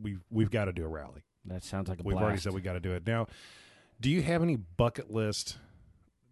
we've 0.00 0.22
we've 0.30 0.50
got 0.50 0.64
to 0.66 0.72
do 0.72 0.84
a 0.84 0.88
rally. 0.88 1.22
That 1.46 1.64
sounds 1.64 1.88
like 1.88 2.00
a 2.00 2.02
We've 2.02 2.14
blast. 2.14 2.22
already 2.24 2.40
said 2.40 2.52
we 2.52 2.60
got 2.60 2.74
to 2.74 2.80
do 2.80 2.92
it. 2.92 3.06
Now, 3.06 3.26
do 4.00 4.10
you 4.10 4.22
have 4.22 4.42
any 4.42 4.56
bucket 4.56 5.10
list 5.10 5.58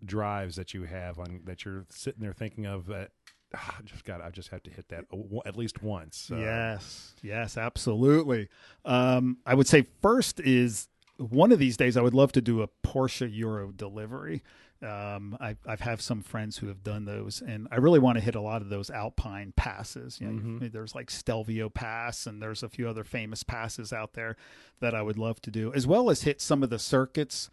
drives 0.04 0.56
that 0.56 0.74
you 0.74 0.84
have 0.84 1.18
on 1.18 1.40
that 1.44 1.64
you're 1.64 1.86
sitting 1.90 2.20
there 2.22 2.32
thinking 2.32 2.66
of 2.66 2.86
that? 2.86 3.10
"Ah, 3.54 3.76
I 3.78 3.82
just 3.82 4.04
got. 4.04 4.20
I 4.20 4.30
just 4.30 4.50
have 4.50 4.62
to 4.64 4.70
hit 4.70 4.88
that 4.90 5.06
at 5.46 5.56
least 5.56 5.82
once. 5.82 6.30
Uh, 6.30 6.36
yes. 6.36 7.14
Yes. 7.22 7.56
Absolutely. 7.56 8.48
Um, 8.84 9.38
I 9.46 9.54
would 9.54 9.66
say 9.66 9.86
first 10.02 10.40
is 10.40 10.88
one 11.16 11.50
of 11.50 11.58
these 11.58 11.76
days 11.76 11.96
I 11.96 12.02
would 12.02 12.14
love 12.14 12.30
to 12.32 12.40
do 12.42 12.62
a 12.62 12.68
Porsche 12.86 13.28
Euro 13.34 13.72
delivery. 13.72 14.42
Um, 14.80 15.36
I, 15.40 15.56
I've 15.66 15.80
have 15.80 16.00
some 16.00 16.22
friends 16.22 16.58
who 16.58 16.68
have 16.68 16.84
done 16.84 17.04
those, 17.04 17.42
and 17.42 17.66
I 17.72 17.76
really 17.76 17.98
want 17.98 18.16
to 18.16 18.22
hit 18.24 18.36
a 18.36 18.40
lot 18.40 18.62
of 18.62 18.68
those 18.68 18.90
Alpine 18.90 19.52
passes. 19.56 20.20
You 20.20 20.28
know, 20.28 20.68
there's 20.68 20.94
like 20.94 21.10
Stelvio 21.10 21.68
Pass, 21.68 22.26
and 22.26 22.40
there's 22.40 22.62
a 22.62 22.68
few 22.68 22.88
other 22.88 23.02
famous 23.02 23.42
passes 23.42 23.92
out 23.92 24.12
there 24.12 24.36
that 24.80 24.94
I 24.94 25.02
would 25.02 25.18
love 25.18 25.40
to 25.42 25.50
do, 25.50 25.72
as 25.74 25.86
well 25.86 26.10
as 26.10 26.22
hit 26.22 26.40
some 26.40 26.62
of 26.62 26.70
the 26.70 26.78
circuits 26.78 27.50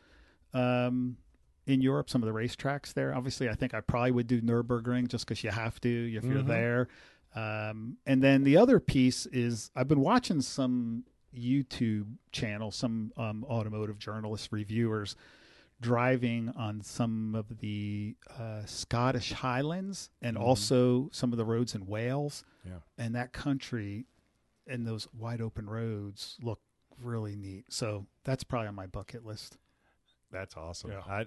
um, 0.53 1.17
in 1.65 1.81
Europe, 1.81 2.11
some 2.11 2.21
of 2.21 2.27
the 2.27 2.33
racetracks 2.39 2.93
there. 2.93 3.15
Obviously, 3.15 3.49
I 3.49 3.55
think 3.55 3.73
I 3.73 3.81
probably 3.81 4.11
would 4.11 4.27
do 4.27 4.39
Nurburgring 4.41 5.07
just 5.07 5.25
because 5.25 5.43
you 5.43 5.49
have 5.49 5.81
to 5.81 6.15
if 6.15 6.23
you're 6.25 6.43
Mhm. 6.43 6.47
there. 6.47 6.87
Um, 7.35 7.97
and 8.05 8.21
then 8.23 8.43
the 8.43 8.55
other 8.57 8.79
piece 8.79 9.25
is 9.25 9.71
I've 9.75 9.87
been 9.87 9.99
watching 9.99 10.41
some 10.41 11.05
YouTube 11.35 12.05
channels, 12.31 12.75
some 12.75 13.11
um, 13.17 13.43
automotive 13.49 13.97
journalists, 13.99 14.53
reviewers 14.53 15.15
driving 15.81 16.49
on 16.49 16.81
some 16.81 17.35
of 17.35 17.59
the 17.59 18.15
uh, 18.39 18.65
Scottish 18.65 19.33
Highlands 19.33 20.09
and 20.21 20.37
Mhm. 20.37 20.41
also 20.41 21.09
some 21.11 21.31
of 21.31 21.37
the 21.37 21.45
roads 21.45 21.75
in 21.75 21.85
Wales. 21.85 22.43
Yeah. 22.65 22.79
And 22.97 23.13
that 23.15 23.33
country 23.33 24.05
and 24.67 24.87
those 24.87 25.07
wide 25.13 25.41
open 25.41 25.69
roads 25.69 26.37
look 26.41 26.61
really 26.97 27.35
neat. 27.35 27.65
So 27.71 28.07
that's 28.23 28.43
probably 28.43 28.67
on 28.69 28.75
my 28.75 28.87
bucket 28.87 29.25
list. 29.25 29.57
That's 30.31 30.55
awesome. 30.55 30.91
Yeah. 30.91 31.01
I, 31.07 31.19
I 31.21 31.25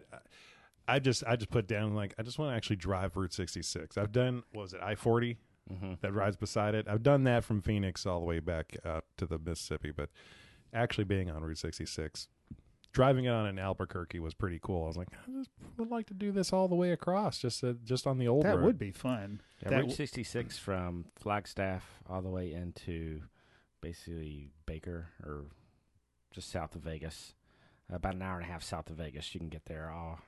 I 0.91 0.99
just 0.99 1.23
I 1.27 1.37
just 1.37 1.51
put 1.51 1.67
down 1.67 1.95
like 1.95 2.15
I 2.19 2.23
just 2.23 2.39
want 2.39 2.51
to 2.51 2.57
actually 2.57 2.77
drive 2.77 3.17
Route 3.17 3.35
66. 3.35 3.99
I've 3.99 4.13
done 4.13 4.43
what 4.53 4.63
was 4.63 4.73
it 4.75 4.81
I 4.83 4.95
40 4.95 5.37
hmm 5.69 5.95
that 6.01 6.15
rides 6.15 6.37
beside 6.37 6.75
it. 6.75 6.89
I've 6.89 7.03
done 7.03 7.25
that 7.25 7.45
from 7.45 7.61
Phoenix 7.61 8.07
all 8.07 8.21
the 8.21 8.25
way 8.27 8.41
back 8.41 8.75
out 8.87 9.05
to 9.19 9.27
the 9.27 9.39
Mississippi, 9.39 9.91
but 9.91 10.09
actually 10.73 11.05
being 11.05 11.31
on 11.31 11.43
Route 11.43 11.59
66, 11.59 12.29
driving 12.99 13.27
it 13.27 13.29
on 13.29 13.47
in 13.47 13.61
Albuquerque 13.61 14.19
was 14.19 14.35
pretty 14.35 14.59
cool. 14.61 14.83
I 14.83 14.87
was 14.89 14.97
like, 14.97 15.07
I 15.13 15.31
just 15.39 15.51
would 15.77 15.89
like 15.89 16.07
to 16.09 16.15
do 16.15 16.33
this 16.33 16.53
all 16.53 16.67
the 16.67 16.75
way 16.75 16.91
across, 16.91 17.39
just 17.39 17.63
uh, 17.63 17.75
just 17.85 18.09
on 18.09 18.19
the 18.19 18.27
old 18.27 18.45
that 18.45 18.57
road. 18.57 18.65
would 18.65 18.79
be 18.79 18.91
fun. 18.91 19.41
Yeah, 19.63 19.69
That 19.69 19.75
Route 19.77 19.83
w- 19.83 19.97
66 19.97 20.59
from 20.59 21.05
Flagstaff 21.15 21.85
all 22.09 22.23
the 22.23 22.29
way 22.29 22.53
into 22.53 23.23
basically 23.81 24.51
Baker 24.67 25.07
or 25.25 25.45
just 26.33 26.51
south 26.51 26.75
of 26.75 26.83
Vegas. 26.83 27.35
About 27.89 28.15
an 28.17 28.23
hour 28.23 28.35
and 28.41 28.45
a 28.45 28.53
half 28.53 28.65
south 28.65 28.91
of 28.91 28.97
Vegas. 28.97 29.33
You 29.33 29.39
can 29.39 29.49
get 29.49 29.65
there 29.67 29.91
all 29.91 30.19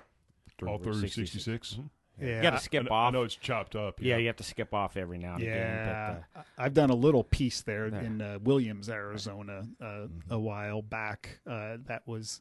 All 0.65 0.75
Route 0.79 0.85
through 0.85 1.01
66. 1.01 1.33
66. 1.71 1.79
Yeah, 2.21 2.37
You 2.37 2.43
got 2.43 2.51
to 2.51 2.59
skip 2.61 2.87
I 2.91 2.95
off. 2.95 3.13
know 3.15 3.23
it's 3.25 3.35
chopped 3.35 3.75
up. 3.75 3.99
yeah, 4.01 4.17
you 4.17 4.29
have 4.29 4.37
to 4.37 4.45
skip 4.45 4.73
off 4.75 4.97
every 4.97 5.19
now 5.19 5.35
and 5.35 5.43
again. 5.43 5.57
Yeah, 5.57 6.15
But, 6.35 6.39
uh, 6.39 6.43
I- 6.59 6.65
I've 6.67 6.75
done 6.75 6.91
a 6.91 6.95
little 6.95 7.25
piece 7.25 7.63
there 7.63 7.89
Yeah. 7.89 8.01
in 8.01 8.23
uh, 8.23 8.39
Williams, 8.41 8.89
Arizona, 8.89 9.67
uh, 9.81 9.85
Mm-hmm. 9.85 10.33
a 10.33 10.39
while 10.39 10.83
back. 10.83 11.41
Uh, 11.47 11.79
that 11.87 12.07
was 12.07 12.41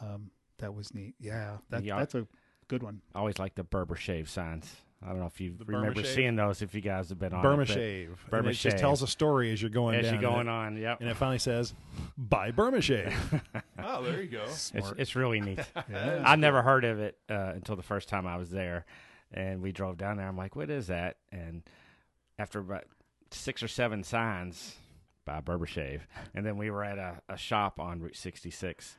um, 0.00 0.30
that 0.58 0.74
was 0.74 0.94
neat. 0.94 1.14
Yeah, 1.20 1.58
that, 1.70 1.84
Yeah. 1.84 1.98
that's 1.98 2.14
a 2.14 2.26
good 2.68 2.82
one. 2.82 3.00
I 3.14 3.18
always 3.18 3.38
like 3.38 3.54
the 3.54 3.64
Burma 3.64 3.96
shave 3.96 4.28
signs. 4.28 4.76
I 5.02 5.08
don't 5.10 5.18
know 5.18 5.26
if 5.26 5.38
you 5.38 5.54
remember 5.66 6.02
shave? 6.02 6.14
seeing 6.14 6.36
those. 6.36 6.62
If 6.62 6.74
you 6.74 6.80
guys 6.80 7.10
have 7.10 7.18
been 7.18 7.34
on 7.34 7.42
Burma 7.42 7.62
it, 7.62 7.68
Shave. 7.68 8.24
Burma 8.30 8.48
it 8.50 8.54
Shave. 8.56 8.72
just 8.72 8.80
tells 8.80 9.02
a 9.02 9.06
story 9.06 9.52
as 9.52 9.60
you're 9.60 9.70
going 9.70 9.96
As 9.96 10.06
down. 10.06 10.14
you're 10.14 10.22
going 10.22 10.46
it, 10.46 10.50
on, 10.50 10.76
yep. 10.78 10.98
And 11.02 11.10
it 11.10 11.16
finally 11.16 11.38
says, 11.38 11.74
buy 12.16 12.50
Burma 12.50 12.80
Shave. 12.80 13.14
Oh, 13.86 14.02
there 14.02 14.22
you 14.22 14.28
go. 14.28 14.44
It's, 14.44 14.72
it's 14.96 15.14
really 15.14 15.42
neat. 15.42 15.58
Yeah. 15.90 16.22
I 16.24 16.36
never 16.36 16.62
heard 16.62 16.86
of 16.86 17.00
it 17.00 17.18
uh, 17.28 17.52
until 17.54 17.76
the 17.76 17.82
first 17.82 18.08
time 18.08 18.26
I 18.26 18.38
was 18.38 18.48
there, 18.50 18.86
and 19.30 19.60
we 19.60 19.72
drove 19.72 19.98
down 19.98 20.16
there. 20.16 20.26
I'm 20.26 20.38
like, 20.38 20.56
"What 20.56 20.70
is 20.70 20.86
that?" 20.86 21.16
And 21.30 21.62
after 22.38 22.60
about 22.60 22.84
six 23.30 23.62
or 23.62 23.68
seven 23.68 24.02
signs, 24.04 24.76
by 25.26 25.40
Burma 25.40 25.66
Shave, 25.66 26.06
and 26.34 26.46
then 26.46 26.56
we 26.56 26.70
were 26.70 26.82
at 26.82 26.96
a, 26.98 27.20
a 27.28 27.36
shop 27.36 27.78
on 27.78 28.00
Route 28.00 28.16
66 28.16 28.96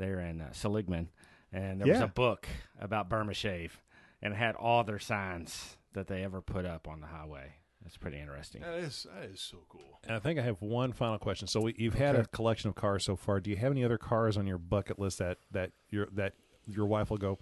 there 0.00 0.18
in 0.18 0.40
uh, 0.40 0.52
Seligman, 0.52 1.08
and 1.52 1.80
there 1.80 1.86
was 1.92 2.00
a 2.00 2.08
book 2.08 2.48
about 2.80 3.08
Burma 3.08 3.34
Shave, 3.34 3.80
and 4.20 4.32
it 4.34 4.36
had 4.36 4.56
all 4.56 4.82
their 4.82 4.98
signs 4.98 5.76
that 5.92 6.08
they 6.08 6.24
ever 6.24 6.40
put 6.40 6.64
up 6.66 6.88
on 6.88 7.00
the 7.00 7.06
highway. 7.06 7.54
That's 7.82 7.96
pretty 7.96 8.18
interesting. 8.18 8.62
That 8.62 8.74
is 8.74 9.06
that 9.14 9.30
is 9.30 9.40
so 9.40 9.58
cool. 9.68 10.00
And 10.04 10.14
I 10.14 10.18
think 10.18 10.38
I 10.38 10.42
have 10.42 10.60
one 10.60 10.92
final 10.92 11.18
question. 11.18 11.48
So 11.48 11.60
we, 11.60 11.74
you've 11.78 11.94
had 11.94 12.14
a 12.14 12.26
collection 12.26 12.68
of 12.68 12.74
cars 12.74 13.04
so 13.04 13.16
far. 13.16 13.40
Do 13.40 13.50
you 13.50 13.56
have 13.56 13.72
any 13.72 13.84
other 13.84 13.98
cars 13.98 14.36
on 14.36 14.46
your 14.46 14.58
bucket 14.58 14.98
list 14.98 15.18
that 15.18 15.38
that 15.52 15.72
your 15.88 16.08
that 16.12 16.34
your 16.66 16.86
wife 16.86 17.10
will 17.10 17.16
go? 17.18 17.38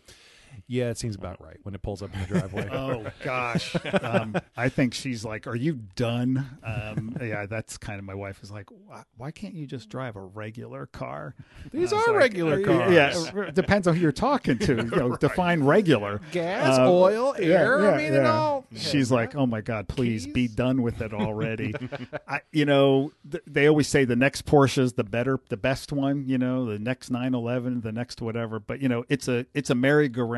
Yeah, 0.66 0.90
it 0.90 0.98
seems 0.98 1.14
about 1.16 1.42
right 1.42 1.56
when 1.62 1.74
it 1.74 1.82
pulls 1.82 2.02
up 2.02 2.12
in 2.14 2.20
the 2.20 2.26
driveway. 2.26 2.68
Oh 2.72 3.06
gosh, 3.24 3.74
um, 4.02 4.36
I 4.56 4.68
think 4.68 4.92
she's 4.94 5.24
like, 5.24 5.46
"Are 5.46 5.56
you 5.56 5.80
done?" 5.96 6.46
Um, 6.64 7.16
yeah, 7.20 7.46
that's 7.46 7.78
kind 7.78 7.98
of 7.98 8.04
my 8.04 8.14
wife 8.14 8.42
is 8.42 8.50
like, 8.50 8.66
why, 8.70 9.02
"Why 9.16 9.30
can't 9.30 9.54
you 9.54 9.66
just 9.66 9.88
drive 9.88 10.16
a 10.16 10.20
regular 10.20 10.86
car?" 10.86 11.34
These 11.72 11.92
are 11.92 11.96
like, 12.08 12.16
regular 12.16 12.62
cars. 12.62 12.92
Yeah, 12.92 13.42
it 13.48 13.54
depends 13.54 13.86
on 13.86 13.94
who 13.96 14.02
you're 14.02 14.12
talking 14.12 14.58
to. 14.58 14.76
You 14.76 14.82
know, 14.84 15.16
define 15.20 15.64
regular. 15.64 16.20
Gas, 16.32 16.78
Uh, 16.78 16.90
oil, 16.92 17.34
air. 17.38 17.82
yeah, 17.82 17.90
I 17.90 17.96
mean, 17.96 18.14
it 18.14 18.26
all. 18.26 18.64
She's 18.76 19.10
like, 19.10 19.34
"Oh 19.34 19.46
my 19.46 19.60
God, 19.60 19.88
please 19.88 20.26
be 20.26 20.48
done 20.48 20.82
with 20.82 21.00
it 21.00 21.12
already." 21.14 21.74
I, 22.28 22.40
you 22.52 22.64
know, 22.66 23.12
th- 23.30 23.42
they 23.46 23.66
always 23.68 23.88
say 23.88 24.04
the 24.04 24.16
next 24.16 24.44
Porsche 24.46 24.78
is 24.78 24.92
the 24.94 25.04
better, 25.04 25.40
the 25.48 25.56
best 25.56 25.92
one. 25.92 26.24
You 26.26 26.36
know, 26.38 26.66
the 26.66 26.78
next 26.78 27.10
911, 27.10 27.80
the 27.80 27.92
next 27.92 28.20
whatever. 28.20 28.58
But 28.60 28.80
you 28.80 28.88
know, 28.88 29.04
it's 29.08 29.28
a 29.28 29.46
it's 29.54 29.70
a 29.70 29.74
merry-go-round 29.74 30.37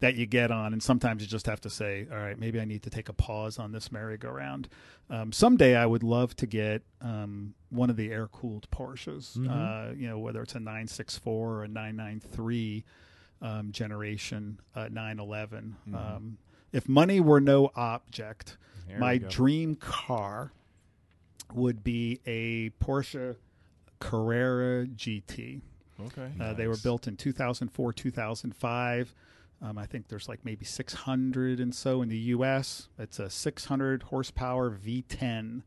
that 0.00 0.14
you 0.14 0.26
get 0.26 0.50
on, 0.50 0.72
and 0.72 0.82
sometimes 0.82 1.22
you 1.22 1.28
just 1.28 1.46
have 1.46 1.60
to 1.62 1.70
say, 1.70 2.06
"All 2.10 2.18
right, 2.18 2.38
maybe 2.38 2.60
I 2.60 2.64
need 2.64 2.82
to 2.82 2.90
take 2.90 3.08
a 3.08 3.12
pause 3.14 3.58
on 3.58 3.72
this 3.72 3.90
merry-go-round." 3.90 4.68
Um, 5.08 5.32
someday, 5.32 5.74
I 5.74 5.86
would 5.86 6.02
love 6.02 6.36
to 6.36 6.46
get 6.46 6.82
um, 7.00 7.54
one 7.70 7.88
of 7.88 7.96
the 7.96 8.10
air-cooled 8.12 8.68
Porsches. 8.70 9.36
Uh, 9.48 9.94
you 9.94 10.08
know, 10.08 10.18
whether 10.18 10.42
it's 10.42 10.54
a 10.54 10.60
964 10.60 11.54
or 11.54 11.64
a 11.64 11.68
993 11.68 12.84
um, 13.40 13.72
generation 13.72 14.60
uh, 14.74 14.88
911. 14.90 15.76
Um, 15.94 16.38
if 16.72 16.88
money 16.88 17.20
were 17.20 17.40
no 17.40 17.70
object, 17.74 18.58
There 18.88 18.98
my 18.98 19.18
dream 19.18 19.76
car 19.76 20.52
would 21.54 21.82
be 21.84 22.20
a 22.26 22.70
Porsche 22.84 23.36
Carrera 23.98 24.86
GT. 24.86 25.62
Okay. 26.00 26.30
Uh, 26.40 26.52
they 26.52 26.66
were 26.68 26.76
built 26.76 27.06
in 27.08 27.16
2004, 27.16 27.92
2005. 27.92 29.14
Um, 29.62 29.78
I 29.78 29.86
think 29.86 30.08
there's 30.08 30.28
like 30.28 30.44
maybe 30.44 30.64
600 30.66 31.60
and 31.60 31.74
so 31.74 32.02
in 32.02 32.08
the 32.10 32.18
U.S. 32.18 32.88
It's 32.98 33.18
a 33.18 33.30
600 33.30 34.02
horsepower 34.04 34.70
V10, 34.70 35.62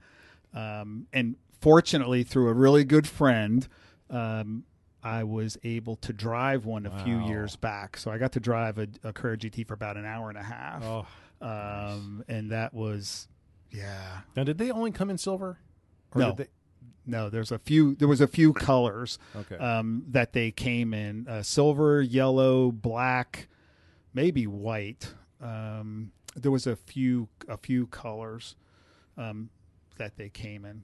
um, 0.53 1.07
and 1.11 1.35
fortunately, 1.59 2.23
through 2.23 2.49
a 2.49 2.53
really 2.53 2.83
good 2.83 3.07
friend, 3.07 3.67
um, 4.11 4.63
I 5.03 5.23
was 5.23 5.57
able 5.63 5.95
to 5.97 6.13
drive 6.13 6.65
one 6.65 6.85
a 6.85 7.03
few 7.03 7.19
years 7.25 7.55
back. 7.55 7.97
So 7.97 8.11
I 8.11 8.17
got 8.19 8.31
to 8.33 8.39
drive 8.39 8.77
a, 8.77 8.87
a 9.03 9.11
Carrera 9.13 9.37
GT 9.37 9.65
for 9.67 9.73
about 9.73 9.97
an 9.97 10.05
hour 10.05 10.29
and 10.29 10.37
a 10.37 10.43
half, 10.43 10.83
Oh, 10.83 11.07
um, 11.41 12.23
and 12.27 12.51
that 12.51 12.73
was, 12.73 13.27
yeah. 13.71 14.19
now 14.35 14.43
did 14.43 14.57
they 14.59 14.69
only 14.71 14.91
come 14.91 15.09
in 15.09 15.17
silver? 15.17 15.57
Or 16.13 16.19
No. 16.21 16.35
did 16.35 16.49
No, 17.09 17.29
there's 17.29 17.51
a 17.51 17.59
few. 17.59 17.95
There 17.95 18.07
was 18.07 18.21
a 18.21 18.27
few 18.27 18.53
colors? 18.53 19.17
Okay. 19.35 19.57
um, 19.57 20.03
that 20.09 20.33
they 20.33 20.51
came 20.51 20.93
in: 20.93 21.27
uh, 21.27 21.41
silver, 21.43 22.01
yellow, 22.01 22.71
black, 22.71 23.47
maybe 24.13 24.47
white. 24.47 25.13
Um, 25.41 26.11
there 26.35 26.51
was 26.51 26.67
a 26.67 26.75
few 26.75 27.27
a 27.47 27.57
few 27.57 27.87
colors 27.87 28.55
um, 29.17 29.49
that 29.97 30.17
they 30.17 30.29
came 30.29 30.65
in. 30.65 30.83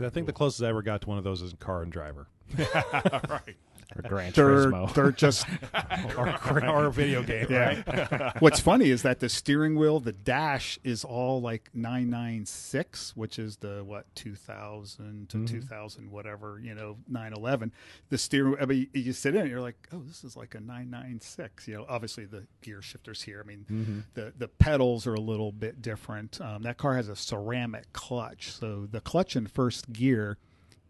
I 0.00 0.08
think 0.08 0.26
the 0.26 0.32
closest 0.32 0.62
I 0.62 0.68
ever 0.68 0.82
got 0.82 1.02
to 1.02 1.08
one 1.08 1.18
of 1.18 1.24
those 1.24 1.42
is 1.42 1.54
Car 1.60 1.82
and 1.82 1.92
Driver. 1.92 2.26
right. 2.58 3.56
Or 3.94 4.02
Gran 4.02 4.32
They're 4.34 4.46
Turismo. 4.46 4.92
they're 4.94 5.12
just 5.12 5.46
or, 6.16 6.64
or 6.68 6.90
video 6.90 7.22
game. 7.22 7.46
yeah. 7.48 8.32
What's 8.40 8.58
funny 8.58 8.90
is 8.90 9.02
that 9.02 9.20
the 9.20 9.28
steering 9.28 9.76
wheel, 9.76 10.00
the 10.00 10.12
dash 10.12 10.78
is 10.82 11.04
all 11.04 11.40
like 11.40 11.70
996, 11.72 13.16
which 13.16 13.38
is 13.38 13.58
the 13.58 13.84
what 13.84 14.12
2000 14.16 15.28
to 15.28 15.46
2000 15.46 16.10
whatever, 16.10 16.58
you 16.62 16.74
know, 16.74 16.96
911. 17.08 17.72
The 18.08 18.18
steering 18.18 18.56
I 18.60 18.64
mean 18.66 18.88
you 18.92 19.12
sit 19.12 19.34
in 19.34 19.46
it 19.46 19.50
you're 19.50 19.60
like, 19.60 19.88
"Oh, 19.92 20.02
this 20.06 20.24
is 20.24 20.36
like 20.36 20.54
a 20.54 20.60
996." 20.60 21.68
You 21.68 21.76
know, 21.76 21.86
obviously 21.88 22.24
the 22.24 22.46
gear 22.62 22.82
shifters 22.82 23.22
here. 23.22 23.40
I 23.44 23.46
mean, 23.46 24.04
the 24.14 24.32
the 24.36 24.48
pedals 24.48 25.06
are 25.06 25.14
a 25.14 25.20
little 25.20 25.52
bit 25.52 25.80
different. 25.80 26.40
Um, 26.40 26.62
that 26.62 26.76
car 26.76 26.96
has 26.96 27.08
a 27.08 27.16
ceramic 27.16 27.92
clutch. 27.92 28.50
So 28.52 28.86
the 28.90 29.00
clutch 29.00 29.36
in 29.36 29.46
first 29.46 29.92
gear 29.92 30.38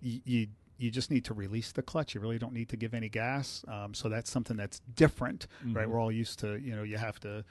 you, 0.00 0.20
you 0.24 0.46
you 0.78 0.90
just 0.90 1.10
need 1.10 1.24
to 1.24 1.34
release 1.34 1.72
the 1.72 1.82
clutch. 1.82 2.14
You 2.14 2.20
really 2.20 2.38
don't 2.38 2.52
need 2.52 2.68
to 2.68 2.76
give 2.76 2.94
any 2.94 3.08
gas. 3.08 3.64
Um, 3.68 3.94
so 3.94 4.08
that's 4.08 4.30
something 4.30 4.56
that's 4.56 4.80
different, 4.94 5.46
right? 5.64 5.88
We're 5.88 6.00
all 6.00 6.12
used 6.12 6.38
to, 6.40 6.56
you 6.56 6.76
know, 6.76 6.82
you 6.82 6.98
have 6.98 7.18
to 7.20 7.44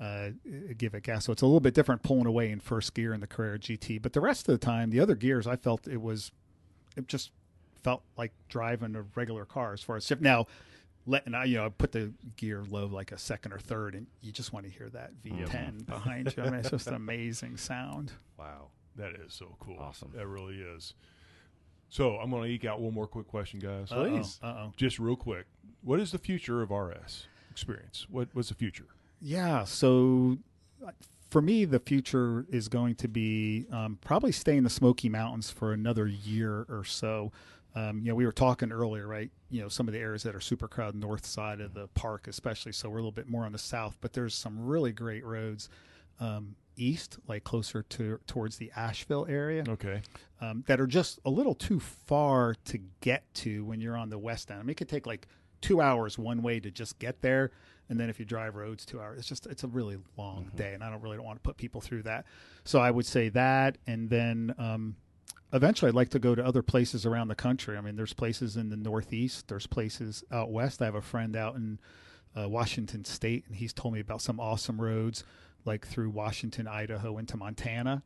uh, 0.00 0.30
give 0.78 0.94
it 0.94 1.02
gas. 1.02 1.26
So 1.26 1.32
it's 1.32 1.42
a 1.42 1.46
little 1.46 1.60
bit 1.60 1.74
different 1.74 2.02
pulling 2.02 2.26
away 2.26 2.50
in 2.50 2.58
first 2.60 2.94
gear 2.94 3.12
in 3.12 3.20
the 3.20 3.26
Carrera 3.26 3.58
GT. 3.58 4.00
But 4.00 4.14
the 4.14 4.20
rest 4.20 4.48
of 4.48 4.58
the 4.58 4.64
time, 4.64 4.90
the 4.90 5.00
other 5.00 5.14
gears, 5.14 5.46
I 5.46 5.56
felt 5.56 5.86
it 5.86 6.00
was, 6.00 6.32
it 6.96 7.06
just 7.06 7.30
felt 7.82 8.02
like 8.16 8.32
driving 8.48 8.96
a 8.96 9.04
regular 9.14 9.44
car 9.44 9.72
as 9.74 9.82
far 9.82 9.96
as 9.96 10.06
shift. 10.06 10.22
Now, 10.22 10.46
letting 11.06 11.34
I, 11.34 11.44
you 11.44 11.56
know, 11.56 11.66
I 11.66 11.68
put 11.68 11.92
the 11.92 12.12
gear 12.36 12.62
low 12.68 12.86
like 12.86 13.12
a 13.12 13.18
second 13.18 13.52
or 13.52 13.58
third, 13.58 13.94
and 13.94 14.06
you 14.22 14.32
just 14.32 14.52
want 14.52 14.64
to 14.66 14.72
hear 14.72 14.88
that 14.90 15.12
V10 15.22 15.86
behind 15.86 16.34
you. 16.36 16.42
I 16.42 16.46
mean, 16.50 16.54
it's 16.54 16.70
just 16.70 16.86
an 16.86 16.94
amazing 16.94 17.56
sound. 17.56 18.12
Wow. 18.38 18.68
That 18.96 19.12
is 19.14 19.32
so 19.32 19.56
cool. 19.60 19.78
Awesome. 19.78 20.12
That 20.14 20.26
really 20.26 20.56
is. 20.56 20.94
So 21.90 22.16
I'm 22.16 22.30
going 22.30 22.44
to 22.44 22.48
eke 22.48 22.64
out 22.64 22.80
one 22.80 22.94
more 22.94 23.06
quick 23.06 23.26
question, 23.26 23.58
guys. 23.58 23.88
Please. 23.88 24.38
Uh 24.42 24.46
oh. 24.46 24.72
Just 24.76 24.98
real 24.98 25.16
quick. 25.16 25.46
What 25.82 26.00
is 26.00 26.12
the 26.12 26.18
future 26.18 26.62
of 26.62 26.70
RS 26.70 27.26
experience? 27.50 28.06
What 28.08 28.28
What's 28.32 28.48
the 28.48 28.54
future? 28.54 28.86
Yeah. 29.20 29.64
So 29.64 30.38
uh, 30.86 30.92
for 31.30 31.42
me, 31.42 31.64
the 31.64 31.80
future 31.80 32.46
is 32.48 32.68
going 32.68 32.94
to 32.96 33.08
be 33.08 33.66
um, 33.72 33.98
probably 34.00 34.32
stay 34.32 34.56
in 34.56 34.64
the 34.64 34.70
Smoky 34.70 35.08
Mountains 35.08 35.50
for 35.50 35.72
another 35.72 36.06
year 36.06 36.64
or 36.68 36.84
so. 36.84 37.32
Um, 37.74 38.00
you 38.00 38.08
know, 38.08 38.16
we 38.16 38.26
were 38.26 38.32
talking 38.32 38.72
earlier, 38.72 39.06
right? 39.06 39.30
You 39.48 39.62
know, 39.62 39.68
some 39.68 39.86
of 39.86 39.94
the 39.94 40.00
areas 40.00 40.22
that 40.24 40.34
are 40.34 40.40
super 40.40 40.66
crowded, 40.66 40.98
north 41.00 41.24
side 41.24 41.60
of 41.60 41.74
the 41.74 41.86
park, 41.88 42.26
especially. 42.26 42.72
So 42.72 42.88
we're 42.88 42.96
a 42.96 43.00
little 43.00 43.12
bit 43.12 43.28
more 43.28 43.44
on 43.44 43.52
the 43.52 43.58
south, 43.58 43.96
but 44.00 44.12
there's 44.12 44.34
some 44.34 44.64
really 44.64 44.92
great 44.92 45.24
roads 45.24 45.68
um, 46.18 46.56
east, 46.82 47.18
like 47.28 47.44
closer 47.44 47.82
to 47.82 48.18
towards 48.26 48.56
the 48.56 48.70
Asheville 48.76 49.26
area 49.28 49.64
Okay. 49.68 50.02
um, 50.40 50.64
that 50.66 50.80
are 50.80 50.86
just 50.86 51.18
a 51.24 51.30
little 51.30 51.54
too 51.54 51.80
far 51.80 52.54
to 52.66 52.78
get 53.00 53.22
to 53.34 53.64
when 53.64 53.80
you're 53.80 53.96
on 53.96 54.10
the 54.10 54.18
west 54.18 54.50
end. 54.50 54.60
I 54.60 54.62
mean, 54.62 54.70
it 54.70 54.76
could 54.76 54.88
take 54.88 55.06
like 55.06 55.26
two 55.60 55.80
hours 55.80 56.18
one 56.18 56.42
way 56.42 56.58
to 56.60 56.70
just 56.70 56.98
get 56.98 57.20
there, 57.20 57.50
and 57.88 58.00
then 58.00 58.08
if 58.08 58.18
you 58.18 58.24
drive 58.24 58.54
roads, 58.56 58.86
two 58.86 59.00
hours. 59.00 59.18
It's 59.18 59.28
just 59.28 59.46
it's 59.46 59.64
a 59.64 59.68
really 59.68 59.98
long 60.16 60.50
day, 60.56 60.74
and 60.74 60.82
I 60.82 60.90
don't 60.90 61.02
really 61.02 61.16
don't 61.16 61.26
want 61.26 61.42
to 61.42 61.46
put 61.46 61.56
people 61.56 61.80
through 61.80 62.02
that. 62.04 62.24
So 62.64 62.78
I 62.80 62.90
would 62.90 63.06
say 63.06 63.28
that, 63.30 63.76
and 63.86 64.08
then 64.08 64.54
um, 64.58 64.96
eventually 65.52 65.88
I'd 65.90 65.94
like 65.94 66.10
to 66.10 66.18
go 66.18 66.34
to 66.34 66.44
other 66.44 66.62
places 66.62 67.04
around 67.04 67.28
the 67.28 67.34
country. 67.34 67.76
I 67.76 67.80
mean, 67.80 67.96
there's 67.96 68.14
places 68.14 68.56
in 68.56 68.70
the 68.70 68.76
Northeast, 68.76 69.48
there's 69.48 69.66
places 69.66 70.24
out 70.32 70.50
west. 70.50 70.80
I 70.80 70.86
have 70.86 70.94
a 70.94 71.02
friend 71.02 71.36
out 71.36 71.56
in 71.56 71.78
uh, 72.38 72.48
Washington 72.48 73.04
State, 73.04 73.44
and 73.48 73.56
he's 73.56 73.72
told 73.72 73.92
me 73.92 74.00
about 74.00 74.22
some 74.22 74.38
awesome 74.40 74.80
roads 74.80 75.24
like 75.64 75.86
through 75.86 76.10
Washington, 76.10 76.66
Idaho, 76.66 77.18
into 77.18 77.36
Montana, 77.36 78.02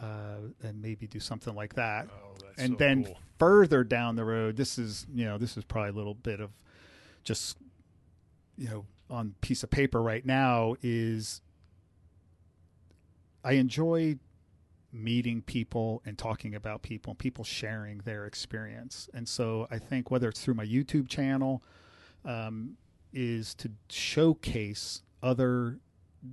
uh, 0.00 0.38
and 0.62 0.80
maybe 0.80 1.06
do 1.06 1.20
something 1.20 1.54
like 1.54 1.74
that. 1.74 2.08
Oh, 2.10 2.34
that's 2.42 2.62
and 2.62 2.72
so 2.74 2.76
then 2.78 3.04
cool. 3.04 3.18
further 3.38 3.84
down 3.84 4.16
the 4.16 4.24
road, 4.24 4.56
this 4.56 4.78
is 4.78 5.06
you 5.14 5.24
know 5.24 5.38
this 5.38 5.56
is 5.56 5.64
probably 5.64 5.90
a 5.90 5.94
little 5.94 6.14
bit 6.14 6.40
of 6.40 6.50
just 7.22 7.56
you 8.56 8.68
know 8.68 8.84
on 9.08 9.34
piece 9.40 9.62
of 9.62 9.70
paper 9.70 10.00
right 10.00 10.24
now 10.24 10.76
is 10.82 11.40
I 13.42 13.52
enjoy 13.52 14.18
meeting 14.92 15.42
people 15.42 16.02
and 16.04 16.18
talking 16.18 16.54
about 16.54 16.82
people 16.82 17.12
and 17.12 17.18
people 17.18 17.44
sharing 17.44 17.98
their 17.98 18.26
experience. 18.26 19.08
And 19.14 19.28
so 19.28 19.66
I 19.70 19.78
think 19.78 20.10
whether 20.10 20.28
it's 20.28 20.40
through 20.42 20.54
my 20.54 20.66
YouTube 20.66 21.08
channel, 21.08 21.62
um, 22.24 22.76
is 23.12 23.54
to 23.56 23.70
showcase 23.88 25.02
other 25.22 25.78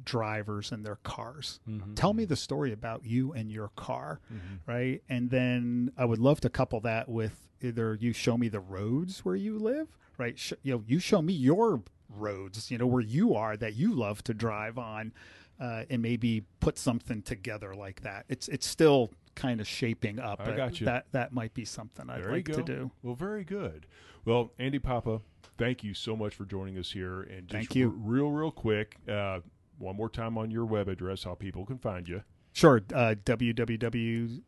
drivers 0.04 0.72
and 0.72 0.86
their 0.86 0.98
cars. 0.98 1.60
Mm-hmm. 1.70 1.94
Tell 1.96 2.14
me 2.14 2.26
the 2.26 2.36
story 2.36 2.72
about 2.74 3.06
you 3.06 3.34
and 3.34 3.52
your 3.52 3.70
car, 3.76 4.20
Mm-hmm. 4.34 4.72
right? 4.72 5.02
And 5.10 5.30
then 5.30 5.92
I 5.98 6.06
would 6.06 6.20
love 6.20 6.42
to 6.42 6.50
couple 6.50 6.80
that 6.82 7.08
with 7.10 7.48
either 7.62 7.98
you 8.00 8.14
show 8.14 8.38
me 8.38 8.50
the 8.50 8.60
roads 8.60 9.24
where 9.26 9.36
you 9.36 9.58
live, 9.58 9.88
right? 10.18 10.38
Sh- 10.38 10.54
you 10.64 10.74
know, 10.76 10.84
you 10.88 11.00
show 11.00 11.22
me 11.22 11.34
your 11.34 11.82
roads, 12.10 12.70
you 12.72 12.78
know, 12.78 12.88
where 12.88 13.02
you 13.04 13.36
are 13.36 13.58
that 13.58 13.76
you 13.76 13.94
love 13.94 14.24
to 14.26 14.34
drive 14.34 14.78
on, 14.78 15.14
uh, 15.60 15.84
and 15.90 16.02
maybe 16.02 16.44
put 16.60 16.78
something 16.78 17.22
together 17.22 17.74
like 17.74 18.02
that. 18.02 18.26
It's 18.30 18.48
it's 18.48 18.68
still 18.68 19.12
kind 19.36 19.60
of 19.60 19.68
shaping 19.68 20.20
up. 20.20 20.40
I 20.42 20.56
got 20.56 20.80
you. 20.80 20.86
That 20.86 21.08
that 21.12 21.32
might 21.34 21.54
be 21.54 21.66
something 21.66 22.10
I'd 22.10 22.24
There 22.24 22.32
like 22.32 22.46
to 22.46 22.64
do. 22.64 22.92
Well, 23.04 23.16
very 23.16 23.44
good. 23.44 23.86
Well, 24.26 24.52
Andy 24.60 24.78
Papa, 24.80 25.22
thank 25.58 25.84
you 25.84 25.94
so 25.94 26.16
much 26.16 26.36
for 26.36 26.44
joining 26.46 26.78
us 26.78 26.92
here. 26.92 27.22
And 27.22 27.48
just 27.48 27.52
Thank 27.54 27.76
you. 27.76 27.88
r- 27.90 27.94
real, 27.98 28.30
real 28.30 28.52
quick, 28.52 28.98
uh, 29.08 29.40
one 29.78 29.96
more 29.96 30.10
time 30.10 30.38
on 30.38 30.52
your 30.52 30.66
web 30.66 30.88
address, 30.88 31.24
how 31.24 31.36
people 31.36 31.66
can 31.66 31.78
find 31.78 32.08
you. 32.08 32.24
Sure. 32.58 32.82
Uh, 32.92 33.14
www.rs 33.24 34.42